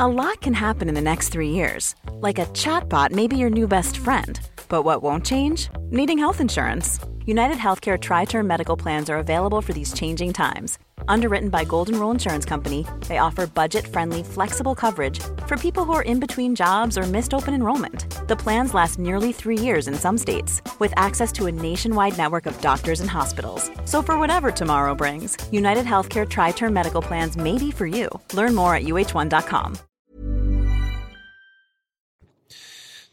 [0.00, 1.96] A lot can happen in the next three years.
[2.22, 4.38] Like a chatbot maybe your new best friend.
[4.68, 5.70] But what won't change?
[5.90, 7.00] Needing health insurance.
[7.28, 10.78] United Healthcare Tri Term Medical Plans are available for these changing times.
[11.08, 15.92] Underwritten by Golden Rule Insurance Company, they offer budget friendly, flexible coverage for people who
[15.92, 18.06] are in between jobs or missed open enrollment.
[18.28, 22.46] The plans last nearly three years in some states, with access to a nationwide network
[22.46, 23.70] of doctors and hospitals.
[23.84, 28.08] So, for whatever tomorrow brings, United Healthcare Tri Term Medical Plans may be for you.
[28.32, 29.76] Learn more at uh1.com.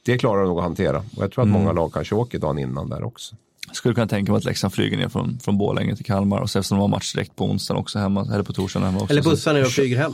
[0.05, 0.97] det klarar de nog att hantera.
[0.97, 1.76] Och jag tror att många mm.
[1.76, 3.36] lag kanske åker dagen innan där också.
[3.72, 6.59] Skulle kunna tänka mig att Leksand flyger ner från, från Borlänge till Kalmar och sen
[6.59, 9.11] eftersom de har match direkt på onsdagen också hemma, eller på torsdagen hemma också.
[9.13, 10.13] Eller Så- bussar ner och flyger hem.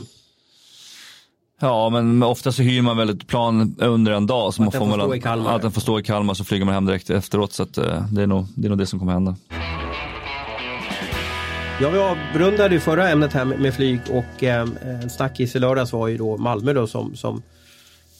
[1.60, 4.54] Ja, men ofta så hyr man väl ett plan under en dag.
[4.54, 5.56] Så man den får stå i Kalmar.
[5.56, 7.52] Att den får stå i Kalmar så flyger man hem direkt efteråt.
[7.52, 9.36] Så att, eh, det, är nog, det är nog det som kommer hända.
[11.80, 15.58] Ja, vi avrundade ju förra ämnet här med, med flyg och eh, en snackis i
[15.58, 17.42] lördags var ju då Malmö då som, som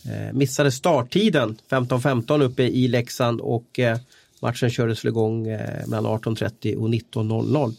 [0.04, 3.98] eh, missade starttiden 15.15 uppe i Leksand och eh,
[4.42, 7.74] matchen kördes väl igång eh, mellan 18.30 och 19.00.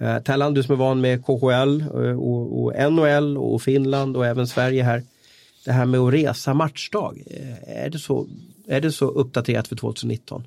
[0.00, 4.26] Eh, Tellan, du som är van med KHL eh, och, och NHL och Finland och
[4.26, 5.02] även Sverige här.
[5.64, 8.26] Det här med att resa matchdag, eh, är det så,
[8.66, 10.44] är det så uppdaterat för 2019?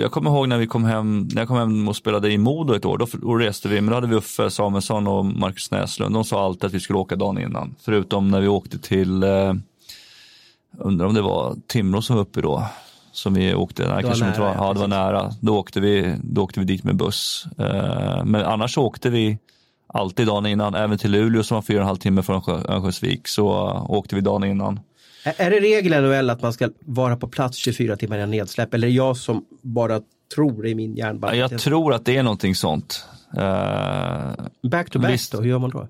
[0.00, 2.74] Jag kommer ihåg när vi kom hem, när jag kom hem och spelade i Modo
[2.74, 6.14] ett år, då, då reste vi, men då hade vi Uffe Samuelsson och Marcus Näslund.
[6.14, 7.74] De sa alltid att vi skulle åka dagen innan.
[7.80, 9.24] Förutom när vi åkte till,
[10.78, 12.64] undrar om det var Timrå som var uppe då.
[13.12, 15.30] Som vi åkte, nej, var kanske inte nära, var, ja det var nära.
[15.40, 17.46] Då åkte vi, då åkte vi dit med buss.
[17.58, 19.38] Eh, men annars åkte vi
[19.86, 23.28] alltid dagen innan, även till Luleå som var fyra och en halv timme från Örnsköldsvik
[23.28, 24.80] så eh, åkte vi dagen innan.
[25.24, 28.74] Är det regel i NHL att man ska vara på plats 24 timmar innan nedsläpp?
[28.74, 30.00] Eller är det jag som bara
[30.34, 31.36] tror i min hjärnbalk?
[31.36, 33.04] Jag tror att det är någonting sånt.
[33.36, 33.42] Eh,
[34.70, 35.32] Back to back Visst.
[35.32, 35.88] då, hur gör man då?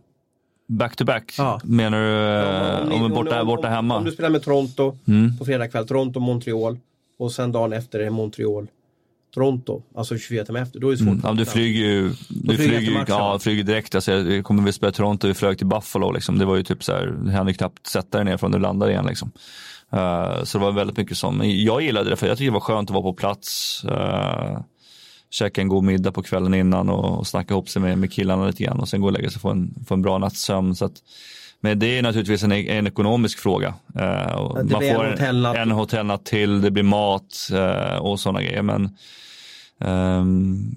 [0.69, 1.35] Back to back?
[1.39, 1.61] Ja.
[1.65, 2.39] Menar du
[2.83, 3.97] eh, ni- om, om, borta, om- borta om- hemma?
[3.97, 5.39] Om du spelar med Toronto Mm.
[5.39, 6.79] på fredag kväll, Toronto, Montreal
[7.23, 8.67] och sen dagen efter är det Montreal,
[9.35, 10.81] Toronto, alltså 24 timmar efter.
[10.81, 11.09] Då är det svårt.
[11.09, 11.21] Mm.
[11.25, 13.95] Ja, du flyger ju, du flyger flyger, ja, flyger direkt.
[13.95, 16.13] Alltså, jag kommer vi spela Toronto, vi flög till Buffalo.
[16.13, 16.39] Liksom.
[16.39, 18.59] Det var ju typ så här, du hann ju knappt sätta dig ner från du
[18.59, 19.07] landade igen.
[19.07, 19.33] Liksom.
[19.93, 21.39] Eh, så det var väldigt mycket sånt.
[21.39, 23.83] Men jag gillade det för jag tyckte det var skönt att vara på plats.
[23.85, 24.61] Uh,
[25.31, 28.47] käka en god middag på kvällen innan och, och snacka ihop sig med, med killarna
[28.47, 30.41] lite grann och sen gå och lägga sig och få en, få en bra natts
[30.41, 30.75] sömn.
[30.75, 31.03] Så att,
[31.65, 33.75] men det är naturligtvis en, en ekonomisk fråga.
[33.95, 34.03] Eh,
[34.55, 35.57] det man blir en får hotellnatt.
[35.57, 38.63] en hotellnatt till, det blir mat eh, och sådana grejer.
[38.63, 38.97] Men
[39.81, 40.77] ehm,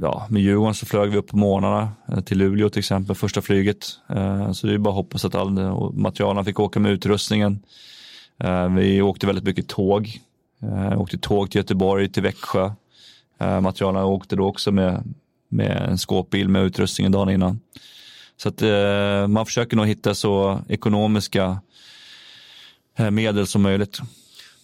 [0.00, 3.42] ja, med Djurgården så flög vi upp på morgnarna eh, till Luleå till exempel, första
[3.42, 3.86] flyget.
[4.10, 5.50] Eh, så det är bara att hoppas att all
[5.94, 7.62] materialen fick åka med utrustningen.
[8.44, 10.20] Eh, vi åkte väldigt mycket tåg.
[10.62, 12.72] Eh, åkte tåg till Göteborg, till Växjö.
[13.62, 15.14] Materialen åkte då också med,
[15.48, 17.60] med en skåpbil med utrustningen dagen innan.
[18.42, 21.60] Så att eh, man försöker nog hitta så ekonomiska
[22.98, 23.98] eh, medel som möjligt.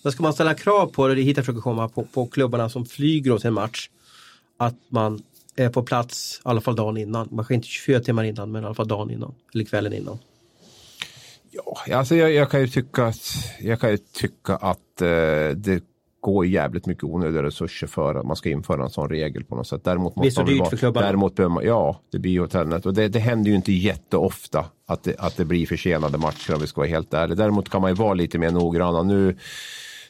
[0.03, 2.68] Vad ska man ställa krav på, det är hit jag försöker komma, på, på klubbarna
[2.68, 3.89] som flyger åt en match?
[4.57, 5.22] Att man
[5.57, 7.29] är på plats i alla fall dagen innan.
[7.31, 9.35] Man inte 24 timmar innan, men i alla fall dagen innan.
[9.55, 10.18] Eller kvällen innan.
[11.51, 15.09] Ja, alltså jag, jag kan ju tycka att, jag kan ju tycka att eh,
[15.57, 15.85] det
[16.21, 19.66] går jävligt mycket onödiga resurser för att man ska införa en sån regel på något
[19.66, 19.85] sätt.
[19.85, 21.07] Däremot Det måste så man väl dyrt vara- för klubbarna.
[21.07, 24.64] Däremot behöver man, ja, det blir ju hotellnät och det, det händer ju inte jätteofta
[24.87, 27.37] att det, att det blir försenade matcher om vi ska vara helt ärliga.
[27.37, 29.03] Däremot kan man ju vara lite mer noggranna.
[29.03, 29.37] Nu,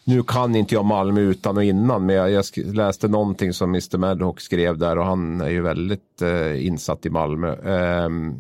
[0.05, 3.99] nu kan inte jag Malmö utan och innan, men jag, jag läste någonting som Mr
[3.99, 7.55] Maddock skrev där och han är ju väldigt eh, insatt i Malmö.
[7.57, 8.35] Ehm,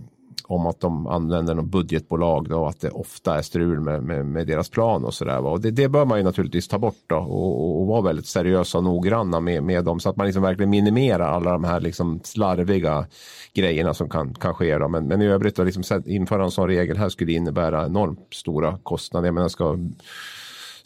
[0.49, 4.46] om att de använder något budgetbolag då, att det ofta är strul med, med, med
[4.46, 5.46] deras plan och sådär.
[5.46, 8.78] Och det, det bör man ju naturligtvis ta bort då och, och vara väldigt seriösa
[8.78, 12.20] och noggranna med, med dem så att man liksom verkligen minimerar alla de här liksom
[12.24, 13.07] slarviga
[13.55, 14.78] grejerna som kan, kan ske.
[14.78, 14.88] Då.
[14.88, 18.78] Men, men i övrigt, att liksom, införa en sån regel här skulle innebära enormt stora
[18.82, 19.26] kostnader.
[19.26, 19.78] Jag menar, ska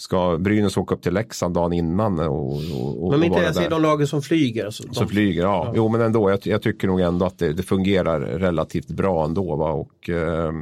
[0.03, 2.57] ska Brynäs åka upp till Leksand dagen innan och,
[3.03, 4.65] och, Men inte ens i de lagen som flyger?
[4.65, 5.65] Alltså, som flyger, ja.
[5.67, 5.73] ja.
[5.77, 9.57] Jo men ändå, jag, jag, tycker nog ändå att det, det fungerar relativt bra ändå.
[9.57, 9.71] Va?
[9.71, 10.53] Och eh,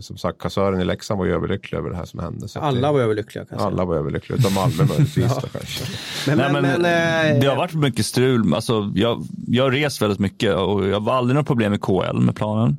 [0.00, 2.48] som sagt, kassören i Leksand var ju överlycklig över det här som hände.
[2.48, 3.44] Så alla det, var överlyckliga.
[3.44, 3.66] Kanske.
[3.66, 5.48] Alla var överlyckliga, utom Malmö möjligtvis ja.
[5.52, 5.84] kanske.
[6.26, 8.54] Men, Nej, men, men, men äh, det har varit mycket strul.
[8.54, 12.36] Alltså, jag, har rest väldigt mycket och jag har aldrig något problem med KL, med
[12.36, 12.76] planen.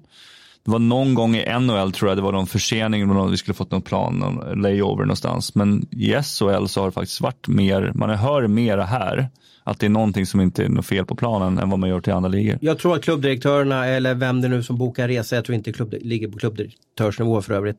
[0.70, 3.72] Det var någon gång i NHL tror jag det var någon försening, vi skulle fått
[3.72, 5.56] någon plan, någon layover någonstans.
[5.56, 9.30] Men i SHL så har det faktiskt varit mer, man hör mera här
[9.64, 12.02] att det är någonting som inte är något fel på planen än vad man gör
[12.02, 12.58] till andra ligor.
[12.62, 15.96] Jag tror att klubbdirektörerna eller vem det nu som bokar resa, jag tror inte klubb,
[16.02, 17.78] ligger på klubbdirektörsnivå för övrigt,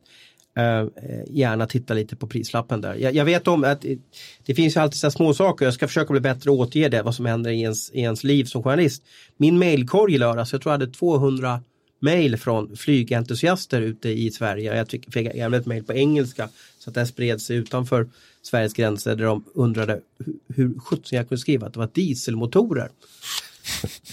[0.57, 0.89] eh,
[1.29, 2.95] gärna titta lite på prislappen där.
[2.95, 3.99] Jag, jag vet om att det,
[4.47, 5.65] det finns ju alltid små saker.
[5.65, 8.25] Jag ska försöka bli bättre och återge det, vad som händer i ens, i ens
[8.25, 9.03] liv som journalist.
[9.37, 11.61] Min mailkorg i lördags, jag tror jag hade 200
[12.01, 14.77] mejl från flygentusiaster ute i Sverige.
[14.77, 16.49] Jag fick även ett mejl på engelska
[16.79, 18.09] så att det spred sig utanför
[18.43, 20.01] Sveriges gränser där de undrade
[20.49, 22.89] hur sjutton jag kunde skriva att det var dieselmotorer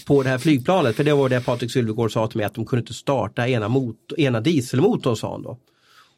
[0.06, 0.96] på det här flygplanet.
[0.96, 3.68] För det var det Patrik Sylvegård sa till mig att de kunde inte starta ena,
[3.68, 5.58] motor, ena dieselmotorn sa han då.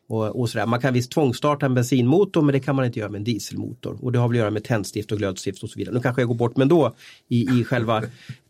[0.09, 0.67] Och, och sådär.
[0.67, 3.99] Man kan visst tvångsstarta en bensinmotor men det kan man inte göra med en dieselmotor.
[4.05, 5.95] Och det har väl att göra med tändstift och glödstift och så vidare.
[5.95, 6.95] Nu kanske jag går bort men då
[7.29, 8.03] i, i själva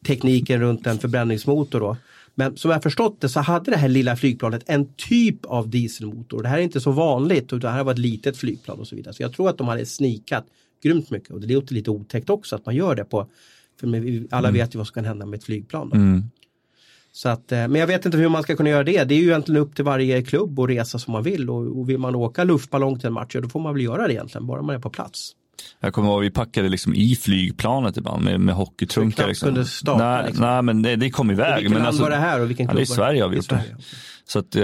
[0.06, 1.96] tekniken runt en förbränningsmotor då.
[2.34, 6.42] Men som jag förstått det så hade det här lilla flygplanet en typ av dieselmotor.
[6.42, 8.96] Det här är inte så vanligt utan det här var ett litet flygplan och så
[8.96, 9.14] vidare.
[9.14, 10.44] Så jag tror att de hade snikat
[10.82, 13.26] grymt mycket och det låter lite otäckt också att man gör det på
[13.80, 13.86] för
[14.30, 14.60] alla mm.
[14.60, 15.92] vet ju vad som kan hända med ett flygplan.
[15.92, 16.22] Mm.
[17.12, 19.04] Så att, eh, men jag vet inte hur man ska kunna göra det.
[19.04, 21.88] Det är ju egentligen upp till varje klubb att resa som man vill och, och
[21.88, 24.46] vill man åka luftballong till en match, ja, då får man väl göra det egentligen,
[24.46, 25.32] bara man är på plats.
[25.80, 29.28] Jag kommer ihåg vi packade liksom i flygplanet ibland med, med hockeytrunkar.
[29.28, 29.64] Liksom.
[29.64, 30.44] starta, nej, liksom.
[30.44, 31.54] nej, men det, det kom iväg.
[31.54, 32.76] vilken men land alltså, var det här och vilken klubb?
[32.76, 33.64] Ja, det är Sverige har vi gjort det.
[34.26, 34.62] Så att eh,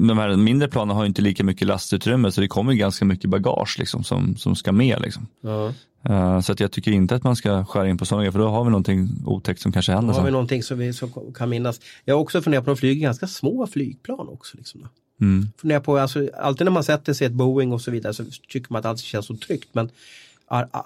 [0.00, 3.76] de här mindre planen har inte lika mycket lastutrymme så det kommer ganska mycket bagage
[3.78, 5.00] liksom, som, som ska med.
[5.00, 5.26] Liksom.
[5.40, 5.72] Ja.
[6.10, 8.38] Uh, så att jag tycker inte att man ska skära in på sådana grejer för
[8.38, 10.12] då har vi någonting otäckt som kanske händer.
[10.12, 11.80] Då har vi någonting som vi som kan minnas.
[12.04, 14.56] Jag har också funderat på att de flyger ganska små flygplan också.
[14.56, 14.88] Liksom
[15.22, 15.48] mm.
[15.56, 18.24] Funderar på, alltså, alltid när man sätter sig i ett Boeing och så vidare så
[18.48, 19.68] tycker man att allt känns så tryggt.
[19.72, 19.90] Men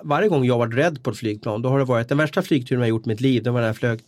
[0.02, 2.80] varje gång jag varit rädd på ett flygplan då har det varit den värsta flygturen
[2.80, 3.42] jag gjort i mitt liv.
[3.42, 4.00] Det var när jag flög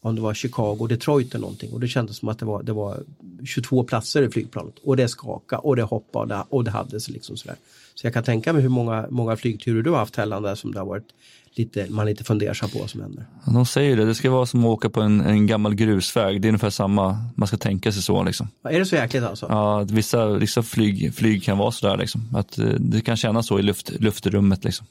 [0.00, 2.72] om det var Chicago, Detroit eller någonting och det kändes som att det var, det
[2.72, 3.02] var
[3.44, 7.00] 22 platser i flygplanet och det skakade och det hoppade och det, och det hade
[7.00, 7.56] sig liksom sådär.
[7.94, 10.72] Så jag kan tänka mig hur många, många flygturer du har haft Hellan där som
[10.72, 11.08] det har varit
[11.54, 13.26] lite, man lite fundersam på vad som händer.
[13.46, 16.42] De säger det, det ska vara som att åka på en, en gammal grusväg.
[16.42, 18.22] Det är ungefär samma, man ska tänka sig så.
[18.22, 18.48] Liksom.
[18.64, 19.46] Är det så jäkligt alltså?
[19.48, 21.96] Ja, vissa, vissa flyg, flyg kan vara sådär.
[21.96, 22.28] Liksom.
[22.34, 24.64] Att eh, det kan kännas så i luft, luftrummet.
[24.64, 24.86] Liksom.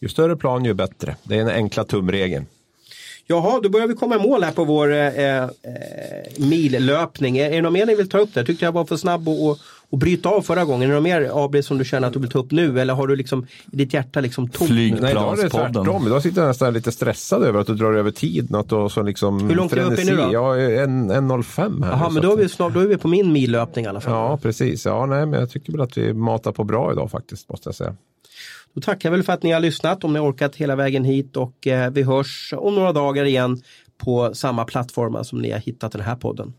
[0.00, 1.16] Ju större plan ju bättre.
[1.22, 2.46] Det är den enkla tumregeln.
[3.28, 5.48] Jaha, då börjar vi komma i mål här på vår eh, eh,
[6.36, 7.38] millöpning.
[7.38, 8.44] Är, är det något mer ni vill ta upp där?
[8.44, 9.58] Tyckte jag var för snabb och, och,
[9.90, 10.90] och bryta av förra gången.
[10.90, 12.80] Är det mer AB som du känner att du vill ta upp nu?
[12.80, 14.70] Eller har du liksom i ditt hjärta liksom tomt?
[14.70, 15.02] Flygplanspodden.
[15.02, 16.06] Nej, idag är det.
[16.06, 18.50] Idag sitter jag nästan lite stressad över att du drar över tid.
[18.50, 20.28] Något och så liksom Hur långt är du uppe nu då?
[20.32, 21.90] Jag är 1.05 här.
[21.90, 24.12] Jaha, men då är, vi snart, då är vi på min millöpning i alla fall.
[24.12, 24.84] Ja, precis.
[24.84, 27.74] Ja, nej, men jag tycker väl att vi matar på bra idag faktiskt, måste jag
[27.74, 27.96] säga.
[28.74, 31.04] Då tackar jag väl för att ni har lyssnat, om ni har orkat hela vägen
[31.04, 33.62] hit och eh, vi hörs om några dagar igen
[33.98, 36.52] på samma plattformar som ni har hittat den här podden.